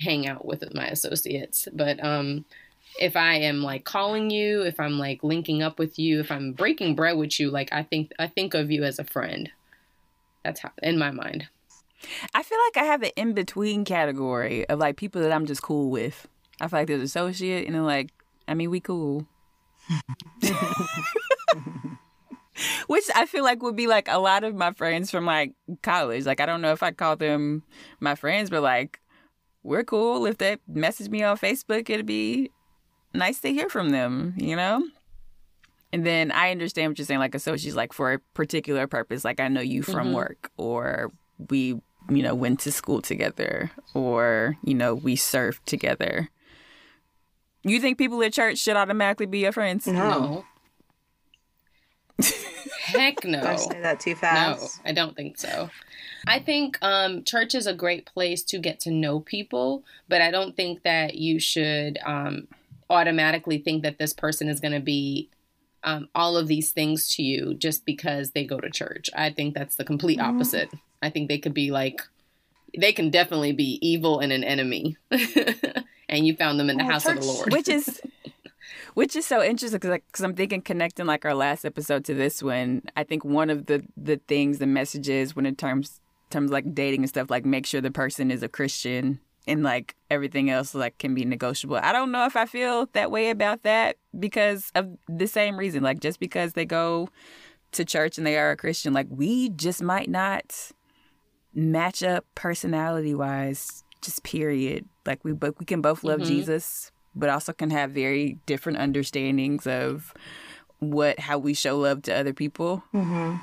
hang 0.00 0.26
out 0.26 0.44
with 0.44 0.74
my 0.74 0.88
associates, 0.88 1.68
but 1.72 2.04
um 2.04 2.44
if 2.98 3.16
I 3.16 3.36
am 3.36 3.62
like 3.62 3.84
calling 3.84 4.30
you, 4.30 4.62
if 4.62 4.80
I'm 4.80 4.98
like 4.98 5.22
linking 5.22 5.62
up 5.62 5.78
with 5.78 5.98
you, 5.98 6.20
if 6.20 6.30
I'm 6.30 6.52
breaking 6.52 6.94
bread 6.94 7.16
with 7.16 7.38
you, 7.38 7.50
like 7.50 7.72
I 7.72 7.82
think 7.82 8.12
I 8.18 8.26
think 8.26 8.54
of 8.54 8.70
you 8.70 8.84
as 8.84 8.98
a 8.98 9.04
friend. 9.04 9.50
That's 10.44 10.60
how 10.60 10.70
in 10.82 10.98
my 10.98 11.10
mind. 11.10 11.48
I 12.34 12.42
feel 12.42 12.58
like 12.66 12.76
I 12.76 12.86
have 12.86 13.02
an 13.02 13.10
in 13.16 13.32
between 13.32 13.84
category 13.84 14.68
of 14.68 14.78
like 14.78 14.96
people 14.96 15.22
that 15.22 15.32
I'm 15.32 15.46
just 15.46 15.62
cool 15.62 15.90
with. 15.90 16.28
I 16.60 16.68
feel 16.68 16.80
like 16.80 16.88
there's 16.88 17.02
associate 17.02 17.66
and 17.66 17.74
then 17.74 17.84
like, 17.84 18.10
I 18.46 18.54
mean, 18.54 18.70
we 18.70 18.80
cool. 18.80 19.26
Which 22.86 23.04
I 23.14 23.26
feel 23.26 23.44
like 23.44 23.62
would 23.62 23.76
be 23.76 23.86
like 23.86 24.08
a 24.08 24.18
lot 24.18 24.42
of 24.44 24.54
my 24.54 24.72
friends 24.72 25.10
from 25.10 25.26
like 25.26 25.52
college. 25.82 26.24
Like 26.24 26.40
I 26.40 26.46
don't 26.46 26.62
know 26.62 26.72
if 26.72 26.82
I 26.82 26.90
call 26.92 27.16
them 27.16 27.62
my 28.00 28.14
friends, 28.14 28.48
but 28.50 28.62
like 28.62 29.00
we're 29.62 29.84
cool. 29.84 30.24
If 30.26 30.38
they 30.38 30.56
message 30.66 31.10
me 31.10 31.22
on 31.22 31.36
Facebook, 31.36 31.90
it'd 31.90 32.06
be 32.06 32.50
nice 33.16 33.40
to 33.40 33.52
hear 33.52 33.68
from 33.68 33.90
them, 33.90 34.34
you 34.36 34.56
know? 34.56 34.82
And 35.92 36.04
then 36.04 36.30
I 36.30 36.50
understand 36.50 36.90
what 36.90 36.98
you're 36.98 37.06
saying, 37.06 37.20
like 37.20 37.34
associates, 37.34 37.76
like 37.76 37.92
for 37.92 38.12
a 38.12 38.18
particular 38.34 38.86
purpose. 38.86 39.24
Like 39.24 39.40
I 39.40 39.48
know 39.48 39.60
you 39.60 39.82
from 39.82 40.08
mm-hmm. 40.08 40.16
work, 40.16 40.50
or 40.56 41.12
we, 41.50 41.80
you 42.08 42.22
know, 42.22 42.34
went 42.34 42.60
to 42.60 42.72
school 42.72 43.00
together, 43.00 43.70
or 43.94 44.56
you 44.64 44.74
know, 44.74 44.94
we 44.94 45.16
surfed 45.16 45.64
together. 45.64 46.28
You 47.62 47.80
think 47.80 47.98
people 47.98 48.22
at 48.22 48.32
church 48.32 48.58
should 48.58 48.76
automatically 48.76 49.26
be 49.26 49.40
your 49.40 49.52
friends? 49.52 49.86
No. 49.86 50.44
Heck 52.84 53.24
no. 53.24 53.42
I 53.42 53.56
say 53.56 53.80
that 53.80 54.00
too 54.00 54.14
fast. 54.14 54.80
No, 54.84 54.90
I 54.90 54.92
don't 54.92 55.16
think 55.16 55.38
so. 55.38 55.70
I 56.26 56.40
think 56.40 56.78
um, 56.82 57.24
church 57.24 57.54
is 57.54 57.66
a 57.66 57.74
great 57.74 58.06
place 58.06 58.42
to 58.44 58.58
get 58.58 58.80
to 58.80 58.90
know 58.90 59.20
people, 59.20 59.84
but 60.08 60.20
I 60.20 60.30
don't 60.30 60.56
think 60.56 60.82
that 60.82 61.14
you 61.14 61.38
should 61.38 61.98
um, 62.04 62.48
automatically 62.90 63.58
think 63.58 63.82
that 63.82 63.98
this 63.98 64.12
person 64.12 64.48
is 64.48 64.60
going 64.60 64.72
to 64.72 64.80
be 64.80 65.30
um, 65.84 66.08
all 66.14 66.36
of 66.36 66.48
these 66.48 66.72
things 66.72 67.14
to 67.14 67.22
you 67.22 67.54
just 67.54 67.86
because 67.86 68.32
they 68.32 68.44
go 68.44 68.58
to 68.60 68.70
church. 68.70 69.08
I 69.16 69.30
think 69.30 69.54
that's 69.54 69.76
the 69.76 69.84
complete 69.84 70.18
mm-hmm. 70.18 70.36
opposite. 70.36 70.70
Mm. 70.70 70.80
I 71.02 71.10
think 71.10 71.28
they 71.28 71.38
could 71.38 71.54
be 71.54 71.70
like, 71.70 72.02
they 72.76 72.92
can 72.92 73.10
definitely 73.10 73.52
be 73.52 73.78
evil 73.80 74.18
and 74.18 74.32
an 74.32 74.44
enemy. 74.44 74.96
and 76.08 76.26
you 76.26 76.34
found 76.36 76.58
them 76.58 76.68
in 76.70 76.76
the 76.76 76.84
house 76.84 77.04
church, 77.04 77.18
of 77.18 77.22
the 77.22 77.26
Lord. 77.28 77.52
Which 77.52 77.68
is 77.68 78.00
which 78.94 79.14
is 79.14 79.26
so 79.26 79.42
interesting 79.42 79.76
because 79.76 79.90
like, 79.90 80.04
I'm 80.20 80.34
thinking 80.34 80.62
connecting 80.62 81.06
like 81.06 81.24
our 81.24 81.34
last 81.34 81.64
episode 81.64 82.04
to 82.06 82.14
this 82.14 82.42
one. 82.42 82.82
I 82.96 83.04
think 83.04 83.24
one 83.24 83.50
of 83.50 83.66
the 83.66 83.84
the 83.96 84.16
things, 84.26 84.58
the 84.58 84.66
messages 84.66 85.36
when 85.36 85.46
it 85.46 85.56
terms 85.58 86.00
terms 86.30 86.50
like 86.50 86.74
dating 86.74 87.02
and 87.02 87.08
stuff, 87.08 87.30
like 87.30 87.46
make 87.46 87.66
sure 87.66 87.80
the 87.80 87.90
person 87.90 88.30
is 88.30 88.42
a 88.42 88.48
Christian 88.48 89.20
and 89.46 89.62
like 89.62 89.94
everything 90.10 90.50
else 90.50 90.74
like 90.74 90.98
can 90.98 91.14
be 91.14 91.24
negotiable. 91.24 91.76
I 91.76 91.92
don't 91.92 92.10
know 92.10 92.26
if 92.26 92.36
I 92.36 92.46
feel 92.46 92.88
that 92.92 93.10
way 93.10 93.30
about 93.30 93.62
that 93.62 93.96
because 94.18 94.70
of 94.74 94.96
the 95.08 95.26
same 95.26 95.56
reason. 95.56 95.82
Like 95.82 96.00
just 96.00 96.20
because 96.20 96.54
they 96.54 96.64
go 96.64 97.08
to 97.72 97.84
church 97.84 98.18
and 98.18 98.26
they 98.26 98.38
are 98.38 98.50
a 98.50 98.56
Christian, 98.56 98.92
like 98.92 99.06
we 99.10 99.50
just 99.50 99.82
might 99.82 100.08
not 100.08 100.72
match 101.54 102.02
up 102.02 102.24
personality 102.34 103.14
wise. 103.14 103.84
Just 104.02 104.22
period. 104.22 104.86
Like 105.06 105.24
we 105.24 105.32
but 105.32 105.58
we 105.58 105.64
can 105.64 105.80
both 105.80 106.04
love 106.04 106.20
mm-hmm. 106.20 106.28
Jesus, 106.28 106.90
but 107.14 107.28
also 107.28 107.52
can 107.52 107.70
have 107.70 107.92
very 107.92 108.38
different 108.46 108.78
understandings 108.78 109.66
of 109.66 110.12
what 110.78 111.18
how 111.18 111.38
we 111.38 111.54
show 111.54 111.78
love 111.78 112.02
to 112.02 112.14
other 112.14 112.32
people 112.32 112.82
mm-hmm. 112.92 113.36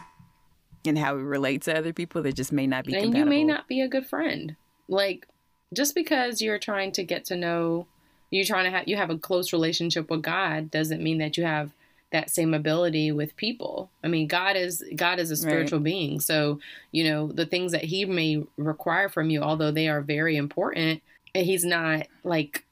and 0.85 0.97
how 0.97 1.15
we 1.15 1.23
relate 1.23 1.63
to 1.63 1.75
other 1.75 1.93
people 1.93 2.21
that 2.21 2.35
just 2.35 2.51
may 2.51 2.67
not 2.67 2.85
be 2.85 2.93
and 2.93 3.05
compatible. 3.05 3.33
you 3.33 3.39
may 3.39 3.43
not 3.43 3.67
be 3.67 3.81
a 3.81 3.87
good 3.87 4.05
friend 4.05 4.55
like 4.87 5.27
just 5.73 5.95
because 5.95 6.41
you're 6.41 6.59
trying 6.59 6.91
to 6.91 7.03
get 7.03 7.25
to 7.25 7.35
know 7.35 7.85
you're 8.31 8.45
trying 8.45 8.65
to 8.65 8.71
have 8.71 8.87
you 8.87 8.95
have 8.95 9.09
a 9.09 9.17
close 9.17 9.53
relationship 9.53 10.09
with 10.09 10.21
god 10.21 10.71
doesn't 10.71 11.03
mean 11.03 11.17
that 11.17 11.37
you 11.37 11.43
have 11.43 11.71
that 12.11 12.29
same 12.29 12.53
ability 12.53 13.11
with 13.11 13.35
people 13.35 13.89
i 14.03 14.07
mean 14.07 14.27
god 14.27 14.55
is 14.55 14.83
god 14.95 15.19
is 15.19 15.31
a 15.31 15.35
spiritual 15.35 15.79
right. 15.79 15.85
being 15.85 16.19
so 16.19 16.59
you 16.91 17.03
know 17.03 17.27
the 17.27 17.45
things 17.45 17.71
that 17.71 17.83
he 17.83 18.05
may 18.05 18.43
require 18.57 19.09
from 19.09 19.29
you 19.29 19.41
although 19.41 19.71
they 19.71 19.87
are 19.87 20.01
very 20.01 20.35
important 20.35 21.01
he's 21.33 21.65
not 21.65 22.07
like 22.23 22.63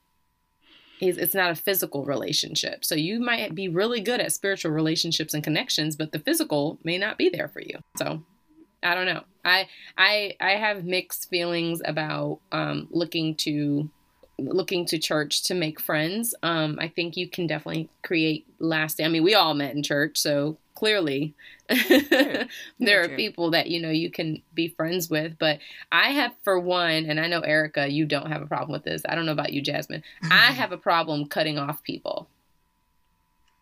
he's 1.01 1.17
it's 1.17 1.35
not 1.35 1.51
a 1.51 1.55
physical 1.55 2.05
relationship. 2.05 2.85
So 2.85 2.95
you 2.95 3.19
might 3.19 3.53
be 3.53 3.67
really 3.67 3.99
good 3.99 4.21
at 4.21 4.31
spiritual 4.31 4.71
relationships 4.71 5.33
and 5.33 5.43
connections, 5.43 5.97
but 5.97 6.13
the 6.13 6.19
physical 6.19 6.79
may 6.83 6.97
not 6.97 7.17
be 7.17 7.27
there 7.27 7.49
for 7.49 7.59
you. 7.59 7.79
So 7.97 8.23
I 8.81 8.95
don't 8.95 9.07
know. 9.07 9.23
I 9.43 9.67
I 9.97 10.35
I 10.39 10.51
have 10.51 10.85
mixed 10.85 11.29
feelings 11.29 11.81
about 11.83 12.39
um, 12.51 12.87
looking 12.91 13.35
to 13.35 13.89
looking 14.39 14.85
to 14.87 14.97
church 14.97 15.43
to 15.43 15.53
make 15.53 15.79
friends. 15.79 16.33
Um, 16.41 16.77
I 16.79 16.87
think 16.87 17.15
you 17.15 17.29
can 17.29 17.47
definitely 17.47 17.89
create 18.03 18.47
lasting. 18.59 19.05
I 19.05 19.09
mean, 19.09 19.23
we 19.23 19.35
all 19.35 19.53
met 19.53 19.75
in 19.75 19.83
church, 19.83 20.17
so 20.17 20.57
clearly 20.81 21.35
there 22.79 23.03
are 23.03 23.09
people 23.09 23.51
that 23.51 23.67
you 23.67 23.79
know 23.79 23.91
you 23.91 24.09
can 24.09 24.41
be 24.55 24.67
friends 24.67 25.11
with 25.11 25.37
but 25.37 25.59
i 25.91 26.09
have 26.09 26.33
for 26.43 26.59
one 26.59 27.05
and 27.05 27.19
i 27.19 27.27
know 27.27 27.41
erica 27.41 27.87
you 27.87 28.03
don't 28.03 28.31
have 28.31 28.41
a 28.41 28.47
problem 28.47 28.71
with 28.71 28.83
this 28.83 29.03
i 29.07 29.13
don't 29.13 29.27
know 29.27 29.31
about 29.31 29.53
you 29.53 29.61
jasmine 29.61 30.01
i 30.31 30.51
have 30.51 30.71
a 30.71 30.77
problem 30.77 31.27
cutting 31.27 31.59
off 31.59 31.83
people 31.83 32.27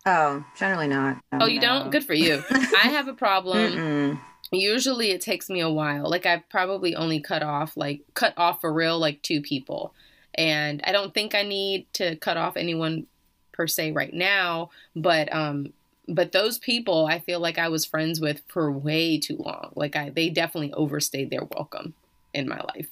oh 0.06 0.46
generally 0.58 0.88
not 0.88 1.18
oh 1.34 1.46
you 1.46 1.60
no. 1.60 1.68
don't 1.68 1.92
good 1.92 2.06
for 2.06 2.14
you 2.14 2.42
i 2.52 2.88
have 2.88 3.10
a 3.10 3.14
problem 3.14 4.18
usually 4.52 5.12
it 5.12 5.22
takes 5.22 5.50
me 5.50 5.60
a 5.60 5.70
while 5.70 6.10
like 6.10 6.26
i've 6.26 6.48
probably 6.50 6.96
only 6.96 7.20
cut 7.20 7.44
off 7.44 7.76
like 7.78 8.02
cut 8.14 8.34
off 8.38 8.62
for 8.62 8.74
real 8.74 8.98
like 8.98 9.22
two 9.22 9.42
people 9.42 9.94
and 10.36 10.82
i 10.86 10.92
don't 10.92 11.14
think 11.14 11.36
i 11.36 11.44
need 11.44 11.86
to 11.94 12.16
cut 12.18 12.38
off 12.38 12.58
anyone 12.58 13.06
per 13.52 13.68
se 13.68 13.92
right 13.92 14.14
now 14.14 14.70
but 14.96 15.34
um 15.34 15.72
but 16.10 16.32
those 16.32 16.58
people 16.58 17.06
I 17.06 17.20
feel 17.20 17.40
like 17.40 17.58
I 17.58 17.70
was 17.70 17.86
friends 17.86 18.20
with 18.20 18.42
for 18.48 18.72
way 18.72 19.20
too 19.20 19.38
long. 19.38 19.72
Like 19.76 19.96
I 19.96 20.10
they 20.10 20.30
definitely 20.30 20.74
overstayed 20.74 21.30
their 21.30 21.44
welcome 21.44 21.94
in 22.34 22.48
my 22.48 22.60
life. 22.76 22.88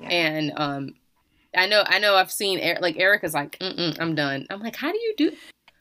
Yeah. 0.00 0.08
And 0.08 0.52
um 0.56 0.94
I 1.54 1.66
know 1.66 1.82
I 1.86 1.98
know 1.98 2.14
I've 2.14 2.30
seen 2.30 2.60
like 2.80 2.96
Erica's 2.98 3.34
like 3.34 3.56
I'm 3.60 4.14
done. 4.14 4.46
I'm 4.50 4.60
like 4.60 4.76
how 4.76 4.92
do 4.92 4.98
you 4.98 5.14
do 5.16 5.32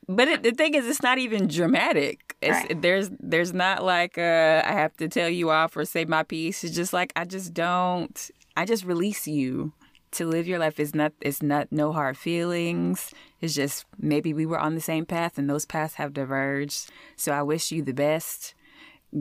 but 0.07 0.27
it, 0.27 0.41
the 0.41 0.51
thing 0.51 0.73
is, 0.73 0.87
it's 0.87 1.03
not 1.03 1.19
even 1.19 1.47
dramatic. 1.47 2.28
Right. 2.41 2.81
There's 2.81 3.09
there's 3.19 3.53
not 3.53 3.83
like 3.83 4.17
uh, 4.17 4.61
I 4.65 4.71
have 4.71 4.95
to 4.97 5.07
tell 5.09 5.29
you 5.29 5.49
off 5.49 5.75
or 5.75 5.85
say 5.85 6.05
my 6.05 6.23
piece. 6.23 6.63
It's 6.63 6.75
just 6.75 6.93
like 6.93 7.11
I 7.15 7.25
just 7.25 7.53
don't. 7.53 8.31
I 8.55 8.65
just 8.65 8.85
release 8.85 9.27
you 9.27 9.73
to 10.11 10.25
live 10.25 10.47
your 10.47 10.59
life 10.59 10.79
is 10.79 10.95
not 10.95 11.13
it's 11.21 11.41
not 11.41 11.71
no 11.71 11.91
hard 11.91 12.17
feelings 12.17 13.13
it's 13.41 13.53
just 13.53 13.85
maybe 13.99 14.33
we 14.33 14.45
were 14.45 14.59
on 14.59 14.75
the 14.75 14.81
same 14.81 15.05
path 15.05 15.37
and 15.37 15.49
those 15.49 15.65
paths 15.65 15.95
have 15.95 16.13
diverged 16.13 16.89
so 17.15 17.31
i 17.31 17.41
wish 17.41 17.71
you 17.71 17.83
the 17.83 17.93
best 17.93 18.55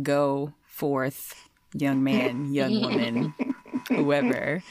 go 0.02 0.52
forth 0.66 1.48
young 1.74 2.02
man 2.02 2.52
young 2.52 2.80
woman 2.80 3.34
whoever 3.88 4.62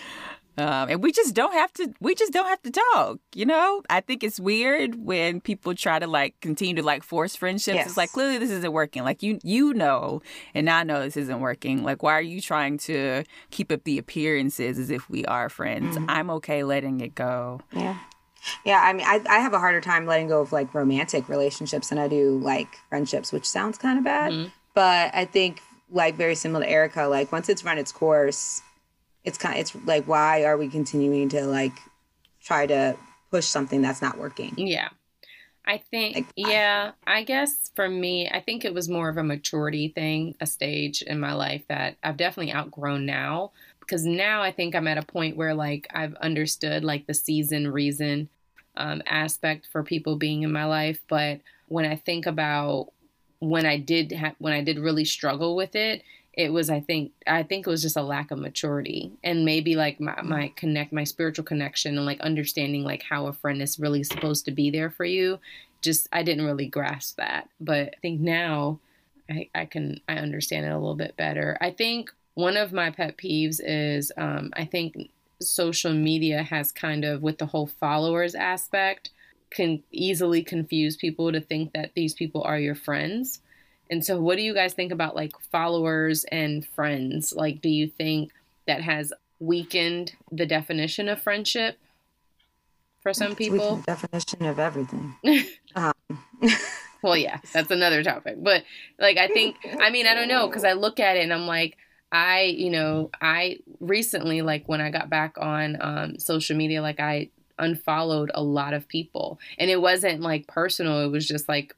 um, 0.58 0.90
and 0.90 1.04
we 1.04 1.12
just 1.12 1.34
don't 1.36 1.54
have 1.54 1.72
to 1.74 1.94
we 2.00 2.16
just 2.16 2.34
don't 2.34 2.48
have 2.48 2.62
to 2.62 2.72
talk 2.72 3.20
you 3.36 3.46
know 3.46 3.82
i 3.90 4.00
think 4.00 4.24
it's 4.24 4.40
weird 4.40 4.96
when 4.96 5.40
people 5.40 5.74
try 5.76 6.00
to 6.00 6.08
like 6.08 6.40
continue 6.42 6.76
to 6.76 6.84
like 6.84 7.04
force 7.04 7.36
friendships 7.36 7.76
yes. 7.76 7.88
it's 7.88 7.98
like 7.98 8.12
clearly 8.12 8.38
this 8.38 8.52
isn't 8.52 8.74
working 8.74 9.04
like 9.04 9.22
you 9.22 9.40
you 9.44 9.74
know 9.74 10.22
and 10.54 10.70
i 10.70 10.84
know 10.84 11.02
this 11.02 11.18
isn't 11.18 11.40
working 11.40 11.84
like 11.84 12.02
why 12.04 12.14
are 12.14 12.22
you 12.22 12.42
trying 12.42 12.78
to 12.78 13.24
keep 13.52 13.72
up 13.72 13.84
the 13.84 13.98
appearances 13.98 14.80
as 14.80 14.90
if 14.90 15.10
we 15.10 15.24
are 15.26 15.50
friends 15.50 15.98
mm-hmm. 15.98 16.10
i'm 16.10 16.30
okay 16.30 16.64
letting 16.64 17.02
it 17.02 17.16
go 17.16 17.60
yeah 17.74 17.98
yeah, 18.64 18.82
I 18.82 18.94
mean, 18.94 19.06
I, 19.06 19.22
I 19.30 19.40
have 19.40 19.54
a 19.54 19.60
harder 19.60 19.82
time 19.82 20.06
letting 20.06 20.28
go 20.28 20.42
of 20.42 20.54
like 20.54 20.74
romantic 20.74 21.28
relationships 21.28 21.90
than 21.90 21.98
I 21.98 22.08
do 22.08 22.40
like 22.40 22.78
friendships, 22.88 23.34
which 23.34 23.46
sounds 23.46 23.78
kind 23.78 23.98
of 23.98 24.06
bad. 24.06 24.32
Mm-hmm. 24.32 24.50
But 24.74 25.14
I 25.14 25.26
think 25.26 25.62
like 25.90 26.16
very 26.16 26.36
similar 26.36 26.64
to 26.66 26.72
Erica, 26.72 27.08
like 27.08 27.32
once 27.32 27.50
it's 27.50 27.64
run 27.64 27.78
its 27.78 27.92
course, 27.92 28.62
it's 29.28 29.38
kind 29.38 29.56
of, 29.56 29.62
it's 29.62 29.76
like 29.86 30.06
why 30.08 30.46
are 30.46 30.58
we 30.58 30.70
continuing 30.70 31.28
to 31.30 31.46
like 31.46 31.74
try 32.42 32.66
to 32.66 32.96
push 33.30 33.46
something 33.46 33.82
that's 33.82 34.02
not 34.02 34.18
working? 34.18 34.54
Yeah. 34.56 34.88
I 35.66 35.80
think 35.80 36.16
like, 36.16 36.26
yeah 36.38 36.92
I, 37.06 37.18
I 37.18 37.24
guess 37.24 37.72
for 37.76 37.90
me 37.90 38.30
i 38.30 38.40
think 38.40 38.64
it 38.64 38.74
was 38.74 38.88
more 38.88 39.10
of 39.10 39.18
a 39.18 39.24
maturity 39.24 39.90
thing 39.90 40.34
a 40.40 40.46
stage 40.46 41.02
in 41.02 41.20
my 41.20 41.34
life 41.34 41.66
that 41.68 41.98
i've 42.02 42.16
definitely 42.16 42.54
outgrown 42.54 43.06
now. 43.06 43.52
Because 43.82 44.06
now 44.06 44.42
i 44.42 44.52
think 44.54 44.76
i'm 44.76 44.88
at 44.88 44.98
a 44.98 45.06
point 45.06 45.36
where 45.36 45.54
like 45.54 45.88
i've 45.94 46.16
understood 46.16 46.86
like 46.86 47.06
the 47.06 47.14
season 47.14 47.70
reason 47.70 48.30
um, 48.78 49.02
aspect 49.08 49.68
for 49.72 49.84
people 49.84 50.16
being 50.16 50.44
in 50.44 50.52
my 50.54 50.64
life. 50.66 51.02
But 51.10 51.42
when 51.68 51.86
i 51.86 51.98
think 51.98 52.28
about 52.28 52.94
when 53.40 53.66
i 53.66 53.78
did 53.78 54.14
ha- 54.14 54.36
when 54.40 54.54
i 54.54 54.64
did 54.64 54.80
really 54.80 55.06
struggle 55.06 55.58
with 55.58 55.76
it 55.76 56.02
it 56.38 56.54
was 56.54 56.70
i 56.70 56.80
think 56.80 57.12
i 57.26 57.44
think 57.44 57.68
it 57.68 57.70
was 57.70 57.82
just 57.82 57.98
a 57.98 58.02
lack 58.02 58.32
of 58.32 58.40
maturity 58.40 59.12
and 59.24 59.44
maybe 59.44 59.76
like 59.76 60.00
my, 60.00 60.22
my 60.22 60.54
connect 60.56 60.94
my 60.94 61.04
spiritual 61.04 61.44
connection 61.44 61.98
and 61.98 62.06
like 62.06 62.22
understanding 62.22 62.84
like 62.84 63.04
how 63.04 63.26
a 63.28 63.34
friend 63.34 63.62
is 63.62 63.80
really 63.80 64.04
supposed 64.04 64.46
to 64.46 64.52
be 64.52 64.70
there 64.70 64.90
for 64.90 65.04
you 65.04 65.40
just 65.82 66.08
i 66.14 66.24
didn't 66.24 66.46
really 66.46 66.68
grasp 66.68 67.18
that. 67.18 67.50
But 67.60 67.90
i 67.96 67.98
think 68.02 68.22
now 68.22 68.80
i, 69.30 69.50
I 69.54 69.66
can 69.66 70.00
i 70.08 70.16
understand 70.16 70.66
it 70.66 70.70
a 70.70 70.78
little 70.78 70.96
bit 70.96 71.18
better. 71.18 71.58
I 71.60 71.72
think 71.72 72.12
one 72.36 72.56
of 72.56 72.72
my 72.72 72.92
pet 72.92 73.18
peeves 73.18 73.60
is 73.64 74.12
um, 74.16 74.54
i 74.56 74.64
think 74.64 74.96
social 75.42 75.94
media 75.94 76.44
has 76.44 76.72
kind 76.72 77.04
of 77.04 77.22
with 77.22 77.40
the 77.40 77.46
whole 77.46 77.68
followers 77.68 78.36
aspect 78.36 79.10
can 79.50 79.82
easily 79.92 80.44
confuse 80.44 80.98
people 80.98 81.32
to 81.32 81.40
think 81.40 81.74
that 81.74 81.92
these 81.96 82.14
people 82.14 82.44
are 82.44 82.60
your 82.60 82.76
friends 82.76 83.40
and 83.90 84.06
so, 84.06 84.20
what 84.20 84.38
do 84.38 84.44
you 84.44 84.54
guys 84.54 84.74
think 84.74 84.92
about 84.92 85.16
like 85.16 85.34
followers 85.52 86.26
and 86.26 86.66
friends? 86.66 87.34
Like, 87.36 87.62
do 87.62 87.70
you 87.70 87.88
think 87.88 88.32
that 88.68 88.82
has 88.82 89.14
weakened 89.40 90.14
the 90.32 90.46
definition 90.46 91.08
of 91.08 91.22
friendship 91.22 91.78
for 93.08 93.14
some 93.14 93.36
people. 93.36 93.82
definition 93.86 94.46
of 94.46 94.60
everything. 94.60 95.16
um. 95.76 95.94
well, 97.02 97.16
yeah, 97.16 97.40
that's 97.54 97.72
another 97.72 98.04
topic. 98.04 98.36
But 98.38 98.64
like, 99.00 99.18
I 99.18 99.28
think, 99.28 99.56
I 99.80 99.90
mean, 99.90 100.08
I 100.08 100.14
don't 100.14 100.28
know, 100.28 100.48
because 100.48 100.64
I 100.64 100.74
look 100.74 101.00
at 101.00 101.16
it 101.16 101.24
and 101.24 101.34
I'm 101.34 101.48
like, 101.48 101.78
I, 102.12 102.44
you 102.44 102.70
know, 102.70 103.10
I 103.22 103.60
recently, 103.80 104.42
like 104.42 104.68
when 104.68 104.82
I 104.82 104.92
got 104.92 105.10
back 105.10 105.38
on 105.38 105.78
um, 105.80 106.20
social 106.20 106.58
media, 106.58 106.82
like 106.82 107.00
I 107.00 107.30
unfollowed 107.60 108.32
a 108.34 108.44
lot 108.44 108.74
of 108.74 108.88
people. 108.88 109.40
And 109.58 109.70
it 109.70 109.82
wasn't 109.82 110.22
like 110.22 110.48
personal, 110.48 111.06
it 111.06 111.12
was 111.12 111.28
just 111.28 111.48
like, 111.48 111.76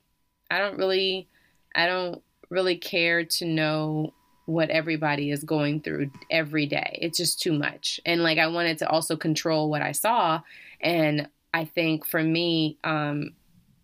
I 0.50 0.58
don't 0.58 0.78
really, 0.78 1.28
I 1.76 1.88
don't 1.88 2.22
really 2.50 2.78
care 2.78 3.24
to 3.24 3.46
know 3.46 4.14
what 4.46 4.72
everybody 4.72 5.30
is 5.30 5.44
going 5.44 5.80
through 5.80 6.10
every 6.32 6.66
day. 6.66 6.98
It's 7.02 7.18
just 7.18 7.40
too 7.40 7.54
much. 7.54 8.00
And 8.06 8.24
like 8.24 8.40
I 8.40 8.48
wanted 8.48 8.80
to 8.80 8.90
also 8.90 9.16
control 9.16 9.70
what 9.70 9.84
I 9.84 9.92
saw. 9.92 10.42
And 10.82 11.30
I 11.54 11.66
think 11.66 12.06
for 12.06 12.24
me, 12.24 12.78
um, 12.84 13.32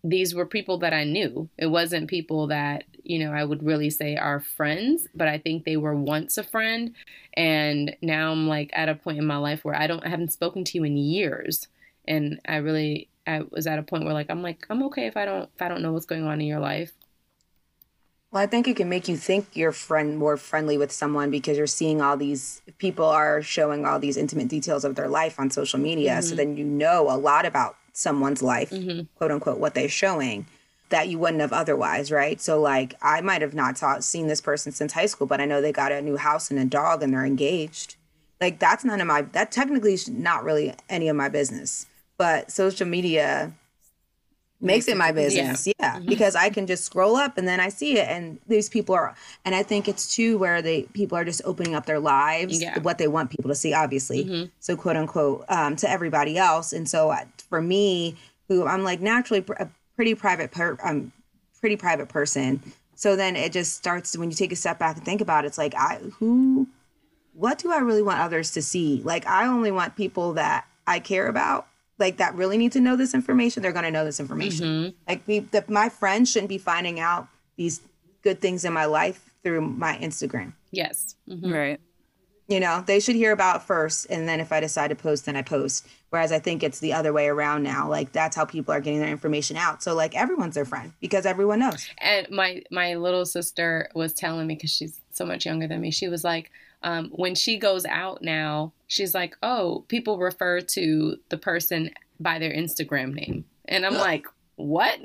these 0.02 0.34
were 0.34 0.46
people 0.46 0.78
that 0.78 0.92
I 0.92 1.04
knew. 1.04 1.48
It 1.56 1.66
wasn't 1.66 2.08
people 2.08 2.48
that, 2.48 2.84
you 3.04 3.18
know, 3.18 3.32
I 3.32 3.44
would 3.44 3.62
really 3.62 3.90
say 3.90 4.16
are 4.16 4.40
friends, 4.40 5.06
but 5.14 5.28
I 5.28 5.38
think 5.38 5.64
they 5.64 5.76
were 5.76 5.94
once 5.94 6.36
a 6.36 6.44
friend. 6.44 6.94
And 7.34 7.96
now 8.02 8.32
I'm 8.32 8.48
like 8.48 8.70
at 8.72 8.88
a 8.88 8.94
point 8.94 9.18
in 9.18 9.26
my 9.26 9.36
life 9.36 9.64
where 9.64 9.74
I 9.74 9.86
don't 9.86 10.04
I 10.04 10.08
haven't 10.08 10.32
spoken 10.32 10.64
to 10.64 10.78
you 10.78 10.84
in 10.84 10.96
years. 10.96 11.68
And 12.08 12.40
I 12.46 12.56
really 12.56 13.08
I 13.26 13.42
was 13.50 13.66
at 13.66 13.78
a 13.78 13.82
point 13.82 14.04
where 14.04 14.14
like 14.14 14.30
I'm 14.30 14.42
like, 14.42 14.66
I'm 14.70 14.82
okay 14.84 15.06
if 15.06 15.16
I 15.16 15.24
don't 15.24 15.48
if 15.54 15.62
I 15.62 15.68
don't 15.68 15.82
know 15.82 15.92
what's 15.92 16.06
going 16.06 16.24
on 16.24 16.40
in 16.40 16.46
your 16.46 16.60
life. 16.60 16.92
Well, 18.32 18.42
I 18.42 18.46
think 18.46 18.66
it 18.68 18.76
can 18.76 18.88
make 18.88 19.08
you 19.08 19.16
think 19.16 19.48
you're 19.54 19.72
friend 19.72 20.18
more 20.18 20.36
friendly 20.36 20.76
with 20.76 20.92
someone 20.92 21.30
because 21.30 21.56
you're 21.56 21.66
seeing 21.66 22.02
all 22.02 22.16
these 22.16 22.60
people 22.78 23.06
are 23.06 23.40
showing 23.40 23.86
all 23.86 23.98
these 23.98 24.16
intimate 24.16 24.48
details 24.48 24.84
of 24.84 24.94
their 24.94 25.08
life 25.08 25.38
on 25.38 25.50
social 25.50 25.78
media. 25.78 26.12
Mm-hmm. 26.12 26.28
So 26.28 26.34
then 26.34 26.56
you 26.56 26.64
know 26.64 27.10
a 27.10 27.16
lot 27.16 27.46
about 27.46 27.76
someone's 27.92 28.42
life, 28.42 28.70
mm-hmm. 28.70 29.04
quote 29.16 29.30
unquote, 29.30 29.58
what 29.58 29.74
they're 29.74 29.88
showing 29.88 30.46
that 30.88 31.08
you 31.08 31.18
wouldn't 31.18 31.40
have 31.40 31.52
otherwise, 31.52 32.12
right? 32.12 32.40
So 32.40 32.60
like 32.60 32.94
I 33.00 33.20
might 33.20 33.42
have 33.42 33.54
not 33.54 33.76
taught, 33.76 34.04
seen 34.04 34.26
this 34.26 34.40
person 34.40 34.72
since 34.72 34.92
high 34.92 35.06
school, 35.06 35.26
but 35.26 35.40
I 35.40 35.46
know 35.46 35.60
they 35.60 35.72
got 35.72 35.92
a 35.92 36.02
new 36.02 36.16
house 36.16 36.50
and 36.50 36.60
a 36.60 36.64
dog 36.64 37.02
and 37.02 37.12
they're 37.12 37.24
engaged. 37.24 37.96
Like 38.40 38.58
that's 38.58 38.84
none 38.84 39.00
of 39.00 39.06
my 39.06 39.22
that 39.22 39.50
technically 39.50 39.94
is 39.94 40.08
not 40.08 40.44
really 40.44 40.74
any 40.88 41.08
of 41.08 41.16
my 41.16 41.28
business. 41.28 41.86
But 42.18 42.50
social 42.50 42.86
media 42.86 43.52
makes 44.66 44.88
it 44.88 44.96
my 44.96 45.12
business. 45.12 45.66
Yeah, 45.66 45.72
yeah 45.78 45.96
mm-hmm. 45.96 46.08
because 46.08 46.36
I 46.36 46.50
can 46.50 46.66
just 46.66 46.84
scroll 46.84 47.16
up 47.16 47.38
and 47.38 47.46
then 47.46 47.60
I 47.60 47.68
see 47.68 47.98
it 47.98 48.08
and 48.08 48.38
these 48.46 48.68
people 48.68 48.94
are 48.94 49.14
and 49.44 49.54
I 49.54 49.62
think 49.62 49.88
it's 49.88 50.14
too 50.14 50.38
where 50.38 50.60
they 50.60 50.82
people 50.92 51.16
are 51.16 51.24
just 51.24 51.42
opening 51.44 51.74
up 51.74 51.86
their 51.86 52.00
lives, 52.00 52.60
yeah. 52.60 52.78
what 52.80 52.98
they 52.98 53.08
want 53.08 53.30
people 53.30 53.48
to 53.48 53.54
see 53.54 53.72
obviously. 53.72 54.24
Mm-hmm. 54.24 54.44
So 54.60 54.76
quote 54.76 54.96
unquote 54.96 55.44
um, 55.48 55.76
to 55.76 55.90
everybody 55.90 56.36
else 56.36 56.72
and 56.72 56.88
so 56.88 57.10
uh, 57.10 57.24
for 57.48 57.62
me 57.62 58.16
who 58.48 58.66
I'm 58.66 58.84
like 58.84 59.00
naturally 59.00 59.44
a 59.58 59.68
pretty 59.94 60.14
private 60.14 60.50
per 60.50 60.76
um 60.82 61.12
pretty 61.60 61.76
private 61.76 62.08
person. 62.08 62.60
So 62.94 63.16
then 63.16 63.36
it 63.36 63.52
just 63.52 63.74
starts 63.74 64.16
when 64.16 64.30
you 64.30 64.36
take 64.36 64.52
a 64.52 64.56
step 64.56 64.78
back 64.78 64.96
and 64.96 65.04
think 65.04 65.20
about 65.20 65.44
it, 65.44 65.48
it's 65.48 65.58
like 65.58 65.74
I 65.74 65.96
who 66.18 66.68
what 67.34 67.58
do 67.58 67.70
I 67.70 67.78
really 67.78 68.02
want 68.02 68.20
others 68.20 68.52
to 68.52 68.62
see? 68.62 69.02
Like 69.04 69.26
I 69.26 69.46
only 69.46 69.70
want 69.70 69.96
people 69.96 70.34
that 70.34 70.66
I 70.86 71.00
care 71.00 71.26
about 71.26 71.66
like 71.98 72.18
that 72.18 72.34
really 72.34 72.58
need 72.58 72.72
to 72.72 72.80
know 72.80 72.96
this 72.96 73.14
information, 73.14 73.62
they're 73.62 73.72
going 73.72 73.84
to 73.84 73.90
know 73.90 74.04
this 74.04 74.20
information. 74.20 74.66
Mm-hmm. 74.66 74.96
Like 75.08 75.22
we, 75.26 75.40
the, 75.40 75.64
my 75.68 75.88
friends 75.88 76.30
shouldn't 76.30 76.48
be 76.48 76.58
finding 76.58 77.00
out 77.00 77.28
these 77.56 77.80
good 78.22 78.40
things 78.40 78.64
in 78.64 78.72
my 78.72 78.84
life 78.84 79.30
through 79.42 79.62
my 79.62 79.96
Instagram. 79.98 80.52
Yes. 80.70 81.14
Mm-hmm. 81.28 81.52
Right. 81.52 81.80
You 82.48 82.60
know, 82.60 82.84
they 82.86 83.00
should 83.00 83.16
hear 83.16 83.32
about 83.32 83.66
first, 83.66 84.06
and 84.08 84.28
then 84.28 84.38
if 84.38 84.52
I 84.52 84.60
decide 84.60 84.88
to 84.88 84.94
post, 84.94 85.26
then 85.26 85.34
I 85.34 85.42
post. 85.42 85.84
Whereas 86.10 86.30
I 86.30 86.38
think 86.38 86.62
it's 86.62 86.78
the 86.78 86.92
other 86.92 87.12
way 87.12 87.26
around 87.26 87.64
now. 87.64 87.88
Like 87.88 88.12
that's 88.12 88.36
how 88.36 88.44
people 88.44 88.72
are 88.72 88.80
getting 88.80 89.00
their 89.00 89.10
information 89.10 89.56
out. 89.56 89.82
So 89.82 89.94
like 89.94 90.14
everyone's 90.14 90.54
their 90.54 90.64
friend 90.64 90.92
because 91.00 91.26
everyone 91.26 91.58
knows. 91.58 91.88
And 91.98 92.30
my 92.30 92.62
my 92.70 92.94
little 92.94 93.26
sister 93.26 93.88
was 93.96 94.12
telling 94.12 94.46
me 94.46 94.54
because 94.54 94.72
she's 94.72 95.00
so 95.10 95.26
much 95.26 95.44
younger 95.44 95.66
than 95.66 95.80
me. 95.80 95.90
She 95.90 96.06
was 96.06 96.22
like, 96.22 96.52
um, 96.82 97.10
when 97.10 97.34
she 97.34 97.58
goes 97.58 97.84
out 97.84 98.22
now, 98.22 98.72
she's 98.86 99.14
like, 99.14 99.36
oh, 99.42 99.84
people 99.88 100.18
refer 100.18 100.60
to 100.60 101.16
the 101.28 101.38
person 101.38 101.90
by 102.20 102.38
their 102.38 102.52
Instagram 102.52 103.14
name. 103.14 103.44
And 103.66 103.84
I'm 103.84 103.94
like, 103.94 104.26
what? 104.56 104.98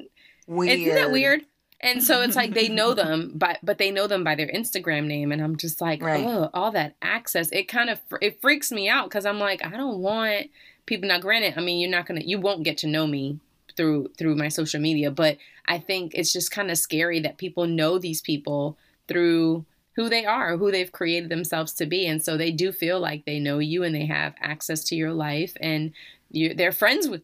Weird. 0.47 0.79
Isn't 0.79 0.95
that 0.95 1.11
weird? 1.11 1.41
And 1.83 2.03
so 2.03 2.21
it's 2.21 2.35
like 2.35 2.53
they 2.53 2.69
know 2.69 2.93
them, 2.95 3.31
but 3.35 3.57
but 3.63 3.77
they 3.77 3.91
know 3.91 4.07
them 4.07 4.23
by 4.23 4.35
their 4.35 4.47
Instagram 4.47 5.07
name, 5.07 5.31
and 5.31 5.41
I'm 5.41 5.57
just 5.57 5.81
like, 5.81 6.01
right. 6.01 6.23
oh, 6.23 6.49
all 6.53 6.71
that 6.71 6.95
access. 7.01 7.49
It 7.51 7.67
kind 7.67 7.89
of 7.89 7.99
it 8.21 8.39
freaks 8.41 8.71
me 8.71 8.87
out 8.87 9.09
because 9.09 9.25
I'm 9.25 9.39
like, 9.39 9.65
I 9.65 9.71
don't 9.71 9.99
want 9.99 10.51
people. 10.85 11.07
Now, 11.07 11.19
granted, 11.19 11.55
I 11.57 11.61
mean, 11.61 11.79
you're 11.79 11.89
not 11.89 12.05
gonna, 12.05 12.21
you 12.21 12.39
won't 12.39 12.63
get 12.63 12.77
to 12.79 12.87
know 12.87 13.07
me 13.07 13.39
through 13.75 14.09
through 14.17 14.35
my 14.35 14.47
social 14.47 14.79
media, 14.79 15.09
but 15.09 15.37
I 15.67 15.79
think 15.79 16.13
it's 16.13 16.31
just 16.31 16.51
kind 16.51 16.69
of 16.69 16.77
scary 16.77 17.19
that 17.21 17.37
people 17.37 17.65
know 17.65 17.97
these 17.97 18.21
people 18.21 18.77
through 19.07 19.65
who 19.95 20.09
they 20.09 20.25
are, 20.25 20.57
who 20.57 20.71
they've 20.71 20.91
created 20.91 21.29
themselves 21.29 21.73
to 21.73 21.85
be. 21.85 22.05
And 22.07 22.23
so 22.23 22.37
they 22.37 22.51
do 22.51 22.71
feel 22.71 22.99
like 22.99 23.25
they 23.25 23.39
know 23.39 23.59
you 23.59 23.83
and 23.83 23.93
they 23.93 24.05
have 24.05 24.33
access 24.39 24.83
to 24.85 24.95
your 24.95 25.13
life 25.13 25.55
and 25.59 25.91
you 26.29 26.53
they're 26.53 26.71
friends 26.71 27.07
with 27.09 27.21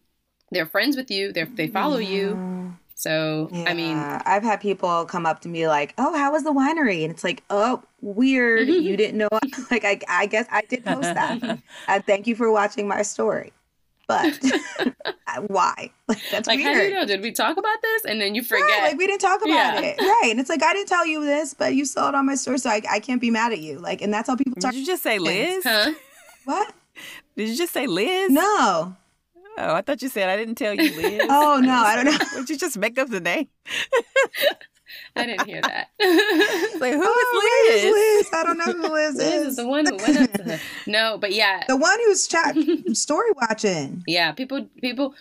they're 0.51 0.65
friends 0.65 0.95
with 0.95 1.09
you. 1.11 1.31
They 1.31 1.43
they 1.43 1.67
follow 1.67 1.97
yeah. 1.97 2.09
you. 2.09 2.77
So, 2.95 3.47
yeah. 3.51 3.65
I 3.67 3.75
mean, 3.75 3.95
I've 3.95 4.41
had 4.41 4.59
people 4.59 5.05
come 5.05 5.27
up 5.27 5.41
to 5.41 5.49
me 5.49 5.67
like, 5.67 5.93
"Oh, 5.99 6.17
how 6.17 6.31
was 6.31 6.43
the 6.43 6.51
winery?" 6.51 7.03
And 7.03 7.11
it's 7.11 7.23
like, 7.23 7.43
"Oh, 7.51 7.83
weird. 8.01 8.67
you 8.67 8.97
didn't 8.97 9.19
know." 9.19 9.27
like, 9.71 9.85
I, 9.85 9.99
I 10.09 10.25
guess 10.25 10.47
I 10.49 10.63
did 10.63 10.83
post 10.83 11.13
that. 11.13 11.59
uh, 11.87 11.99
thank 12.07 12.25
you 12.25 12.35
for 12.35 12.51
watching 12.51 12.87
my 12.87 13.03
story 13.03 13.53
but 14.07 14.39
why? 15.47 15.91
Like 16.07 16.21
that's 16.31 16.47
like 16.47 16.59
weird. 16.59 16.73
how 16.73 16.81
do 16.81 16.87
you 16.87 16.93
know? 16.93 17.05
Did 17.05 17.21
we 17.21 17.33
talk 17.33 17.57
about 17.57 17.81
this? 17.81 18.05
And 18.05 18.21
then 18.21 18.33
you 18.33 18.41
forget. 18.41 18.65
Right, 18.65 18.83
like 18.83 18.97
we 18.97 19.07
didn't 19.07 19.19
talk 19.19 19.41
about 19.41 19.49
yeah. 19.49 19.81
it, 19.81 19.99
right? 19.99 20.29
And 20.31 20.39
it's 20.39 20.49
like 20.49 20.63
I 20.63 20.71
didn't 20.71 20.87
tell 20.87 21.05
you 21.05 21.25
this, 21.25 21.53
but 21.53 21.75
you 21.75 21.83
saw 21.83 22.07
it 22.07 22.15
on 22.15 22.25
my 22.25 22.35
story, 22.35 22.59
so 22.59 22.69
I, 22.69 22.81
I 22.89 23.01
can't 23.01 23.19
be 23.19 23.29
mad 23.29 23.51
at 23.51 23.59
you. 23.59 23.77
Like, 23.77 24.01
and 24.01 24.13
that's 24.13 24.29
how 24.29 24.37
people 24.37 24.53
talk. 24.53 24.71
Did 24.71 24.79
you 24.79 24.85
just 24.85 25.03
say 25.03 25.19
Liz? 25.19 25.65
Huh? 25.65 25.91
What? 26.45 26.73
Did 27.35 27.49
you 27.49 27.57
just 27.57 27.73
say 27.73 27.87
Liz? 27.87 28.31
No. 28.31 28.95
Oh, 29.57 29.73
I 29.73 29.81
thought 29.81 30.01
you 30.01 30.07
said 30.07 30.29
I 30.29 30.37
didn't 30.37 30.55
tell 30.55 30.73
you 30.73 30.95
Liz. 30.95 31.23
oh 31.29 31.59
no, 31.61 31.73
I 31.73 32.01
don't 32.01 32.05
know. 32.05 32.17
Did 32.39 32.51
you 32.51 32.57
just 32.57 32.77
make 32.77 32.97
up 32.97 33.09
the 33.09 33.19
name? 33.19 33.49
I 35.15 35.25
didn't 35.25 35.45
hear 35.45 35.61
that. 35.61 35.89
like 36.79 36.93
who 36.93 37.03
oh, 37.03 37.71
is 37.73 37.83
Liz? 37.83 37.93
Liz? 37.93 38.29
I 38.33 38.43
don't 38.43 38.57
know 38.57 38.65
who 38.65 38.93
Liz 38.93 39.15
is. 39.19 39.19
Liz 39.19 39.47
is 39.47 39.55
the 39.55 39.67
one 39.67 39.85
who 39.85 39.95
went 39.97 40.17
up 40.17 40.33
to 40.33 40.43
her. 40.43 40.59
No, 40.87 41.17
but 41.17 41.33
yeah, 41.33 41.63
the 41.67 41.77
one 41.77 41.97
who's 42.05 42.27
chat 42.27 42.55
story 42.93 43.31
watching. 43.35 44.03
Yeah, 44.07 44.31
people, 44.31 44.67
people, 44.81 45.15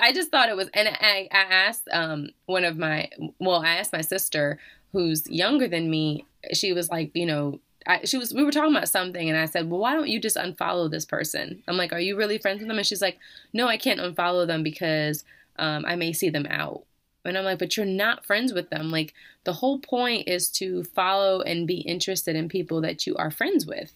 I 0.00 0.12
just 0.12 0.30
thought 0.30 0.48
it 0.48 0.56
was, 0.56 0.68
and 0.74 0.88
I, 0.88 1.28
I 1.32 1.38
asked 1.38 1.88
um 1.92 2.30
one 2.46 2.64
of 2.64 2.76
my, 2.76 3.10
well, 3.38 3.62
I 3.64 3.76
asked 3.76 3.92
my 3.92 4.00
sister 4.00 4.58
who's 4.92 5.28
younger 5.28 5.68
than 5.68 5.90
me. 5.90 6.24
She 6.52 6.72
was 6.72 6.88
like, 6.88 7.10
you 7.14 7.26
know, 7.26 7.60
I, 7.88 8.04
she 8.04 8.18
was 8.18 8.34
we 8.34 8.44
were 8.44 8.52
talking 8.52 8.74
about 8.74 8.88
something 8.88 9.28
and 9.28 9.38
I 9.38 9.46
said, 9.46 9.70
"Well, 9.70 9.80
why 9.80 9.94
don't 9.94 10.08
you 10.08 10.20
just 10.20 10.36
unfollow 10.36 10.90
this 10.90 11.06
person?" 11.06 11.62
I'm 11.66 11.78
like, 11.78 11.92
"Are 11.92 12.00
you 12.00 12.16
really 12.16 12.36
friends 12.38 12.58
with 12.60 12.68
them?" 12.68 12.76
And 12.76 12.86
she's 12.86 13.00
like, 13.00 13.18
"No, 13.54 13.66
I 13.66 13.78
can't 13.78 13.98
unfollow 13.98 14.46
them 14.46 14.62
because 14.62 15.24
um, 15.58 15.84
I 15.86 15.96
may 15.96 16.12
see 16.12 16.28
them 16.28 16.46
out." 16.50 16.84
And 17.24 17.36
I'm 17.36 17.44
like, 17.44 17.58
but 17.58 17.76
you're 17.76 17.86
not 17.86 18.24
friends 18.24 18.52
with 18.52 18.70
them. 18.70 18.90
Like, 18.90 19.14
the 19.44 19.52
whole 19.52 19.78
point 19.78 20.28
is 20.28 20.48
to 20.52 20.84
follow 20.84 21.40
and 21.42 21.66
be 21.66 21.80
interested 21.80 22.36
in 22.36 22.48
people 22.48 22.80
that 22.82 23.06
you 23.06 23.16
are 23.16 23.30
friends 23.30 23.66
with. 23.66 23.92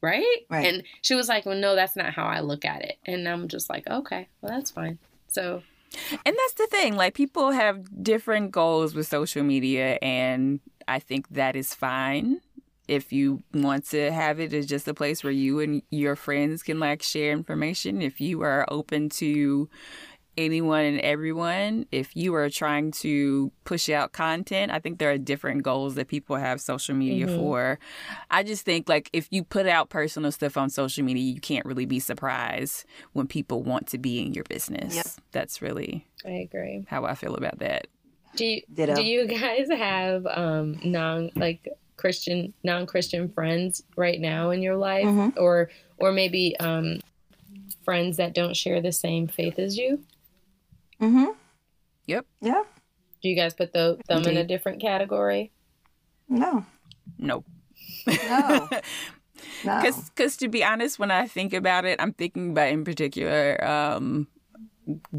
Right? 0.00 0.46
right? 0.50 0.66
And 0.66 0.82
she 1.00 1.14
was 1.14 1.28
like, 1.28 1.46
well, 1.46 1.58
no, 1.58 1.74
that's 1.76 1.96
not 1.96 2.12
how 2.12 2.24
I 2.24 2.40
look 2.40 2.64
at 2.64 2.82
it. 2.82 2.98
And 3.04 3.28
I'm 3.28 3.46
just 3.48 3.70
like, 3.70 3.86
okay, 3.88 4.28
well, 4.40 4.52
that's 4.52 4.70
fine. 4.70 4.98
So. 5.28 5.62
And 6.10 6.36
that's 6.36 6.54
the 6.54 6.66
thing. 6.70 6.96
Like, 6.96 7.14
people 7.14 7.50
have 7.50 8.02
different 8.02 8.50
goals 8.50 8.94
with 8.94 9.06
social 9.06 9.42
media, 9.42 9.98
and 10.00 10.60
I 10.88 10.98
think 10.98 11.28
that 11.28 11.54
is 11.54 11.74
fine 11.74 12.40
if 12.88 13.12
you 13.12 13.42
want 13.54 13.86
to 13.86 14.10
have 14.10 14.40
it 14.40 14.52
as 14.52 14.66
just 14.66 14.88
a 14.88 14.94
place 14.94 15.22
where 15.22 15.32
you 15.32 15.60
and 15.60 15.82
your 15.90 16.16
friends 16.16 16.62
can 16.62 16.80
like 16.80 17.02
share 17.02 17.32
information 17.32 18.02
if 18.02 18.20
you 18.20 18.42
are 18.42 18.66
open 18.68 19.08
to 19.08 19.68
anyone 20.36 20.84
and 20.84 21.00
everyone. 21.00 21.86
If 21.92 22.16
you 22.16 22.34
are 22.34 22.48
trying 22.50 22.92
to 22.92 23.52
push 23.64 23.88
out 23.88 24.12
content, 24.12 24.72
I 24.72 24.78
think 24.78 24.98
there 24.98 25.10
are 25.10 25.18
different 25.18 25.62
goals 25.62 25.94
that 25.96 26.08
people 26.08 26.36
have 26.36 26.60
social 26.60 26.94
media 26.94 27.26
mm-hmm. 27.26 27.36
for. 27.36 27.78
I 28.30 28.42
just 28.42 28.64
think 28.64 28.88
like 28.88 29.10
if 29.12 29.28
you 29.30 29.44
put 29.44 29.66
out 29.66 29.90
personal 29.90 30.32
stuff 30.32 30.56
on 30.56 30.70
social 30.70 31.04
media, 31.04 31.22
you 31.22 31.40
can't 31.40 31.66
really 31.66 31.86
be 31.86 32.00
surprised 32.00 32.84
when 33.12 33.26
people 33.26 33.62
want 33.62 33.86
to 33.88 33.98
be 33.98 34.20
in 34.20 34.34
your 34.34 34.44
business. 34.44 34.94
Yep. 34.94 35.06
That's 35.32 35.62
really 35.62 36.06
I 36.24 36.30
agree. 36.30 36.86
How 36.88 37.04
I 37.04 37.14
feel 37.14 37.34
about 37.34 37.58
that. 37.58 37.86
Do 38.34 38.46
you, 38.46 38.62
do 38.74 39.02
you 39.02 39.26
guys 39.26 39.68
have 39.68 40.26
um 40.26 40.78
non 40.82 41.30
like 41.36 41.68
Christian 41.96 42.52
non-Christian 42.64 43.28
friends 43.28 43.82
right 43.96 44.20
now 44.20 44.50
in 44.50 44.62
your 44.62 44.76
life 44.76 45.04
mm-hmm. 45.04 45.38
or 45.38 45.70
or 45.98 46.12
maybe 46.12 46.56
um 46.58 47.00
friends 47.84 48.16
that 48.16 48.34
don't 48.34 48.56
share 48.56 48.80
the 48.80 48.92
same 48.92 49.28
faith 49.28 49.58
as 49.58 49.76
you? 49.76 50.02
Mm-hmm. 51.02 51.32
Yep. 52.06 52.26
Yep. 52.40 52.66
Do 53.22 53.28
you 53.28 53.36
guys 53.36 53.54
put 53.54 53.72
the, 53.72 53.98
them 54.08 54.18
Indeed. 54.18 54.30
in 54.30 54.36
a 54.38 54.44
different 54.44 54.80
category? 54.80 55.52
No. 56.28 56.64
Nope. 57.18 57.44
No. 58.06 58.68
Because, 58.70 58.82
No. 59.64 59.80
because 59.82 60.36
to 60.38 60.48
be 60.48 60.62
honest, 60.64 60.98
when 60.98 61.10
I 61.10 61.26
think 61.26 61.52
about 61.52 61.84
it, 61.84 62.00
I'm 62.00 62.12
thinking 62.12 62.52
about 62.52 62.68
in 62.68 62.84
particular 62.84 63.62
um, 63.64 64.28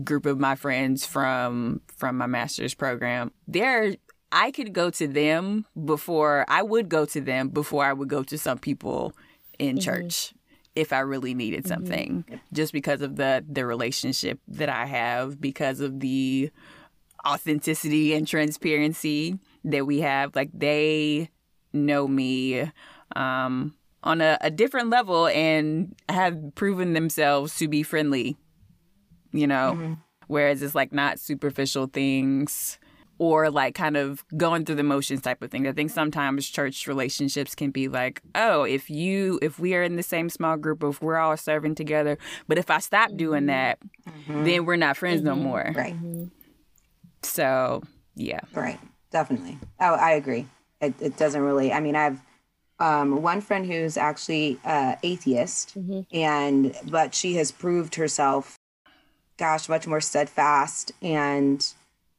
group 0.03 0.25
of 0.25 0.39
my 0.39 0.55
friends 0.55 1.05
from 1.05 1.81
from 1.95 2.17
my 2.17 2.27
master's 2.27 2.73
program. 2.73 3.31
They're 3.47 3.95
I 4.31 4.51
could 4.51 4.73
go 4.73 4.89
to 4.91 5.07
them 5.07 5.65
before 5.85 6.45
I 6.47 6.63
would 6.63 6.89
go 6.89 7.05
to 7.05 7.21
them 7.21 7.49
before 7.49 7.85
I 7.85 7.93
would 7.93 8.09
go 8.09 8.23
to 8.23 8.37
some 8.37 8.57
people 8.57 9.13
in 9.59 9.79
church 9.79 10.33
if 10.75 10.91
I 10.93 10.99
really 10.99 11.33
needed 11.33 11.67
something, 11.67 12.25
just 12.51 12.73
because 12.73 13.01
of 13.01 13.15
the 13.15 13.43
the 13.47 13.65
relationship 13.65 14.39
that 14.47 14.69
I 14.69 14.85
have, 14.85 15.39
because 15.39 15.79
of 15.79 15.99
the 15.99 16.51
authenticity 17.25 18.13
and 18.13 18.27
transparency 18.27 19.37
that 19.63 19.85
we 19.85 20.01
have. 20.01 20.35
Like 20.35 20.49
they 20.53 21.29
know 21.71 22.07
me 22.07 22.69
um, 23.15 23.75
on 24.03 24.21
a, 24.21 24.37
a 24.41 24.51
different 24.51 24.89
level 24.89 25.27
and 25.27 25.95
have 26.09 26.55
proven 26.55 26.93
themselves 26.93 27.55
to 27.57 27.67
be 27.67 27.83
friendly, 27.83 28.35
you 29.31 29.47
know, 29.47 29.97
whereas 30.27 30.61
it's 30.61 30.75
like 30.75 30.91
not 30.91 31.19
superficial 31.19 31.87
things 31.87 32.77
or 33.19 33.49
like 33.49 33.75
kind 33.75 33.95
of 33.95 34.23
going 34.35 34.65
through 34.65 34.75
the 34.75 34.83
motions 34.83 35.21
type 35.21 35.41
of 35.41 35.51
thing. 35.51 35.67
I 35.67 35.71
think 35.71 35.91
sometimes 35.91 36.49
church 36.49 36.87
relationships 36.87 37.55
can 37.55 37.71
be 37.71 37.87
like, 37.87 38.21
oh, 38.35 38.63
if 38.63 38.89
you, 38.89 39.39
if 39.41 39.59
we 39.59 39.75
are 39.75 39.83
in 39.83 39.95
the 39.95 40.03
same 40.03 40.29
small 40.29 40.57
group, 40.57 40.83
if 40.83 41.01
we're 41.01 41.17
all 41.17 41.37
serving 41.37 41.75
together, 41.75 42.17
but 42.47 42.57
if 42.57 42.69
I 42.69 42.79
stop 42.79 43.15
doing 43.15 43.45
that, 43.47 43.79
then 44.27 44.65
we're 44.65 44.75
not 44.75 44.97
friends 44.97 45.21
no 45.21 45.35
more. 45.35 45.71
Right. 45.75 45.95
So, 47.21 47.83
yeah. 48.15 48.41
Right. 48.53 48.79
Definitely. 49.11 49.59
Oh, 49.79 49.93
I 49.93 50.11
agree. 50.11 50.47
It, 50.81 50.95
it 50.99 51.17
doesn't 51.17 51.41
really. 51.41 51.71
I 51.71 51.79
mean, 51.79 51.95
I 51.95 52.03
have 52.03 52.21
um, 52.79 53.21
one 53.21 53.41
friend 53.41 53.65
who's 53.65 53.95
actually 53.95 54.59
uh, 54.65 54.95
atheist, 55.03 55.77
and 56.11 56.75
but 56.89 57.13
she 57.13 57.35
has 57.35 57.51
proved 57.51 57.95
herself, 57.95 58.57
gosh, 59.37 59.69
much 59.69 59.87
more 59.87 60.01
steadfast 60.01 60.91
and 61.01 61.65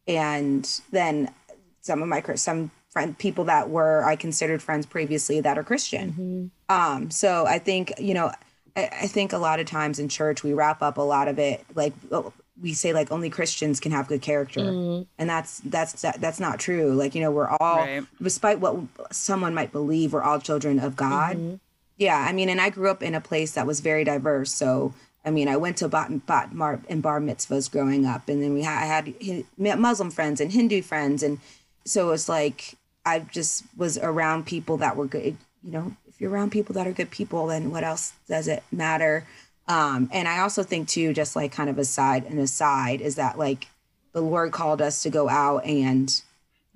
and 0.07 0.81
then 0.91 1.33
some 1.81 2.03
of 2.03 2.09
my 2.09 2.23
some 2.35 2.71
friend 2.91 3.19
people 3.19 3.45
that 3.45 3.71
were 3.71 4.05
I 4.05 4.17
considered 4.17 4.63
friends 4.63 4.87
previously 4.87 5.41
that 5.41 5.59
are 5.59 5.65
Christian. 5.65 6.13
Mm-hmm. 6.13 6.75
Um, 6.75 7.11
so 7.11 7.47
I 7.47 7.59
think 7.59 7.93
you 7.99 8.15
know, 8.15 8.33
I, 8.77 8.89
I 9.03 9.07
think 9.07 9.33
a 9.33 9.39
lot 9.39 9.61
of 9.61 9.67
times 9.67 9.99
in 9.99 10.09
church 10.09 10.43
we 10.43 10.53
wrap 10.53 10.83
up 10.83 10.99
a 10.99 11.03
lot 11.03 11.29
of 11.29 11.39
it 11.39 11.65
like 11.75 11.93
oh, 12.13 12.33
we 12.61 12.73
say 12.73 12.93
like 12.93 13.11
only 13.11 13.31
Christians 13.31 13.81
can 13.81 13.93
have 13.93 14.07
good 14.09 14.23
character, 14.23 14.61
mm-hmm. 14.61 15.03
and 15.19 15.29
that's 15.29 15.61
that's 15.61 16.03
that's 16.03 16.39
not 16.39 16.61
true. 16.61 16.93
Like 16.95 17.15
you 17.15 17.21
know, 17.21 17.31
we're 17.31 17.49
all, 17.49 17.79
Right. 17.79 18.05
despite 18.23 18.61
what 18.61 18.77
someone 19.11 19.55
might 19.55 19.73
believe, 19.73 20.13
we're 20.13 20.23
all 20.23 20.39
children 20.41 20.79
of 20.79 20.95
God. 20.97 21.37
Mm-hmm. 21.37 21.55
Yeah, 21.97 22.19
I 22.19 22.33
mean, 22.33 22.49
and 22.49 22.61
I 22.61 22.71
grew 22.71 22.91
up 22.91 23.03
in 23.03 23.15
a 23.15 23.21
place 23.21 23.53
that 23.53 23.67
was 23.67 23.81
very 23.81 24.05
diverse. 24.05 24.53
So, 24.53 24.95
I 25.25 25.31
mean, 25.31 25.49
I 25.49 25.57
went 25.57 25.79
to 25.79 25.89
bat, 25.89 26.27
bat 26.27 26.53
mar, 26.53 26.81
and 26.89 27.03
bar 27.03 27.21
mitzvahs 27.21 27.71
growing 27.71 28.05
up, 28.05 28.29
and 28.29 28.43
then 28.43 28.53
we 28.53 28.63
had, 28.63 28.83
I 28.83 28.87
had 28.87 29.79
Muslim 29.79 30.11
friends 30.11 30.41
and 30.41 30.53
Hindu 30.53 30.83
friends, 30.83 31.23
and 31.23 31.39
so 31.85 32.11
it's 32.11 32.29
like 32.29 32.75
I 33.07 33.21
just 33.21 33.65
was 33.77 33.99
around 33.99 34.47
people 34.47 34.77
that 34.79 34.97
were 34.97 35.07
good. 35.07 35.37
You 35.63 35.73
know, 35.73 35.97
if 36.07 36.21
you're 36.21 36.31
around 36.31 36.51
people 36.51 36.75
that 36.75 36.87
are 36.87 36.93
good 36.93 37.11
people, 37.11 37.47
then 37.47 37.71
what 37.71 37.85
else 37.85 38.13
does 38.29 38.49
it 38.49 38.63
matter? 38.71 39.27
Um, 39.67 40.11
and 40.13 40.29
I 40.29 40.41
also 40.41 40.63
think 40.63 40.89
too, 40.89 41.15
just 41.15 41.35
like 41.37 41.53
kind 41.53 41.71
of 41.71 41.79
aside 41.79 42.25
and 42.25 42.39
aside, 42.39 43.01
is 43.01 43.17
that 43.17 43.39
like 43.39 43.69
the 44.13 44.21
Lord 44.21 44.53
called 44.53 44.83
us 44.83 45.03
to 45.03 45.11
go 45.11 45.29
out 45.29 45.65
and 45.65 46.23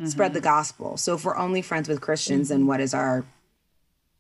spread 0.07 0.32
the 0.32 0.40
gospel. 0.40 0.96
So 0.96 1.14
if 1.14 1.24
we're 1.24 1.36
only 1.36 1.61
friends 1.61 1.88
with 1.88 2.01
Christians, 2.01 2.51
then 2.51 2.66
what 2.66 2.80
is 2.80 2.94
our 2.94 3.24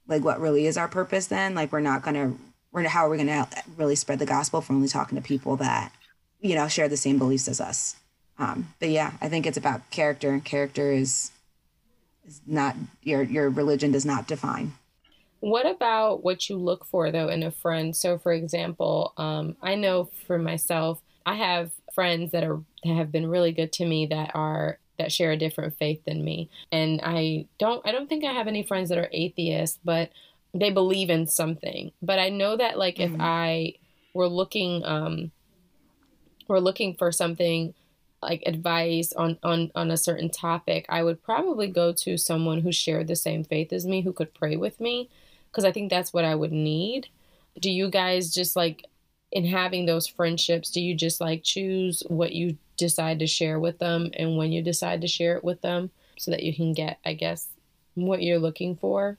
like 0.06 0.24
what 0.24 0.40
really 0.40 0.66
is 0.66 0.76
our 0.76 0.88
purpose 0.88 1.26
then? 1.26 1.54
Like 1.54 1.72
we're 1.72 1.80
not 1.80 2.02
gonna 2.02 2.34
we're 2.72 2.86
how 2.88 3.06
are 3.06 3.10
we 3.10 3.18
gonna 3.18 3.48
really 3.76 3.96
spread 3.96 4.18
the 4.18 4.26
gospel 4.26 4.60
if 4.60 4.68
we're 4.68 4.76
only 4.76 4.88
talking 4.88 5.16
to 5.16 5.22
people 5.22 5.56
that, 5.56 5.92
you 6.40 6.54
know, 6.54 6.68
share 6.68 6.88
the 6.88 6.96
same 6.96 7.18
beliefs 7.18 7.48
as 7.48 7.60
us. 7.60 7.96
Um, 8.38 8.74
but 8.78 8.90
yeah, 8.90 9.12
I 9.20 9.28
think 9.28 9.46
it's 9.46 9.56
about 9.56 9.90
character 9.90 10.30
and 10.30 10.44
character 10.44 10.92
is 10.92 11.32
is 12.26 12.40
not 12.46 12.76
your 13.02 13.22
your 13.22 13.48
religion 13.48 13.92
does 13.92 14.04
not 14.04 14.26
define. 14.26 14.74
What 15.40 15.66
about 15.66 16.24
what 16.24 16.48
you 16.48 16.56
look 16.56 16.84
for 16.84 17.10
though 17.10 17.28
in 17.28 17.42
a 17.42 17.50
friend? 17.50 17.94
So, 17.94 18.18
for 18.18 18.32
example, 18.32 19.12
um, 19.16 19.56
I 19.62 19.74
know 19.74 20.10
for 20.26 20.38
myself, 20.38 21.00
I 21.24 21.34
have 21.36 21.70
friends 21.94 22.32
that 22.32 22.44
are 22.44 22.60
that 22.84 22.94
have 22.94 23.12
been 23.12 23.26
really 23.26 23.52
good 23.52 23.72
to 23.74 23.86
me 23.86 24.06
that 24.06 24.32
are 24.34 24.78
that 24.98 25.12
share 25.12 25.30
a 25.30 25.36
different 25.36 25.78
faith 25.78 26.04
than 26.04 26.24
me, 26.24 26.50
and 26.70 27.00
I 27.02 27.46
don't 27.58 27.86
I 27.86 27.92
don't 27.92 28.08
think 28.08 28.24
I 28.24 28.32
have 28.32 28.48
any 28.48 28.62
friends 28.62 28.88
that 28.88 28.98
are 28.98 29.10
atheists, 29.12 29.78
but 29.84 30.10
they 30.54 30.70
believe 30.70 31.10
in 31.10 31.26
something. 31.26 31.92
But 32.02 32.18
I 32.18 32.30
know 32.30 32.56
that 32.56 32.78
like 32.78 33.00
if 33.00 33.12
I 33.18 33.74
were 34.14 34.28
looking 34.28 34.84
um, 34.84 35.30
were 36.48 36.60
looking 36.60 36.94
for 36.94 37.12
something 37.12 37.74
like 38.22 38.42
advice 38.46 39.12
on 39.12 39.38
on 39.42 39.70
on 39.74 39.90
a 39.90 39.96
certain 39.96 40.30
topic, 40.30 40.86
I 40.88 41.02
would 41.02 41.22
probably 41.22 41.68
go 41.68 41.92
to 41.92 42.16
someone 42.16 42.60
who 42.60 42.72
shared 42.72 43.08
the 43.08 43.16
same 43.16 43.44
faith 43.44 43.72
as 43.72 43.86
me, 43.86 44.02
who 44.02 44.12
could 44.12 44.34
pray 44.34 44.56
with 44.56 44.80
me, 44.80 45.10
because 45.50 45.64
I 45.64 45.72
think 45.72 45.90
that's 45.90 46.12
what 46.12 46.24
I 46.24 46.34
would 46.34 46.52
need. 46.52 47.08
Do 47.60 47.70
you 47.70 47.90
guys 47.90 48.32
just 48.32 48.56
like 48.56 48.86
in 49.30 49.44
having 49.44 49.86
those 49.86 50.06
friendships? 50.06 50.70
Do 50.70 50.80
you 50.80 50.94
just 50.94 51.20
like 51.20 51.42
choose 51.42 52.02
what 52.08 52.32
you 52.32 52.56
decide 52.76 53.18
to 53.18 53.26
share 53.26 53.60
with 53.60 53.78
them 53.78 54.10
and 54.14 54.36
when 54.36 54.52
you 54.52 54.62
decide 54.62 55.00
to 55.02 55.08
share 55.08 55.36
it 55.36 55.44
with 55.44 55.60
them, 55.60 55.90
so 56.18 56.30
that 56.30 56.42
you 56.42 56.54
can 56.54 56.72
get, 56.72 56.98
I 57.04 57.12
guess, 57.12 57.48
what 57.94 58.22
you're 58.22 58.38
looking 58.38 58.76
for 58.76 59.18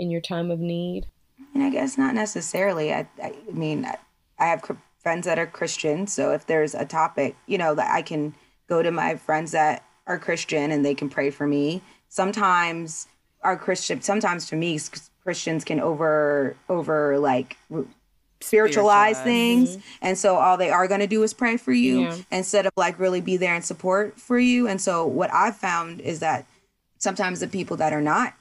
in 0.00 0.10
your 0.10 0.20
time 0.20 0.50
of 0.50 0.58
need? 0.58 1.06
And 1.54 1.62
I 1.62 1.70
guess 1.70 1.98
not 1.98 2.14
necessarily. 2.14 2.92
I, 2.92 3.06
I 3.22 3.34
mean, 3.52 3.84
I, 3.84 3.96
I 4.38 4.46
have 4.46 4.62
friends 5.02 5.26
that 5.26 5.38
are 5.38 5.46
Christian, 5.46 6.06
so 6.06 6.32
if 6.32 6.46
there's 6.46 6.74
a 6.74 6.84
topic, 6.84 7.36
you 7.46 7.58
know, 7.58 7.74
that 7.74 7.94
I 7.94 8.02
can 8.02 8.34
go 8.68 8.82
to 8.82 8.90
my 8.90 9.16
friends 9.16 9.52
that 9.52 9.84
are 10.06 10.18
Christian 10.18 10.70
and 10.70 10.84
they 10.84 10.94
can 10.94 11.08
pray 11.08 11.30
for 11.30 11.46
me. 11.46 11.82
Sometimes 12.08 13.06
our 13.42 13.56
Christian, 13.56 14.00
sometimes 14.02 14.48
for 14.48 14.56
me, 14.56 14.78
Christians 15.22 15.64
can 15.64 15.80
over 15.80 16.56
over 16.68 17.18
like 17.18 17.56
spiritualize 18.40 19.16
Spiritualize. 19.18 19.18
things, 19.24 19.70
mm-hmm. 19.70 19.80
and 20.02 20.18
so 20.18 20.36
all 20.36 20.56
they 20.56 20.70
are 20.70 20.88
going 20.88 21.00
to 21.00 21.06
do 21.06 21.22
is 21.22 21.34
pray 21.34 21.56
for 21.56 21.72
you 21.72 22.02
Yeah. 22.02 22.16
instead 22.30 22.66
of 22.66 22.72
like 22.76 22.98
really 22.98 23.20
be 23.20 23.36
there 23.36 23.54
and 23.54 23.64
support 23.64 24.18
for 24.18 24.38
you. 24.38 24.66
And 24.66 24.80
so 24.80 25.06
what 25.06 25.32
I've 25.32 25.56
found 25.56 26.00
is 26.00 26.20
that 26.20 26.46
sometimes 26.98 27.40
the 27.40 27.48
people 27.48 27.76
that 27.78 27.92
are 27.92 28.00
not 28.00 28.34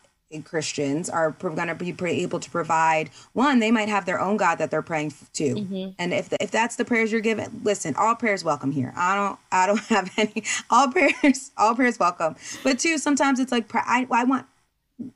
Christians 0.43 1.09
are 1.09 1.32
going 1.32 1.67
to 1.67 1.75
be 1.75 1.95
able 2.21 2.39
to 2.39 2.49
provide 2.51 3.09
one. 3.34 3.59
They 3.59 3.71
might 3.71 3.89
have 3.89 4.05
their 4.05 4.19
own 4.19 4.38
God 4.38 4.55
that 4.59 4.69
they're 4.69 4.84
praying 4.84 5.13
to, 5.34 5.55
mm-hmm. 5.55 5.89
and 5.97 6.13
if 6.13 6.32
if 6.39 6.51
that's 6.51 6.75
the 6.75 6.86
prayers 6.86 7.11
you're 7.11 7.21
given, 7.21 7.61
listen, 7.63 7.95
all 7.95 8.15
prayers 8.15 8.43
welcome 8.43 8.71
here. 8.71 8.93
I 8.95 9.15
don't 9.15 9.39
I 9.51 9.65
don't 9.65 9.80
have 9.89 10.11
any 10.17 10.43
all 10.69 10.89
prayers 10.89 11.51
all 11.57 11.73
prayers 11.75 11.97
welcome. 11.97 12.36
But 12.63 12.80
two, 12.80 12.97
sometimes 12.99 13.39
it's 13.39 13.51
like 13.51 13.69
I 13.73 14.07
I 14.11 14.23
want, 14.23 14.45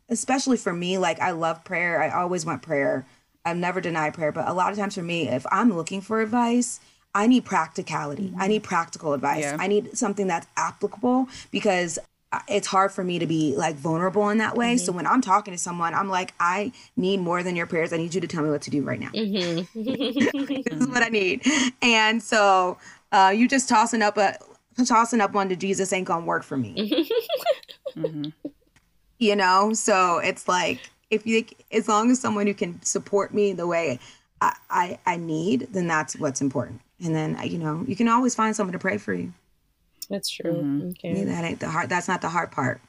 especially 0.10 0.58
for 0.58 0.74
me, 0.74 0.98
like 0.98 1.20
I 1.20 1.32
love 1.32 1.64
prayer. 1.64 2.02
I 2.02 2.10
always 2.10 2.46
want 2.46 2.64
prayer. 2.64 3.06
I've 3.46 3.58
never 3.58 3.82
denied 3.82 4.16
prayer, 4.16 4.32
but 4.32 4.48
a 4.48 4.54
lot 4.54 4.72
of 4.72 4.80
times 4.80 4.96
for 4.96 5.04
me, 5.04 5.28
if 5.28 5.46
I'm 5.52 5.76
looking 5.76 6.02
for 6.02 6.22
advice. 6.22 6.80
I 7.16 7.28
need 7.28 7.46
practicality. 7.46 8.34
I 8.36 8.40
mm-hmm. 8.40 8.48
need 8.48 8.64
practical 8.64 9.14
advice. 9.14 9.44
Yeah. 9.44 9.58
I 9.60 9.68
need 9.68 9.96
something 9.96 10.26
that's 10.26 10.48
applicable 10.58 11.28
because 11.52 12.00
it's 12.48 12.68
hard 12.68 12.92
for 12.92 13.04
me 13.04 13.20
to 13.20 13.26
be 13.26 13.56
like 13.56 13.76
vulnerable 13.76 14.30
in 14.30 14.38
that 14.40 14.56
way. 14.56 14.78
So 14.78 14.88
mm-hmm. 14.88 14.98
when 14.98 15.08
I'm 15.08 15.22
talking 15.22 15.54
to 15.54 15.58
someone, 15.58 15.94
I'm 15.94 16.10
like, 16.10 16.34
I 16.40 16.72
need 16.96 17.20
more 17.20 17.44
than 17.44 17.56
your 17.56 17.68
prayers. 17.68 17.94
I 17.94 17.98
need 17.98 18.14
you 18.14 18.22
to 18.22 18.28
tell 18.28 18.44
me 18.44 18.50
what 18.50 18.62
to 18.64 18.70
do 18.70 18.82
right 18.84 19.00
now. 19.00 19.10
Mm-hmm. 19.10 19.82
this 20.64 20.82
is 20.82 20.88
what 20.88 21.04
I 21.04 21.10
need. 21.10 21.46
And 21.82 22.22
so 22.22 22.78
uh, 23.12 23.34
you 23.36 23.48
just 23.48 23.70
tossing 23.70 24.02
up 24.02 24.18
a 24.18 24.38
tossing 24.86 25.22
up 25.22 25.34
one 25.34 25.50
to 25.50 25.56
Jesus 25.56 25.94
ain't 25.94 26.08
gonna 26.08 26.26
work 26.26 26.44
for 26.44 26.58
me. 26.58 27.08
Mm-hmm. 27.96 28.30
You 29.20 29.36
know, 29.36 29.74
so 29.74 30.18
it's 30.18 30.48
like 30.48 30.80
if 31.12 31.28
you 31.28 31.46
as 31.72 31.88
long 31.88 32.10
as 32.10 32.20
someone 32.20 32.48
who 32.48 32.54
can 32.54 32.82
support 32.82 33.34
me 33.34 33.54
the 33.54 33.68
way 33.68 34.00
I, 34.42 34.56
I, 34.70 35.00
I 35.06 35.18
need, 35.18 35.68
then 35.72 35.88
that's 35.88 36.18
what's 36.18 36.42
important. 36.42 36.82
And 37.04 37.14
then 37.14 37.40
you 37.46 37.60
know, 37.60 37.86
you 37.88 37.96
can 37.96 38.08
always 38.08 38.34
find 38.34 38.56
someone 38.56 38.74
to 38.74 38.80
pray 38.80 38.98
for 38.98 39.14
you. 39.14 39.34
That's 40.10 40.30
true. 40.30 40.54
Mm-hmm. 40.54 40.90
Okay. 40.90 41.24
That 41.26 41.44
ain't 41.44 41.60
the 41.60 41.70
hard. 41.70 41.90
That's 41.90 42.08
not 42.08 42.22
the 42.22 42.30
hard 42.30 42.52
part. 42.52 42.82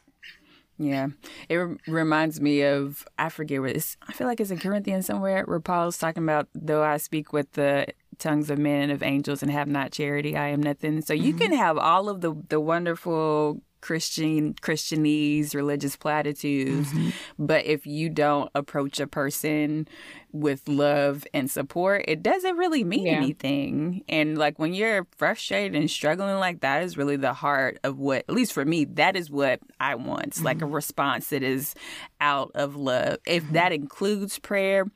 Yeah, 0.77 1.09
it 1.49 1.55
re- 1.55 1.77
reminds 1.87 2.41
me 2.41 2.63
of 2.63 3.07
I 3.17 3.29
forget 3.29 3.61
where 3.61 3.71
it's. 3.71 3.97
I 4.09 4.13
feel 4.13 4.27
like 4.27 4.41
it's 4.41 4.51
in 4.51 4.59
Corinthians 4.59 5.07
somewhere 5.07 5.45
where 5.45 5.61
Paul's 5.61 5.99
talking 5.99 6.25
about 6.25 6.49
though 6.55 6.83
I 6.83 6.97
speak 6.97 7.33
with 7.33 7.53
the 7.53 7.87
tongues 8.19 8.51
of 8.51 8.59
men 8.59 8.83
and 8.83 8.93
of 8.93 9.03
angels 9.03 9.43
and 9.43 9.53
have 9.53 9.69
not 9.69 9.93
charity, 9.93 10.37
I 10.37 10.49
am 10.49 10.63
nothing. 10.63 11.03
So 11.03 11.15
you 11.15 11.33
mm-hmm. 11.33 11.43
can 11.43 11.53
have 11.53 11.79
all 11.79 12.09
of 12.09 12.23
the 12.23 12.35
the 12.49 12.61
wonderful 12.61 13.63
Christian 13.83 14.55
Christianese 14.55 15.55
religious 15.55 15.97
platitudes, 15.97 16.91
mm-hmm. 16.91 17.11
but 17.39 17.65
if 17.67 17.87
you 17.87 18.09
don't 18.09 18.51
approach 18.55 18.99
a 18.99 19.07
person 19.07 19.87
with 20.35 20.69
love 20.69 21.25
and 21.33 21.49
support, 21.49 22.05
it 22.09 22.23
doesn't 22.23 22.57
really 22.57 22.83
mean 22.83 23.07
yeah. 23.07 23.13
anything. 23.13 24.03
And 24.09 24.37
like 24.37 24.59
when 24.59 24.75
you're 24.75 25.07
frustrated 25.17 25.77
and 25.77 25.89
struggling 25.89 26.39
like 26.41 26.61
that 26.61 26.83
is 26.83 26.97
really 26.97 27.17
the 27.17 27.33
heart 27.33 27.79
of 27.85 27.99
what 27.99 28.25
at 28.29 28.35
least 28.35 28.53
for 28.53 28.65
me, 28.65 28.85
that 28.85 29.17
is 29.17 29.31
what 29.31 29.61
I 29.79 29.95
want. 29.95 30.31
Mm-hmm. 30.31 30.45
Like 30.45 30.57
a 30.57 30.65
mm-hmm. 30.65 30.75
response 30.75 31.29
that 31.29 31.45
is 31.45 31.75
out 32.21 32.51
of 32.57 32.75
love. 32.75 33.19
If 33.27 33.45
mm-hmm. 33.45 33.53
that 33.55 33.73
includes 33.73 34.41
prayer, 34.41 34.87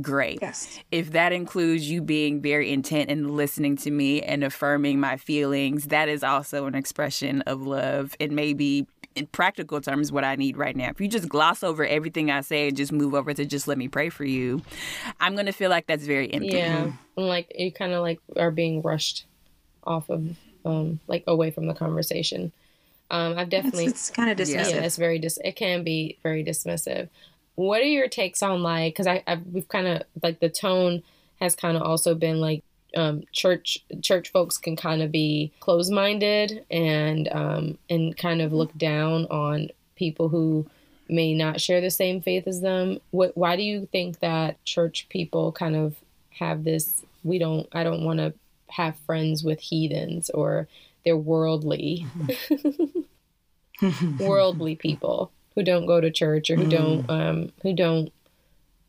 great. 0.00 0.38
Yes. 0.40 0.78
If 0.90 1.12
that 1.12 1.32
includes 1.32 1.90
you 1.90 2.00
being 2.00 2.40
very 2.40 2.72
intent 2.72 3.10
and 3.10 3.30
listening 3.32 3.76
to 3.78 3.90
me 3.90 4.22
and 4.22 4.42
affirming 4.42 4.98
my 4.98 5.18
feelings, 5.18 5.88
that 5.88 6.08
is 6.08 6.24
also 6.24 6.66
an 6.66 6.74
expression 6.74 7.42
of 7.42 7.66
love. 7.66 8.14
And 8.18 8.32
maybe 8.32 8.86
in 9.16 9.26
practical 9.26 9.80
terms 9.80 10.12
what 10.12 10.24
I 10.24 10.36
need 10.36 10.56
right 10.56 10.76
now. 10.76 10.90
If 10.90 11.00
you 11.00 11.08
just 11.08 11.28
gloss 11.28 11.64
over 11.64 11.84
everything 11.84 12.30
I 12.30 12.42
say 12.42 12.68
and 12.68 12.76
just 12.76 12.92
move 12.92 13.14
over 13.14 13.32
to 13.32 13.44
just 13.44 13.66
let 13.66 13.78
me 13.78 13.88
pray 13.88 14.10
for 14.10 14.24
you, 14.24 14.62
I'm 15.18 15.34
going 15.34 15.46
to 15.46 15.52
feel 15.52 15.70
like 15.70 15.86
that's 15.86 16.04
very 16.04 16.32
empty. 16.32 16.48
Yeah. 16.48 16.92
like 17.16 17.50
you 17.58 17.72
kind 17.72 17.92
of 17.92 18.02
like 18.02 18.20
are 18.36 18.50
being 18.50 18.82
rushed 18.82 19.24
off 19.84 20.10
of 20.10 20.36
um 20.64 21.00
like 21.06 21.24
away 21.26 21.50
from 21.50 21.66
the 21.66 21.74
conversation. 21.74 22.52
Um 23.10 23.38
I've 23.38 23.48
definitely 23.48 23.86
It's, 23.86 24.08
it's 24.08 24.16
kind 24.16 24.30
of 24.30 24.36
dismissive. 24.36 24.70
Yeah, 24.70 24.80
it's 24.82 24.96
very 24.96 25.18
dis 25.18 25.38
it 25.44 25.56
can 25.56 25.82
be 25.82 26.18
very 26.22 26.44
dismissive. 26.44 27.08
What 27.54 27.80
are 27.80 27.84
your 27.84 28.08
takes 28.08 28.42
on 28.42 28.62
like 28.62 28.94
cuz 28.96 29.06
I 29.06 29.22
I've, 29.26 29.46
we've 29.46 29.68
kind 29.68 29.86
of 29.86 30.02
like 30.22 30.40
the 30.40 30.50
tone 30.50 31.02
has 31.40 31.54
kind 31.54 31.76
of 31.76 31.82
also 31.82 32.14
been 32.14 32.40
like 32.40 32.62
um, 32.94 33.22
church 33.32 33.78
church 34.00 34.30
folks 34.30 34.58
can 34.58 34.76
kind 34.76 35.02
of 35.02 35.10
be 35.10 35.52
closed 35.60 35.92
minded 35.92 36.64
and 36.70 37.28
um, 37.32 37.78
and 37.90 38.16
kind 38.16 38.40
of 38.40 38.52
look 38.52 38.76
down 38.76 39.26
on 39.26 39.68
people 39.96 40.28
who 40.28 40.66
may 41.08 41.34
not 41.34 41.60
share 41.60 41.80
the 41.80 41.90
same 41.90 42.20
faith 42.20 42.46
as 42.46 42.60
them. 42.60 42.98
What, 43.10 43.36
why 43.36 43.56
do 43.56 43.62
you 43.62 43.88
think 43.92 44.20
that 44.20 44.62
church 44.64 45.06
people 45.08 45.52
kind 45.52 45.76
of 45.76 45.96
have 46.30 46.64
this? 46.64 47.04
We 47.24 47.38
don't. 47.38 47.68
I 47.72 47.84
don't 47.84 48.04
want 48.04 48.18
to 48.18 48.34
have 48.68 48.96
friends 49.00 49.44
with 49.44 49.60
heathens 49.60 50.30
or 50.30 50.68
they're 51.04 51.16
worldly, 51.16 52.06
worldly 54.20 54.74
people 54.74 55.30
who 55.54 55.62
don't 55.62 55.86
go 55.86 56.00
to 56.00 56.10
church 56.10 56.50
or 56.50 56.56
who 56.56 56.68
don't 56.68 57.08
um, 57.08 57.52
who 57.62 57.74
don't 57.74 58.12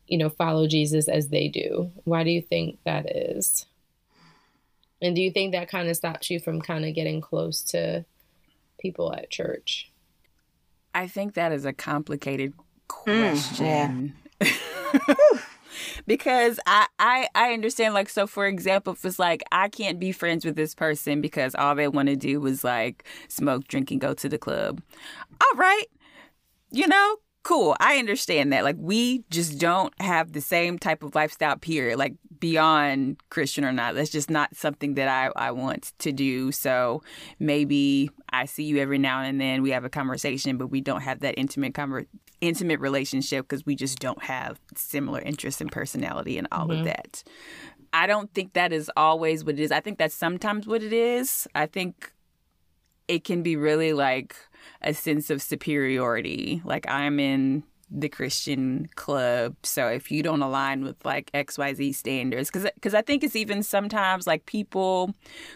you 0.06 0.18
know 0.18 0.28
follow 0.28 0.66
Jesus 0.66 1.08
as 1.08 1.28
they 1.28 1.48
do. 1.48 1.90
Why 2.04 2.24
do 2.24 2.30
you 2.30 2.42
think 2.42 2.78
that 2.84 3.10
is? 3.10 3.66
And 5.00 5.14
do 5.14 5.22
you 5.22 5.30
think 5.30 5.52
that 5.52 5.68
kind 5.68 5.88
of 5.88 5.96
stops 5.96 6.30
you 6.30 6.40
from 6.40 6.60
kind 6.60 6.84
of 6.84 6.94
getting 6.94 7.20
close 7.20 7.62
to 7.64 8.04
people 8.80 9.12
at 9.14 9.30
church? 9.30 9.90
I 10.94 11.06
think 11.06 11.34
that 11.34 11.52
is 11.52 11.64
a 11.64 11.72
complicated 11.72 12.54
question. 12.88 14.14
Mm, 14.40 14.50
yeah. 15.00 15.14
because 16.06 16.58
I, 16.66 16.86
I 16.98 17.28
I 17.34 17.52
understand 17.52 17.94
like 17.94 18.08
so 18.08 18.26
for 18.26 18.46
example 18.46 18.94
if 18.94 19.04
it's 19.04 19.18
like 19.18 19.42
I 19.52 19.68
can't 19.68 20.00
be 20.00 20.12
friends 20.12 20.44
with 20.44 20.56
this 20.56 20.74
person 20.74 21.20
because 21.20 21.54
all 21.54 21.74
they 21.74 21.88
want 21.88 22.08
to 22.08 22.16
do 22.16 22.44
is 22.46 22.64
like 22.64 23.04
smoke, 23.28 23.68
drink 23.68 23.90
and 23.90 24.00
go 24.00 24.14
to 24.14 24.28
the 24.28 24.38
club. 24.38 24.82
All 25.40 25.58
right. 25.58 25.86
You 26.70 26.88
know, 26.88 27.16
cool. 27.42 27.76
I 27.80 27.98
understand 27.98 28.52
that. 28.52 28.64
Like 28.64 28.76
we 28.78 29.24
just 29.30 29.58
don't 29.58 29.92
have 30.00 30.32
the 30.32 30.40
same 30.40 30.78
type 30.78 31.02
of 31.02 31.14
lifestyle 31.14 31.56
period. 31.56 31.98
Like 31.98 32.14
beyond 32.40 33.16
Christian 33.30 33.64
or 33.64 33.72
not. 33.72 33.94
That's 33.94 34.10
just 34.10 34.30
not 34.30 34.54
something 34.54 34.94
that 34.94 35.08
I, 35.08 35.30
I 35.36 35.50
want 35.50 35.92
to 35.98 36.12
do. 36.12 36.52
So 36.52 37.02
maybe 37.38 38.10
I 38.30 38.44
see 38.44 38.64
you 38.64 38.78
every 38.78 38.98
now 38.98 39.22
and 39.22 39.40
then. 39.40 39.62
We 39.62 39.70
have 39.70 39.84
a 39.84 39.90
conversation, 39.90 40.56
but 40.56 40.68
we 40.68 40.80
don't 40.80 41.02
have 41.02 41.20
that 41.20 41.38
intimate 41.38 41.74
conver- 41.74 42.06
intimate 42.40 42.80
relationship 42.80 43.48
because 43.48 43.66
we 43.66 43.74
just 43.74 43.98
don't 43.98 44.22
have 44.22 44.60
similar 44.76 45.20
interests 45.20 45.60
and 45.60 45.70
personality 45.70 46.38
and 46.38 46.46
all 46.52 46.68
mm-hmm. 46.68 46.80
of 46.80 46.84
that. 46.84 47.22
I 47.92 48.06
don't 48.06 48.32
think 48.34 48.52
that 48.52 48.72
is 48.72 48.90
always 48.96 49.44
what 49.44 49.54
it 49.58 49.60
is. 49.60 49.72
I 49.72 49.80
think 49.80 49.98
that's 49.98 50.14
sometimes 50.14 50.66
what 50.66 50.82
it 50.82 50.92
is. 50.92 51.48
I 51.54 51.66
think 51.66 52.12
it 53.08 53.24
can 53.24 53.42
be 53.42 53.56
really 53.56 53.94
like 53.94 54.36
a 54.82 54.94
sense 54.94 55.30
of 55.30 55.42
superiority. 55.42 56.62
Like 56.64 56.88
I'm 56.88 57.18
in 57.20 57.64
the 57.90 58.08
Christian 58.08 58.88
club. 58.96 59.56
So 59.62 59.88
if 59.88 60.10
you 60.10 60.22
don't 60.22 60.42
align 60.42 60.84
with 60.84 61.02
like 61.04 61.30
XYZ 61.32 61.94
standards, 61.94 62.50
because 62.50 62.68
because 62.74 62.94
I 62.94 63.02
think 63.02 63.24
it's 63.24 63.36
even 63.36 63.62
sometimes 63.62 64.26
like 64.26 64.46
people 64.46 65.14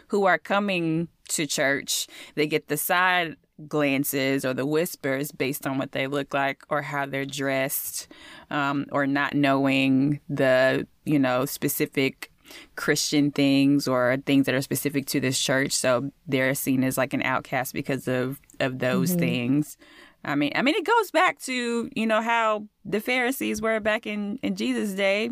who 0.08 0.24
are 0.24 0.38
coming 0.38 1.08
to 1.28 1.46
church, 1.46 2.06
they 2.34 2.46
get 2.46 2.68
the 2.68 2.76
side 2.76 3.36
glances 3.68 4.44
or 4.44 4.54
the 4.54 4.66
whispers 4.66 5.30
based 5.30 5.66
on 5.66 5.78
what 5.78 5.92
they 5.92 6.06
look 6.06 6.34
like 6.34 6.62
or 6.68 6.82
how 6.82 7.06
they're 7.06 7.26
dressed, 7.26 8.08
um, 8.50 8.86
or 8.90 9.06
not 9.06 9.34
knowing 9.34 10.20
the 10.28 10.86
you 11.04 11.18
know 11.18 11.44
specific 11.44 12.31
Christian 12.76 13.30
things 13.30 13.86
or 13.88 14.16
things 14.26 14.46
that 14.46 14.54
are 14.54 14.62
specific 14.62 15.06
to 15.06 15.20
this 15.20 15.38
church. 15.38 15.72
So 15.72 16.10
they're 16.26 16.54
seen 16.54 16.84
as 16.84 16.98
like 16.98 17.12
an 17.14 17.22
outcast 17.22 17.74
because 17.74 18.08
of 18.08 18.40
of 18.60 18.78
those 18.78 19.10
mm-hmm. 19.10 19.20
things. 19.20 19.76
I 20.24 20.34
mean, 20.36 20.52
I 20.54 20.62
mean, 20.62 20.76
it 20.76 20.86
goes 20.86 21.10
back 21.10 21.40
to 21.40 21.90
you 21.94 22.06
know 22.06 22.22
how 22.22 22.66
the 22.84 23.00
Pharisees 23.00 23.60
were 23.60 23.80
back 23.80 24.06
in 24.06 24.38
in 24.42 24.56
Jesus' 24.56 24.92
day. 24.92 25.30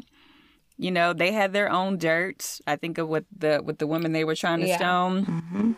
You 0.77 0.91
know, 0.91 1.13
they 1.13 1.31
had 1.31 1.53
their 1.53 1.71
own 1.71 1.99
dirt. 1.99 2.59
I 2.67 2.77
think 2.77 2.99
of 2.99 3.09
what 3.09 3.25
the 3.37 3.63
with 3.65 3.79
the 3.79 3.87
women 3.87 4.13
they 4.13 4.25
were 4.25 4.37
trying 4.37 4.61
to 4.61 4.69
yeah. 4.69 4.77
stone. 4.77 5.27
Mm-hmm. 5.27 5.73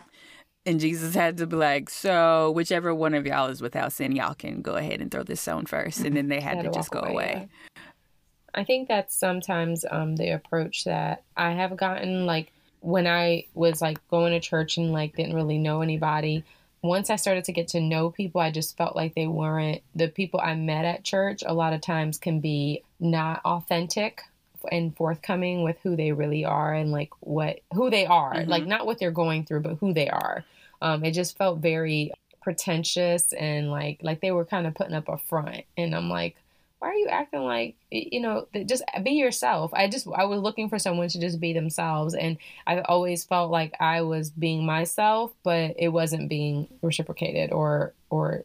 And 0.65 0.79
Jesus 0.79 1.13
had 1.13 1.37
to 1.37 1.47
be 1.47 1.57
like, 1.57 1.89
so 1.89 2.51
whichever 2.51 2.95
one 2.95 3.13
of 3.13 3.25
y'all 3.25 3.49
is 3.49 3.61
without 3.61 3.91
sin, 3.91 4.13
y'all 4.13 4.33
can 4.33 4.61
go 4.61 4.75
ahead 4.75 5.01
and 5.01 5.11
throw 5.11 5.23
this 5.23 5.41
stone 5.41 5.65
first. 5.65 5.99
And 5.99 6.15
then 6.15 6.29
they 6.29 6.39
had 6.39 6.63
to 6.63 6.71
just 6.71 6.89
go 6.89 6.99
away. 6.99 7.09
away. 7.11 7.49
I 8.53 8.63
think 8.63 8.87
that's 8.87 9.15
sometimes 9.15 9.85
um, 9.89 10.15
the 10.15 10.29
approach 10.29 10.83
that 10.83 11.23
I 11.35 11.51
have 11.51 11.75
gotten. 11.75 12.25
Like 12.25 12.51
when 12.81 13.07
I 13.07 13.45
was 13.53 13.81
like 13.81 14.05
going 14.09 14.33
to 14.33 14.39
church 14.39 14.77
and 14.77 14.91
like 14.91 15.15
didn't 15.15 15.35
really 15.35 15.57
know 15.57 15.81
anybody, 15.81 16.43
once 16.83 17.09
I 17.09 17.15
started 17.15 17.45
to 17.45 17.53
get 17.53 17.69
to 17.69 17.81
know 17.81 18.09
people, 18.09 18.41
I 18.41 18.51
just 18.51 18.77
felt 18.77 18.95
like 18.95 19.15
they 19.15 19.25
weren't 19.25 19.81
the 19.95 20.09
people 20.09 20.41
I 20.41 20.53
met 20.53 20.85
at 20.85 21.03
church. 21.03 21.41
A 21.45 21.53
lot 21.53 21.73
of 21.73 21.81
times 21.81 22.17
can 22.17 22.41
be 22.41 22.83
not 22.99 23.41
authentic 23.45 24.21
and 24.71 24.95
forthcoming 24.95 25.63
with 25.63 25.77
who 25.83 25.95
they 25.95 26.11
really 26.11 26.45
are 26.45 26.73
and 26.73 26.91
like 26.91 27.09
what 27.21 27.59
who 27.73 27.89
they 27.89 28.05
are, 28.05 28.33
mm-hmm. 28.33 28.49
like 28.49 28.65
not 28.65 28.85
what 28.85 28.99
they're 28.99 29.11
going 29.11 29.45
through, 29.45 29.61
but 29.61 29.77
who 29.79 29.93
they 29.93 30.09
are. 30.09 30.43
Um, 30.81 31.03
it 31.05 31.11
just 31.11 31.37
felt 31.37 31.59
very 31.59 32.11
pretentious 32.41 33.31
and 33.31 33.71
like 33.71 33.99
like 34.01 34.19
they 34.19 34.31
were 34.31 34.45
kind 34.45 34.67
of 34.67 34.75
putting 34.75 34.93
up 34.93 35.07
a 35.07 35.17
front, 35.17 35.63
and 35.77 35.95
I'm 35.95 36.09
like, 36.09 36.35
why 36.83 36.89
are 36.89 36.95
you 36.95 37.07
acting 37.07 37.45
like 37.45 37.75
you 37.89 38.19
know 38.19 38.45
just 38.65 38.83
be 39.03 39.11
yourself? 39.11 39.73
I 39.73 39.87
just 39.87 40.05
i 40.13 40.25
was 40.25 40.41
looking 40.41 40.67
for 40.67 40.77
someone 40.77 41.07
to 41.07 41.19
just 41.19 41.39
be 41.39 41.53
themselves 41.53 42.13
and 42.13 42.37
i 42.67 42.81
always 42.81 43.23
felt 43.23 43.51
like 43.51 43.73
i 43.79 44.01
was 44.01 44.29
being 44.29 44.65
myself 44.65 45.31
but 45.43 45.75
it 45.79 45.87
wasn't 45.87 46.27
being 46.27 46.67
reciprocated 46.81 47.53
or 47.53 47.93
or 48.09 48.43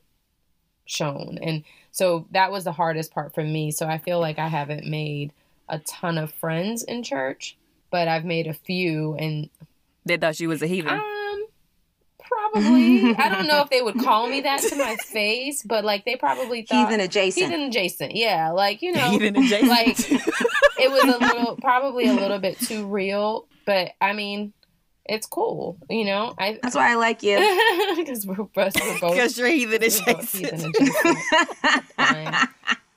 shown. 0.87 1.39
And 1.43 1.65
so 1.91 2.27
that 2.31 2.53
was 2.53 2.63
the 2.63 2.73
hardest 2.73 3.13
part 3.13 3.35
for 3.35 3.43
me. 3.43 3.73
So 3.73 3.89
i 3.89 3.99
feel 3.99 4.21
like 4.21 4.39
i 4.39 4.47
haven't 4.47 4.87
made 4.87 5.33
a 5.69 5.81
ton 5.81 6.17
of 6.17 6.33
friends 6.33 6.85
in 6.85 7.03
church 7.03 7.59
but 7.91 8.09
i've 8.09 8.25
made 8.25 8.47
a 8.47 8.55
few 8.55 9.15
and 9.17 9.51
they 10.07 10.17
thought 10.17 10.37
she 10.37 10.47
was 10.47 10.63
a 10.63 10.67
heathen. 10.69 10.95
Um, 10.95 11.47
Probably. 12.29 13.15
I 13.17 13.29
don't 13.29 13.47
know 13.47 13.63
if 13.63 13.71
they 13.71 13.81
would 13.81 13.99
call 13.99 14.29
me 14.29 14.41
that 14.43 14.61
to 14.61 14.77
my 14.77 14.97
face, 15.07 15.63
but 15.63 15.85
like 15.85 16.05
they 16.05 16.17
probably 16.17 16.63
thought 16.63 16.89
heathen 16.89 17.01
adjacent. 17.01 17.47
Heathen 17.47 17.67
adjacent. 17.67 18.15
Yeah, 18.15 18.51
like 18.51 18.83
you 18.83 18.93
know, 18.93 19.11
heathen 19.11 19.37
adjacent. 19.37 19.69
Like 19.69 19.99
it 20.79 20.91
was 20.91 21.15
a 21.15 21.19
little, 21.19 21.57
probably 21.57 22.07
a 22.07 22.13
little 22.13 22.39
bit 22.39 22.59
too 22.61 22.87
real, 22.87 23.47
but 23.65 23.93
I 24.01 24.13
mean, 24.13 24.53
it's 25.07 25.27
cool. 25.27 25.79
You 25.89 26.05
know, 26.05 26.35
I. 26.39 26.59
That's 26.63 26.75
why 26.75 26.93
I 26.93 26.97
like 26.97 27.23
you 27.23 27.37
because 27.97 28.27
we're, 28.27 28.45
both 28.45 28.75
because 28.75 29.39
you're 29.39 29.49
heathen 29.49 29.83
adjacent. 29.83 30.29
Heathen 30.29 30.71
adjacent. 30.71 32.49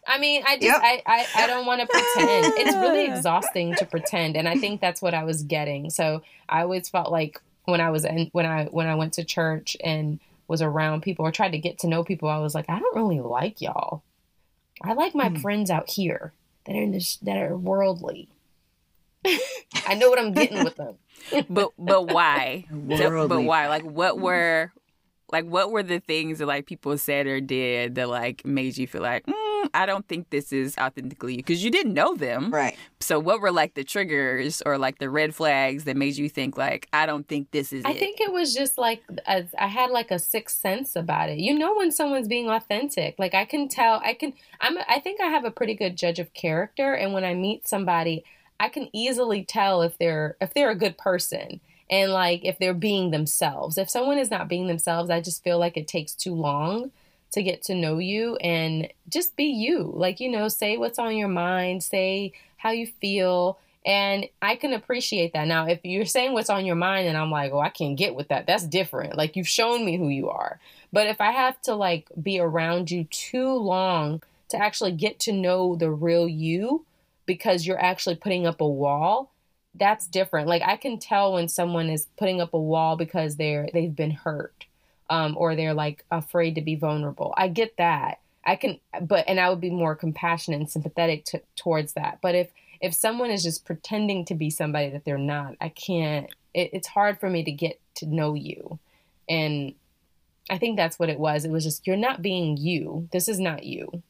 I 0.08 0.18
mean, 0.20 0.44
I 0.46 0.56
just 0.56 0.66
yep. 0.66 0.82
I, 0.84 1.02
I, 1.06 1.44
I 1.44 1.48
don't 1.48 1.66
want 1.66 1.80
to 1.82 1.88
pretend. 1.88 2.54
It's 2.58 2.76
really 2.76 3.06
exhausting 3.06 3.76
to 3.76 3.86
pretend, 3.86 4.36
and 4.36 4.48
I 4.50 4.56
think 4.56 4.82
that's 4.82 5.02
what 5.02 5.14
I 5.14 5.24
was 5.24 5.44
getting. 5.44 5.90
So 5.90 6.22
I 6.50 6.64
always 6.64 6.90
felt 6.90 7.12
like 7.12 7.40
when 7.66 7.82
I 7.82 7.90
was 7.90 8.06
in, 8.06 8.30
when 8.32 8.46
I 8.46 8.66
when 8.66 8.88
I 8.88 8.96
went 8.96 9.14
to 9.14 9.24
church 9.24 9.78
and 9.84 10.20
was 10.48 10.62
around 10.62 11.02
people 11.02 11.26
or 11.26 11.32
tried 11.32 11.52
to 11.52 11.58
get 11.58 11.80
to 11.80 11.88
know 11.88 12.04
people, 12.04 12.30
I 12.30 12.40
was 12.40 12.56
like, 12.56 12.70
I 12.70 12.80
don't 12.80 12.96
really 12.96 13.22
like 13.22 13.62
y'all. 13.62 14.04
I 14.84 14.94
like 14.94 15.16
my 15.16 15.30
mm. 15.30 15.42
friends 15.42 15.70
out 15.70 15.90
here 15.90 16.34
that 16.66 16.76
are 16.76 16.82
in 16.82 16.92
this 16.92 17.18
that 17.18 17.38
are 17.38 17.58
worldly. 17.58 18.30
I 19.88 19.94
know 19.96 20.10
what 20.10 20.20
I'm 20.20 20.34
getting 20.34 20.64
with 20.64 20.76
them. 20.76 20.96
but 21.50 21.72
but 21.78 22.08
why? 22.08 22.66
Worldly. 22.72 23.28
But 23.28 23.44
why? 23.44 23.68
Like 23.68 23.84
what 23.84 24.20
were 24.20 24.72
like 25.32 25.46
what 25.46 25.72
were 25.72 25.84
the 25.84 26.00
things 26.00 26.40
that 26.40 26.48
like 26.48 26.66
people 26.66 26.98
said 26.98 27.28
or 27.28 27.40
did 27.40 27.96
that 27.96 28.10
like 28.10 28.46
made 28.46 28.78
you 28.78 28.88
feel 28.88 29.02
like 29.02 29.26
mm, 29.26 29.34
mm, 29.64 29.70
I 29.74 29.86
don't 29.86 30.08
think 30.08 30.30
this 30.30 30.52
is 30.52 30.78
authentically 30.78 31.34
you 31.34 31.38
because 31.38 31.64
you 31.64 31.72
didn't 31.72 31.94
know 31.94 32.16
them. 32.16 32.52
Right. 32.52 32.78
So 33.00 33.20
what 33.20 33.42
were 33.42 33.52
like 33.52 33.74
the 33.74 33.84
triggers 33.84 34.62
or 34.66 34.78
like 34.78 35.00
the 35.00 35.10
red 35.10 35.34
flags 35.36 35.84
that 35.86 35.98
made 35.98 36.18
you 36.18 36.30
think 36.30 36.58
like 36.58 36.88
I 36.94 37.06
don't 37.06 37.28
think 37.28 37.52
this 37.52 37.74
is 37.74 37.84
I 37.86 37.92
it? 37.92 38.00
think 38.00 38.22
it 38.22 38.32
was 38.32 38.54
just 38.54 38.78
like 38.78 39.04
a, 39.28 39.46
I 39.58 39.68
had 39.68 39.92
like 39.92 40.12
a 40.12 40.20
sixth 40.20 40.60
sense 40.60 40.96
about 40.96 41.30
it. 41.30 41.40
You 41.40 41.58
know 41.58 41.76
when 41.76 41.92
someone's 41.92 42.28
being 42.28 42.50
authentic. 42.50 43.16
Like 43.18 43.34
I 43.34 43.46
can 43.46 43.68
tell. 43.68 44.02
I 44.04 44.14
can. 44.14 44.34
I'm. 44.60 44.78
I 44.88 45.00
think 45.00 45.22
I 45.22 45.28
have 45.28 45.46
a 45.46 45.52
pretty 45.52 45.74
good 45.74 45.98
judge 45.98 46.20
of 46.20 46.34
character, 46.34 46.94
and 46.94 47.14
when 47.14 47.24
I 47.24 47.34
meet 47.34 47.68
somebody, 47.68 48.24
I 48.60 48.70
can 48.70 48.90
easily 48.94 49.44
tell 49.44 49.82
if 49.82 49.98
they're 49.98 50.38
if 50.42 50.54
they're 50.54 50.72
a 50.72 50.76
good 50.76 50.98
person 50.98 51.62
and 51.90 52.12
like 52.12 52.46
if 52.46 52.58
they're 52.58 52.74
being 52.74 53.12
themselves. 53.12 53.78
If 53.78 53.90
someone 53.90 54.18
is 54.18 54.32
not 54.32 54.48
being 54.48 54.68
themselves, 54.68 55.10
I 55.10 55.22
just 55.22 55.44
feel 55.44 55.60
like 55.60 55.78
it 55.78 55.88
takes 55.88 56.14
too 56.14 56.34
long 56.34 56.92
to 57.32 57.44
get 57.44 57.64
to 57.64 57.76
know 57.76 57.98
you 57.98 58.36
and 58.38 58.90
just 59.10 59.36
be 59.36 59.46
you. 59.46 59.92
Like, 59.96 60.20
you 60.20 60.30
know, 60.30 60.48
say 60.48 60.78
what's 60.78 61.00
on 61.00 61.16
your 61.16 61.30
mind, 61.30 61.84
say 61.84 62.34
how 62.58 62.72
you 62.72 62.88
feel. 63.00 63.58
And 63.86 64.28
I 64.42 64.56
can 64.56 64.74
appreciate 64.74 65.34
that. 65.34 65.48
Now, 65.48 65.66
if 65.66 65.80
you're 65.84 66.06
saying 66.06 66.34
what's 66.34 66.50
on 66.50 66.66
your 66.66 66.76
mind 66.76 67.08
and 67.08 67.18
I'm 67.18 67.32
like, 67.32 67.52
oh, 67.52 67.60
I 67.60 67.70
can't 67.70 67.98
get 67.98 68.16
with 68.16 68.28
that, 68.28 68.46
that's 68.46 68.66
different. 68.66 69.18
Like, 69.18 69.36
you've 69.36 69.48
shown 69.48 69.86
me 69.86 69.98
who 69.98 70.10
you 70.10 70.30
are. 70.30 70.60
But 70.94 71.08
if 71.08 71.22
I 71.22 71.32
have 71.32 71.60
to, 71.64 71.74
like, 71.74 72.08
be 72.22 72.40
around 72.40 72.92
you 72.92 73.06
too 73.06 73.54
long 73.54 74.22
to 74.50 74.58
actually 74.58 74.92
get 74.92 75.20
to 75.22 75.32
know 75.32 75.76
the 75.76 75.90
real 75.90 76.28
you 76.28 76.86
because 77.26 77.66
you're 77.66 77.82
actually 77.82 78.16
putting 78.16 78.46
up 78.46 78.62
a 78.62 78.68
wall, 78.68 79.32
that's 79.74 80.06
different. 80.06 80.50
Like, 80.50 80.62
I 80.64 80.76
can 80.76 81.00
tell 81.00 81.34
when 81.34 81.48
someone 81.48 81.90
is 81.90 82.08
putting 82.18 82.42
up 82.42 82.54
a 82.54 82.60
wall 82.60 82.98
because 82.98 83.38
they're, 83.38 83.70
they've 83.74 83.96
been 83.96 84.12
hurt 84.12 84.66
um, 85.12 85.36
or 85.38 85.56
they're 85.56 85.74
like 85.74 86.06
afraid 86.10 86.56
to 86.56 86.62
be 86.62 86.76
vulnerable. 86.76 87.34
I 87.38 87.50
get 87.50 87.76
that. 87.78 88.20
I 88.46 88.56
can, 88.56 88.80
but 89.02 89.26
and 89.28 89.40
I 89.40 89.50
would 89.50 89.62
be 89.62 89.70
more 89.70 89.94
compassionate 89.94 90.62
and 90.62 90.70
sympathetic 90.70 91.26
to, 91.26 91.42
towards 91.56 91.94
that. 91.94 92.20
But 92.22 92.34
if 92.34 92.50
if 92.80 92.96
someone 92.96 93.30
is 93.30 93.44
just 93.44 93.66
pretending 93.66 94.26
to 94.26 94.34
be 94.34 94.50
somebody 94.50 94.90
that 94.90 95.06
they're 95.06 95.20
not, 95.20 95.56
I 95.62 95.70
can't. 95.70 96.28
It, 96.54 96.72
it's 96.74 96.88
hard 96.88 97.20
for 97.20 97.30
me 97.30 97.44
to 97.44 97.52
get 97.52 97.80
to 97.96 98.08
know 98.08 98.34
you, 98.34 98.80
and 99.30 99.76
I 100.50 100.58
think 100.58 100.78
that's 100.78 100.98
what 100.98 101.10
it 101.10 101.20
was. 101.20 101.44
It 101.44 101.52
was 101.52 101.66
just 101.66 101.86
you're 101.86 101.98
not 101.98 102.22
being 102.22 102.56
you. 102.56 103.10
This 103.12 103.28
is 103.28 103.40
not 103.40 103.66
you. 103.66 104.02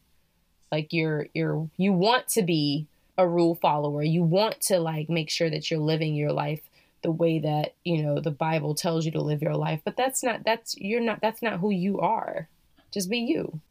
Like 0.71 0.93
you're 0.93 1.27
you're 1.33 1.67
you 1.77 1.93
want 1.93 2.27
to 2.29 2.43
be 2.43 2.85
a 3.17 3.27
rule 3.27 3.55
follower. 3.55 4.03
You 4.03 4.23
want 4.23 4.61
to 4.61 4.79
like 4.79 5.09
make 5.09 5.31
sure 5.31 5.49
that 5.49 5.69
you're 5.69 5.79
living 5.79 6.13
your 6.13 6.31
life 6.31 6.61
the 7.01 7.11
way 7.11 7.39
that 7.39 7.75
you 7.83 8.03
know 8.03 8.19
the 8.19 8.31
bible 8.31 8.75
tells 8.75 9.05
you 9.05 9.11
to 9.11 9.21
live 9.21 9.41
your 9.41 9.55
life 9.55 9.81
but 9.83 9.97
that's 9.97 10.23
not 10.23 10.43
that's 10.45 10.77
you're 10.77 11.01
not 11.01 11.19
that's 11.21 11.41
not 11.41 11.59
who 11.59 11.71
you 11.71 11.99
are. 11.99 12.47
Just 12.91 13.09
be 13.09 13.19
you. 13.19 13.61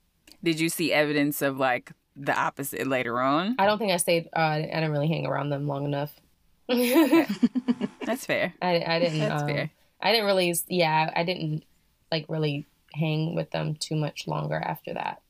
Did 0.42 0.58
you 0.58 0.70
see 0.70 0.92
evidence 0.92 1.42
of 1.42 1.58
like 1.58 1.92
the 2.16 2.34
opposite 2.38 2.86
later 2.86 3.20
on? 3.20 3.54
I 3.58 3.66
don't 3.66 3.78
think 3.78 3.92
i 3.92 3.96
stayed 3.96 4.28
uh, 4.34 4.40
i 4.40 4.62
didn't 4.62 4.92
really 4.92 5.08
hang 5.08 5.26
around 5.26 5.50
them 5.50 5.66
long 5.66 5.84
enough. 5.84 6.12
That's 6.68 8.26
fair. 8.26 8.54
I, 8.62 8.82
I 8.86 8.98
didn't 9.00 9.18
that's 9.20 9.42
um, 9.42 9.48
fair. 9.48 9.70
I 10.00 10.12
didn't 10.12 10.26
really 10.26 10.54
yeah 10.68 11.10
i 11.14 11.24
didn't 11.24 11.64
like 12.10 12.26
really 12.28 12.66
hang 12.92 13.34
with 13.34 13.50
them 13.50 13.74
too 13.76 13.96
much 13.96 14.26
longer 14.26 14.56
after 14.56 14.94
that. 14.94 15.20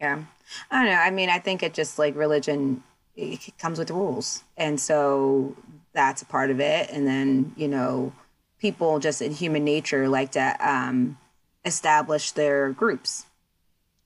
Yeah. 0.00 0.24
I 0.70 0.82
don't 0.82 0.92
know. 0.92 0.98
I 0.98 1.10
mean 1.10 1.30
i 1.30 1.38
think 1.38 1.62
it 1.62 1.74
just 1.74 1.98
like 1.98 2.16
religion 2.16 2.82
it 3.16 3.58
comes 3.58 3.78
with 3.78 3.90
rules 3.90 4.44
and 4.56 4.80
so 4.80 5.56
that's 5.92 6.22
a 6.22 6.26
part 6.26 6.50
of 6.50 6.60
it. 6.60 6.90
And 6.90 7.06
then, 7.06 7.52
you 7.56 7.68
know, 7.68 8.12
people 8.58 8.98
just 8.98 9.22
in 9.22 9.32
human 9.32 9.64
nature 9.64 10.08
like 10.08 10.32
to 10.32 10.56
um, 10.60 11.18
establish 11.64 12.32
their 12.32 12.70
groups 12.70 13.26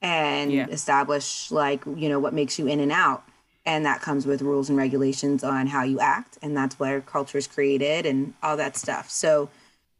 and 0.00 0.52
yeah. 0.52 0.66
establish, 0.68 1.50
like, 1.50 1.84
you 1.96 2.08
know, 2.08 2.18
what 2.18 2.34
makes 2.34 2.58
you 2.58 2.66
in 2.66 2.80
and 2.80 2.92
out. 2.92 3.24
And 3.66 3.86
that 3.86 4.02
comes 4.02 4.26
with 4.26 4.42
rules 4.42 4.68
and 4.68 4.76
regulations 4.76 5.42
on 5.42 5.66
how 5.66 5.82
you 5.82 5.98
act. 5.98 6.38
And 6.42 6.56
that's 6.56 6.78
where 6.78 7.00
culture 7.00 7.38
is 7.38 7.46
created 7.46 8.04
and 8.04 8.34
all 8.42 8.58
that 8.58 8.76
stuff. 8.76 9.08
So, 9.10 9.48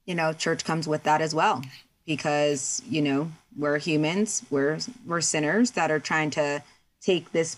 you 0.04 0.14
know, 0.14 0.34
church 0.34 0.64
comes 0.64 0.86
with 0.86 1.04
that 1.04 1.22
as 1.22 1.34
well 1.34 1.62
because, 2.04 2.82
you 2.86 3.00
know, 3.00 3.30
we're 3.56 3.78
humans, 3.78 4.42
we're, 4.50 4.78
we're 5.06 5.22
sinners 5.22 5.70
that 5.72 5.90
are 5.90 6.00
trying 6.00 6.30
to 6.30 6.62
take 7.00 7.32
this 7.32 7.56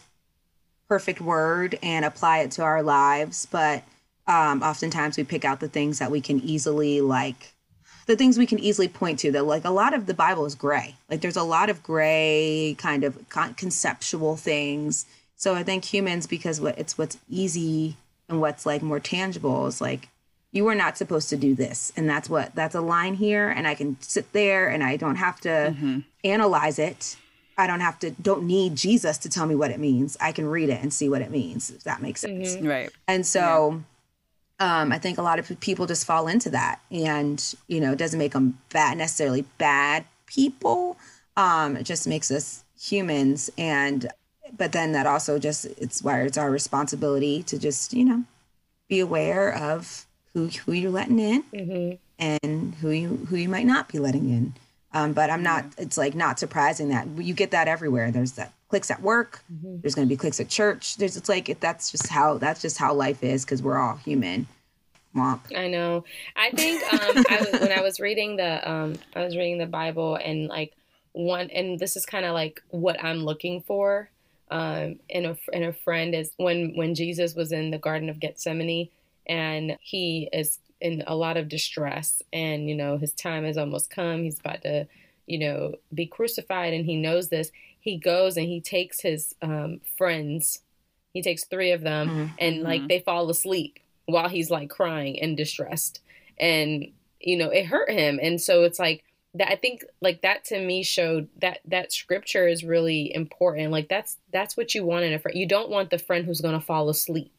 perfect 0.88 1.20
word 1.20 1.78
and 1.82 2.04
apply 2.04 2.38
it 2.38 2.52
to 2.52 2.62
our 2.62 2.82
lives. 2.82 3.46
But 3.50 3.84
um, 4.26 4.62
oftentimes 4.62 5.16
we 5.16 5.24
pick 5.24 5.44
out 5.44 5.60
the 5.60 5.68
things 5.68 5.98
that 5.98 6.10
we 6.10 6.20
can 6.20 6.40
easily 6.40 7.00
like 7.00 7.52
the 8.06 8.16
things 8.16 8.38
we 8.38 8.46
can 8.46 8.58
easily 8.60 8.88
point 8.88 9.18
to 9.20 9.32
that 9.32 9.44
like 9.44 9.64
a 9.64 9.70
lot 9.70 9.94
of 9.94 10.06
the 10.06 10.14
bible 10.14 10.46
is 10.46 10.54
gray 10.54 10.94
like 11.10 11.20
there's 11.20 11.36
a 11.36 11.42
lot 11.42 11.68
of 11.68 11.82
gray 11.82 12.74
kind 12.78 13.04
of 13.04 13.28
con- 13.28 13.54
conceptual 13.54 14.36
things 14.36 15.06
so 15.36 15.54
i 15.54 15.62
think 15.62 15.84
humans 15.84 16.26
because 16.26 16.60
what 16.60 16.78
it's 16.78 16.96
what's 16.96 17.18
easy 17.28 17.96
and 18.28 18.40
what's 18.40 18.66
like 18.66 18.82
more 18.82 19.00
tangible 19.00 19.66
is 19.66 19.80
like 19.80 20.08
you 20.52 20.66
are 20.68 20.74
not 20.74 20.96
supposed 20.96 21.28
to 21.28 21.36
do 21.36 21.54
this 21.54 21.92
and 21.96 22.08
that's 22.08 22.30
what 22.30 22.54
that's 22.54 22.74
a 22.74 22.80
line 22.80 23.14
here 23.14 23.48
and 23.48 23.66
i 23.66 23.74
can 23.74 23.96
sit 24.00 24.32
there 24.32 24.68
and 24.68 24.82
i 24.82 24.96
don't 24.96 25.16
have 25.16 25.40
to 25.40 25.48
mm-hmm. 25.48 25.98
analyze 26.24 26.78
it 26.78 27.16
i 27.58 27.66
don't 27.66 27.80
have 27.80 27.98
to 27.98 28.10
don't 28.12 28.44
need 28.44 28.76
jesus 28.76 29.18
to 29.18 29.28
tell 29.28 29.46
me 29.46 29.54
what 29.54 29.70
it 29.70 29.80
means 29.80 30.16
i 30.20 30.32
can 30.32 30.46
read 30.46 30.68
it 30.68 30.80
and 30.82 30.92
see 30.92 31.08
what 31.08 31.22
it 31.22 31.30
means 31.30 31.70
if 31.70 31.84
that 31.84 32.02
makes 32.02 32.20
sense 32.20 32.56
mm-hmm. 32.56 32.66
right 32.66 32.90
and 33.08 33.26
so 33.26 33.72
yeah 33.72 33.78
um, 34.58 34.90
I 34.90 34.98
think 34.98 35.18
a 35.18 35.22
lot 35.22 35.38
of 35.38 35.60
people 35.60 35.86
just 35.86 36.06
fall 36.06 36.28
into 36.28 36.50
that, 36.50 36.80
and 36.90 37.54
you 37.68 37.80
know, 37.80 37.92
it 37.92 37.98
doesn't 37.98 38.18
make 38.18 38.32
them 38.32 38.58
bad 38.72 38.96
necessarily 38.96 39.44
bad 39.58 40.04
people. 40.26 40.96
Um, 41.36 41.76
it 41.76 41.82
just 41.82 42.06
makes 42.06 42.30
us 42.30 42.64
humans, 42.80 43.50
and 43.58 44.08
but 44.56 44.72
then 44.72 44.92
that 44.92 45.06
also 45.06 45.38
just 45.38 45.66
it's 45.66 46.02
why 46.02 46.22
it's 46.22 46.38
our 46.38 46.50
responsibility 46.50 47.42
to 47.44 47.58
just 47.58 47.92
you 47.92 48.04
know 48.04 48.24
be 48.88 48.98
aware 49.00 49.54
of 49.54 50.06
who 50.32 50.46
who 50.46 50.72
you're 50.72 50.90
letting 50.90 51.18
in 51.18 51.42
mm-hmm. 51.52 51.96
and 52.18 52.74
who 52.76 52.90
you 52.90 53.08
who 53.28 53.36
you 53.36 53.50
might 53.50 53.66
not 53.66 53.88
be 53.90 53.98
letting 53.98 54.30
in. 54.30 54.54
Um, 54.96 55.12
but 55.12 55.28
I'm 55.28 55.42
not. 55.42 55.66
It's 55.76 55.98
like 55.98 56.14
not 56.14 56.38
surprising 56.38 56.88
that 56.88 57.06
you 57.18 57.34
get 57.34 57.50
that 57.50 57.68
everywhere. 57.68 58.10
There's 58.10 58.32
that 58.32 58.54
clicks 58.68 58.90
at 58.90 59.02
work. 59.02 59.42
Mm-hmm. 59.52 59.80
There's 59.82 59.94
going 59.94 60.08
to 60.08 60.12
be 60.12 60.16
clicks 60.16 60.40
at 60.40 60.48
church. 60.48 60.96
There's 60.96 61.18
it's 61.18 61.28
like 61.28 61.60
that's 61.60 61.90
just 61.90 62.08
how 62.08 62.38
that's 62.38 62.62
just 62.62 62.78
how 62.78 62.94
life 62.94 63.22
is 63.22 63.44
because 63.44 63.62
we're 63.62 63.76
all 63.76 63.96
human. 63.96 64.46
Womp. 65.14 65.40
I 65.54 65.68
know. 65.68 66.04
I 66.34 66.50
think 66.50 66.82
um, 66.94 67.24
I 67.28 67.40
was, 67.40 67.60
when 67.60 67.72
I 67.72 67.82
was 67.82 68.00
reading 68.00 68.36
the 68.36 68.70
um, 68.70 68.94
I 69.14 69.22
was 69.22 69.36
reading 69.36 69.58
the 69.58 69.66
Bible 69.66 70.16
and 70.16 70.48
like 70.48 70.72
one 71.12 71.50
and 71.50 71.78
this 71.78 71.96
is 71.96 72.06
kind 72.06 72.24
of 72.24 72.32
like 72.32 72.62
what 72.70 73.02
I'm 73.04 73.18
looking 73.18 73.60
for 73.62 74.08
um, 74.50 74.98
in 75.10 75.26
a 75.26 75.36
in 75.52 75.62
a 75.62 75.74
friend 75.74 76.14
is 76.14 76.32
when 76.38 76.72
when 76.74 76.94
Jesus 76.94 77.34
was 77.34 77.52
in 77.52 77.70
the 77.70 77.78
Garden 77.78 78.08
of 78.08 78.18
Gethsemane 78.18 78.88
and 79.26 79.76
he 79.82 80.30
is 80.32 80.58
in 80.80 81.02
a 81.06 81.16
lot 81.16 81.36
of 81.36 81.48
distress 81.48 82.22
and 82.32 82.68
you 82.68 82.74
know 82.74 82.98
his 82.98 83.12
time 83.12 83.44
has 83.44 83.56
almost 83.56 83.90
come. 83.90 84.22
He's 84.22 84.40
about 84.40 84.62
to 84.62 84.86
you 85.26 85.38
know 85.38 85.74
be 85.92 86.06
crucified 86.06 86.72
and 86.72 86.86
he 86.86 86.96
knows 86.96 87.28
this 87.28 87.50
he 87.86 87.96
goes 87.96 88.36
and 88.36 88.48
he 88.48 88.60
takes 88.60 89.00
his 89.00 89.36
um, 89.40 89.80
friends. 89.96 90.58
He 91.14 91.22
takes 91.22 91.44
three 91.44 91.70
of 91.70 91.82
them, 91.82 92.08
mm-hmm. 92.08 92.34
and 92.38 92.62
like 92.62 92.80
mm-hmm. 92.80 92.88
they 92.88 92.98
fall 92.98 93.30
asleep 93.30 93.78
while 94.06 94.28
he's 94.28 94.50
like 94.50 94.68
crying 94.68 95.22
and 95.22 95.36
distressed, 95.36 96.00
and 96.38 96.88
you 97.20 97.38
know 97.38 97.48
it 97.48 97.66
hurt 97.66 97.88
him. 97.88 98.18
And 98.20 98.40
so 98.40 98.64
it's 98.64 98.80
like 98.80 99.04
that. 99.34 99.52
I 99.52 99.54
think 99.54 99.84
like 100.02 100.22
that 100.22 100.44
to 100.46 100.60
me 100.60 100.82
showed 100.82 101.28
that 101.40 101.60
that 101.66 101.92
scripture 101.92 102.48
is 102.48 102.64
really 102.64 103.14
important. 103.14 103.70
Like 103.70 103.88
that's 103.88 104.16
that's 104.32 104.56
what 104.56 104.74
you 104.74 104.84
want 104.84 105.04
in 105.04 105.12
a 105.12 105.20
friend. 105.20 105.38
You 105.38 105.46
don't 105.46 105.70
want 105.70 105.90
the 105.90 105.98
friend 105.98 106.26
who's 106.26 106.40
gonna 106.40 106.60
fall 106.60 106.88
asleep. 106.88 107.35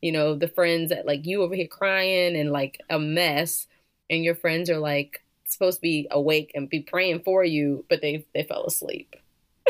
You 0.00 0.12
know 0.12 0.34
the 0.34 0.48
friends 0.48 0.90
that 0.90 1.06
like 1.06 1.26
you 1.26 1.42
over 1.42 1.54
here 1.54 1.66
crying 1.66 2.36
and 2.36 2.50
like 2.50 2.80
a 2.88 2.98
mess, 2.98 3.66
and 4.08 4.24
your 4.24 4.34
friends 4.34 4.70
are 4.70 4.78
like 4.78 5.22
supposed 5.46 5.78
to 5.78 5.82
be 5.82 6.06
awake 6.10 6.52
and 6.54 6.68
be 6.68 6.80
praying 6.80 7.20
for 7.20 7.44
you, 7.44 7.84
but 7.88 8.00
they 8.00 8.26
they 8.34 8.42
fell 8.42 8.64
asleep 8.66 9.16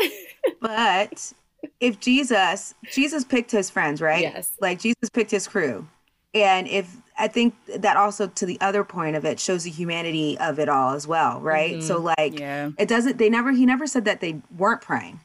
but 0.61 1.33
if 1.79 1.99
Jesus, 1.99 2.73
Jesus 2.91 3.23
picked 3.23 3.51
his 3.51 3.69
friends, 3.69 4.01
right? 4.01 4.21
Yes. 4.21 4.51
Like 4.59 4.79
Jesus 4.79 5.09
picked 5.11 5.31
his 5.31 5.47
crew. 5.47 5.87
And 6.33 6.67
if 6.67 6.95
I 7.17 7.27
think 7.27 7.55
that 7.77 7.97
also 7.97 8.27
to 8.27 8.45
the 8.45 8.59
other 8.61 8.83
point 8.83 9.15
of 9.15 9.25
it 9.25 9.39
shows 9.39 9.63
the 9.63 9.71
humanity 9.71 10.37
of 10.37 10.59
it 10.59 10.69
all 10.69 10.93
as 10.93 11.07
well, 11.07 11.41
right? 11.41 11.77
Mm-hmm. 11.77 11.87
So 11.87 11.99
like 11.99 12.39
yeah. 12.39 12.69
it 12.77 12.87
doesn't 12.87 13.17
they 13.17 13.29
never 13.29 13.51
he 13.51 13.65
never 13.65 13.87
said 13.87 14.05
that 14.05 14.21
they 14.21 14.41
weren't 14.55 14.81
praying. 14.81 15.21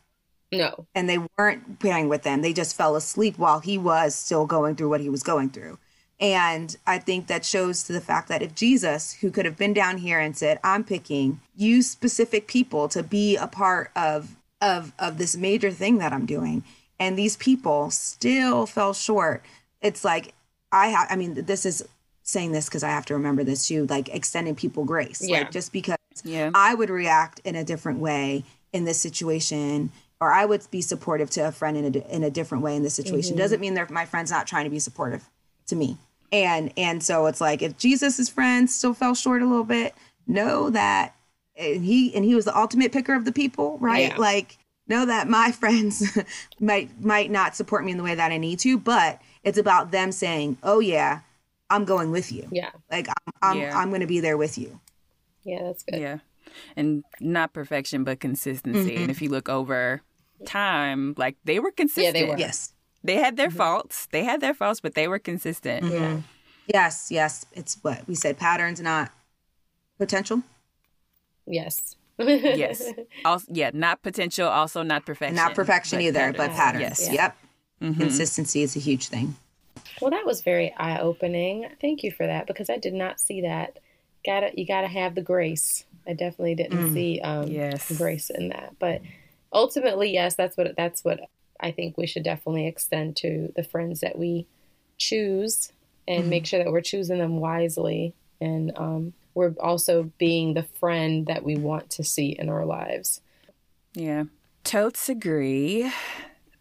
No. 0.56 0.86
And 0.94 1.08
they 1.08 1.18
weren't 1.36 1.78
praying 1.78 2.08
with 2.08 2.22
them. 2.22 2.42
They 2.42 2.52
just 2.52 2.76
fell 2.76 2.96
asleep 2.96 3.38
while 3.38 3.60
he 3.60 3.78
was 3.78 4.14
still 4.14 4.46
going 4.46 4.76
through 4.76 4.90
what 4.90 5.00
he 5.00 5.08
was 5.08 5.22
going 5.22 5.50
through. 5.50 5.78
And 6.20 6.76
I 6.86 6.98
think 6.98 7.26
that 7.26 7.44
shows 7.44 7.82
to 7.84 7.92
the 7.92 8.00
fact 8.00 8.28
that 8.28 8.40
if 8.40 8.54
Jesus, 8.54 9.14
who 9.14 9.30
could 9.30 9.44
have 9.44 9.56
been 9.56 9.74
down 9.74 9.98
here 9.98 10.20
and 10.20 10.36
said, 10.36 10.60
I'm 10.62 10.84
picking 10.84 11.40
you 11.56 11.82
specific 11.82 12.46
people 12.46 12.88
to 12.88 13.02
be 13.02 13.36
a 13.36 13.46
part 13.46 13.90
of 13.96 14.36
of 14.64 14.92
of 14.98 15.18
this 15.18 15.36
major 15.36 15.70
thing 15.70 15.98
that 15.98 16.12
I'm 16.12 16.26
doing 16.26 16.64
and 16.98 17.18
these 17.18 17.36
people 17.36 17.90
still 17.90 18.66
fell 18.66 18.94
short 18.94 19.42
it's 19.82 20.04
like 20.04 20.34
I 20.72 20.88
have 20.88 21.06
I 21.10 21.16
mean 21.16 21.44
this 21.44 21.66
is 21.66 21.86
saying 22.22 22.52
this 22.52 22.66
because 22.66 22.82
I 22.82 22.88
have 22.88 23.04
to 23.06 23.14
remember 23.14 23.44
this 23.44 23.68
too 23.68 23.86
like 23.86 24.08
extending 24.08 24.54
people 24.54 24.84
grace 24.84 25.20
yeah. 25.22 25.38
like 25.38 25.50
just 25.50 25.72
because 25.72 25.98
yeah. 26.24 26.50
I 26.54 26.74
would 26.74 26.90
react 26.90 27.40
in 27.44 27.54
a 27.56 27.64
different 27.64 27.98
way 27.98 28.44
in 28.72 28.84
this 28.84 29.00
situation 29.00 29.92
or 30.20 30.32
I 30.32 30.44
would 30.44 30.66
be 30.70 30.80
supportive 30.80 31.30
to 31.30 31.48
a 31.48 31.52
friend 31.52 31.76
in 31.76 31.84
a, 31.96 32.14
in 32.14 32.22
a 32.22 32.30
different 32.30 32.64
way 32.64 32.76
in 32.76 32.82
this 32.82 32.94
situation. 32.94 33.32
Mm-hmm. 33.32 33.40
Doesn't 33.40 33.60
mean 33.60 33.74
they're 33.74 33.88
my 33.90 34.06
friend's 34.06 34.30
not 34.30 34.46
trying 34.46 34.64
to 34.64 34.70
be 34.70 34.78
supportive 34.78 35.28
to 35.66 35.76
me. 35.76 35.98
And 36.32 36.72
and 36.76 37.02
so 37.02 37.26
it's 37.26 37.40
like 37.40 37.62
if 37.62 37.76
Jesus's 37.78 38.28
friends 38.28 38.74
still 38.74 38.94
fell 38.94 39.14
short 39.14 39.42
a 39.42 39.46
little 39.46 39.64
bit, 39.64 39.94
know 40.26 40.70
that 40.70 41.14
and 41.56 41.84
he 41.84 42.14
and 42.14 42.24
he 42.24 42.34
was 42.34 42.44
the 42.44 42.56
ultimate 42.56 42.92
picker 42.92 43.14
of 43.14 43.24
the 43.24 43.32
people, 43.32 43.78
right? 43.78 44.10
Yeah. 44.10 44.16
Like 44.16 44.58
know 44.88 45.06
that 45.06 45.28
my 45.28 45.52
friends 45.60 46.18
might 46.60 47.00
might 47.00 47.30
not 47.30 47.56
support 47.56 47.84
me 47.84 47.92
in 47.92 47.98
the 47.98 48.04
way 48.04 48.14
that 48.14 48.32
I 48.32 48.38
need 48.38 48.58
to, 48.60 48.78
but 48.78 49.20
it's 49.42 49.58
about 49.58 49.90
them 49.90 50.10
saying, 50.10 50.58
"Oh 50.62 50.80
yeah, 50.80 51.20
I'm 51.70 51.84
going 51.84 52.10
with 52.10 52.32
you." 52.32 52.48
Yeah. 52.50 52.70
Like 52.90 53.08
I'm 53.08 53.32
I'm, 53.42 53.58
Yeah. 53.58 53.78
I'm 53.78 53.90
going 53.90 54.00
to 54.00 54.06
be 54.06 54.20
there 54.20 54.36
with 54.36 54.58
you. 54.58 54.80
Yeah, 55.44 55.62
that's 55.64 55.82
good. 55.82 56.00
Yeah. 56.00 56.18
And 56.76 57.04
not 57.20 57.52
perfection, 57.52 58.04
but 58.04 58.20
consistency. 58.20 58.94
And 58.94 59.04
mm-hmm. 59.04 59.10
if 59.10 59.22
you 59.22 59.28
look 59.28 59.48
over 59.48 60.02
time, 60.46 61.14
like 61.16 61.36
they 61.44 61.58
were 61.58 61.70
consistent. 61.70 62.14
Yeah, 62.14 62.20
they 62.20 62.28
were. 62.28 62.38
Yes. 62.38 62.72
They 63.02 63.16
had 63.16 63.36
their 63.36 63.48
mm-hmm. 63.48 63.58
faults. 63.58 64.08
They 64.10 64.24
had 64.24 64.40
their 64.40 64.54
faults, 64.54 64.80
but 64.80 64.94
they 64.94 65.08
were 65.08 65.18
consistent. 65.18 65.84
Mm-hmm. 65.84 65.94
Yeah. 65.94 66.20
Yes, 66.66 67.08
yes. 67.10 67.44
It's 67.52 67.78
what 67.82 68.06
we 68.08 68.14
said 68.14 68.38
patterns, 68.38 68.80
not 68.80 69.10
potential. 69.98 70.42
Yes. 71.46 71.96
Yes. 72.18 72.92
Also, 73.24 73.46
yeah, 73.50 73.70
not 73.72 74.02
potential, 74.02 74.48
also 74.48 74.82
not 74.82 75.04
perfection. 75.04 75.34
Not 75.34 75.54
perfection 75.54 75.98
but 75.98 76.04
either, 76.04 76.32
but 76.32 76.50
patterns. 76.50 76.82
Yes. 76.82 77.08
Yep. 77.12 77.36
Mhm. 77.82 77.98
Consistency 77.98 78.62
is 78.62 78.76
a 78.76 78.78
huge 78.78 79.08
thing. 79.08 79.36
Well, 80.00 80.10
that 80.10 80.26
was 80.26 80.42
very 80.42 80.72
eye 80.76 81.00
opening. 81.00 81.66
Thank 81.80 82.02
you 82.02 82.12
for 82.12 82.26
that 82.26 82.46
because 82.46 82.70
I 82.70 82.76
did 82.78 82.94
not 82.94 83.18
see 83.20 83.40
that. 83.42 83.78
Gotta 84.24 84.50
you 84.54 84.66
gotta 84.66 84.88
have 84.88 85.14
the 85.14 85.22
grace. 85.22 85.84
I 86.06 86.12
definitely 86.12 86.54
didn't 86.54 86.92
see 86.92 87.20
um, 87.20 87.48
Yes. 87.48 87.90
grace 87.96 88.30
in 88.30 88.48
that. 88.48 88.74
But 88.78 89.02
ultimately, 89.52 90.12
yes, 90.12 90.34
that's 90.34 90.56
what 90.56 90.74
that's 90.76 91.04
what 91.04 91.20
I 91.60 91.70
think 91.70 91.96
we 91.96 92.06
should 92.06 92.24
definitely 92.24 92.66
extend 92.66 93.16
to 93.18 93.52
the 93.56 93.64
friends 93.64 94.00
that 94.00 94.18
we 94.18 94.46
choose 94.98 95.72
and 96.06 96.28
make 96.28 96.46
sure 96.46 96.62
that 96.62 96.70
we're 96.70 96.80
choosing 96.82 97.18
them 97.18 97.38
wisely 97.38 98.14
and 98.40 98.72
um, 98.76 99.12
we're 99.34 99.54
also 99.60 100.10
being 100.18 100.54
the 100.54 100.62
friend 100.62 101.26
that 101.26 101.44
we 101.44 101.56
want 101.56 101.90
to 101.90 102.04
see 102.04 102.36
in 102.38 102.48
our 102.48 102.64
lives. 102.64 103.20
Yeah. 103.94 104.24
Totes 104.62 105.08
agree. 105.08 105.84
I 105.84 105.92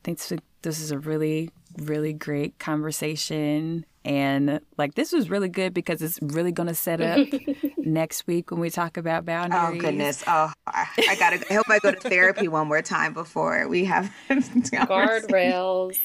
think 0.04 0.20
this 0.62 0.80
is 0.80 0.92
a 0.92 1.00
really, 1.00 1.50
really 1.78 2.14
great 2.14 2.60
conversation. 2.60 3.86
And 4.06 4.60
like 4.78 4.96
this 4.96 5.14
was 5.14 5.30
really 5.30 5.50
good 5.50 5.74
because 5.74 6.02
it's 6.02 6.20
really 6.22 6.52
going 6.52 6.68
to 6.68 6.76
set 6.76 7.00
up 7.00 7.26
next 7.78 8.28
week 8.28 8.52
when 8.52 8.60
we 8.60 8.70
talk 8.70 8.98
about 8.98 9.24
oh, 9.24 9.26
boundaries. 9.26 9.72
Oh 9.76 9.80
goodness. 9.80 10.24
Oh, 10.28 10.52
I, 10.68 10.88
I 11.10 11.16
gotta. 11.16 11.46
I 11.50 11.54
hope 11.54 11.70
I 11.70 11.80
go 11.80 11.92
to 11.92 12.00
therapy 12.00 12.48
one 12.48 12.68
more 12.68 12.82
time 12.82 13.14
before 13.14 13.68
we 13.68 13.86
have 13.86 14.12
Guardrails. 14.30 15.98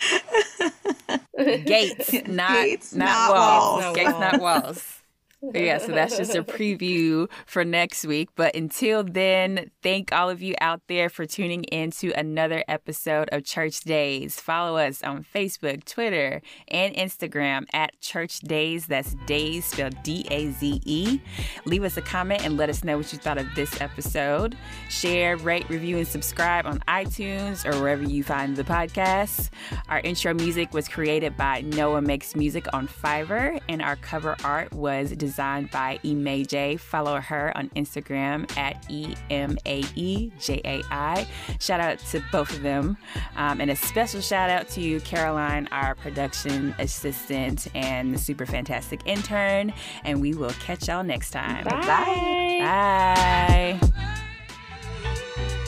Gates, 1.38 2.12
not 2.26 2.64
Gates, 2.64 2.94
not, 2.94 3.06
not 3.06 3.30
walls. 3.30 3.82
walls. 3.82 3.96
Gates, 3.96 4.10
not 4.10 4.40
walls. 4.40 5.01
Yeah, 5.42 5.78
so 5.78 5.88
that's 5.88 6.16
just 6.16 6.36
a 6.36 6.44
preview 6.44 7.28
for 7.46 7.64
next 7.64 8.06
week. 8.06 8.28
But 8.36 8.54
until 8.54 9.02
then, 9.02 9.72
thank 9.82 10.12
all 10.12 10.30
of 10.30 10.40
you 10.40 10.54
out 10.60 10.82
there 10.86 11.08
for 11.08 11.26
tuning 11.26 11.64
in 11.64 11.90
to 11.92 12.12
another 12.12 12.62
episode 12.68 13.28
of 13.32 13.44
Church 13.44 13.80
Daze. 13.80 14.38
Follow 14.38 14.76
us 14.76 15.02
on 15.02 15.24
Facebook, 15.24 15.84
Twitter, 15.84 16.42
and 16.68 16.94
Instagram 16.94 17.64
at 17.72 18.00
Church 18.00 18.38
Daze. 18.38 18.86
That's 18.86 19.16
Daze 19.26 19.64
spelled 19.64 20.00
D 20.04 20.24
A 20.30 20.52
Z 20.52 20.80
E. 20.84 21.20
Leave 21.64 21.82
us 21.82 21.96
a 21.96 22.02
comment 22.02 22.44
and 22.44 22.56
let 22.56 22.70
us 22.70 22.84
know 22.84 22.98
what 22.98 23.12
you 23.12 23.18
thought 23.18 23.38
of 23.38 23.46
this 23.56 23.80
episode. 23.80 24.56
Share, 24.90 25.36
rate, 25.36 25.68
review, 25.68 25.98
and 25.98 26.06
subscribe 26.06 26.66
on 26.66 26.78
iTunes 26.86 27.66
or 27.66 27.76
wherever 27.80 28.04
you 28.04 28.22
find 28.22 28.54
the 28.56 28.64
podcast. 28.64 29.50
Our 29.88 29.98
intro 30.00 30.34
music 30.34 30.72
was 30.72 30.86
created 30.86 31.36
by 31.36 31.62
Noah 31.62 32.00
Makes 32.00 32.36
Music 32.36 32.66
on 32.72 32.86
Fiverr, 32.86 33.60
and 33.68 33.82
our 33.82 33.96
cover 33.96 34.36
art 34.44 34.72
was 34.72 35.10
designed 35.10 35.31
by 35.36 35.98
Emae 36.04 36.46
Jai. 36.46 36.76
Follow 36.76 37.20
her 37.20 37.56
on 37.56 37.68
Instagram 37.70 38.50
at 38.56 38.84
E 38.88 39.14
M 39.30 39.56
A 39.66 39.82
E 39.94 40.30
J 40.40 40.60
A 40.64 40.82
I. 40.90 41.26
Shout 41.60 41.80
out 41.80 41.98
to 42.10 42.22
both 42.32 42.50
of 42.50 42.62
them. 42.62 42.96
Um, 43.36 43.60
and 43.60 43.70
a 43.70 43.76
special 43.76 44.20
shout 44.20 44.50
out 44.50 44.68
to 44.70 45.00
Caroline, 45.00 45.68
our 45.72 45.94
production 45.94 46.74
assistant 46.78 47.68
and 47.74 48.14
the 48.14 48.18
super 48.18 48.46
fantastic 48.46 49.00
intern. 49.04 49.72
And 50.04 50.20
we 50.20 50.34
will 50.34 50.50
catch 50.50 50.88
y'all 50.88 51.04
next 51.04 51.30
time. 51.30 51.64
Bye. 51.64 53.78
Bye. 53.80 55.58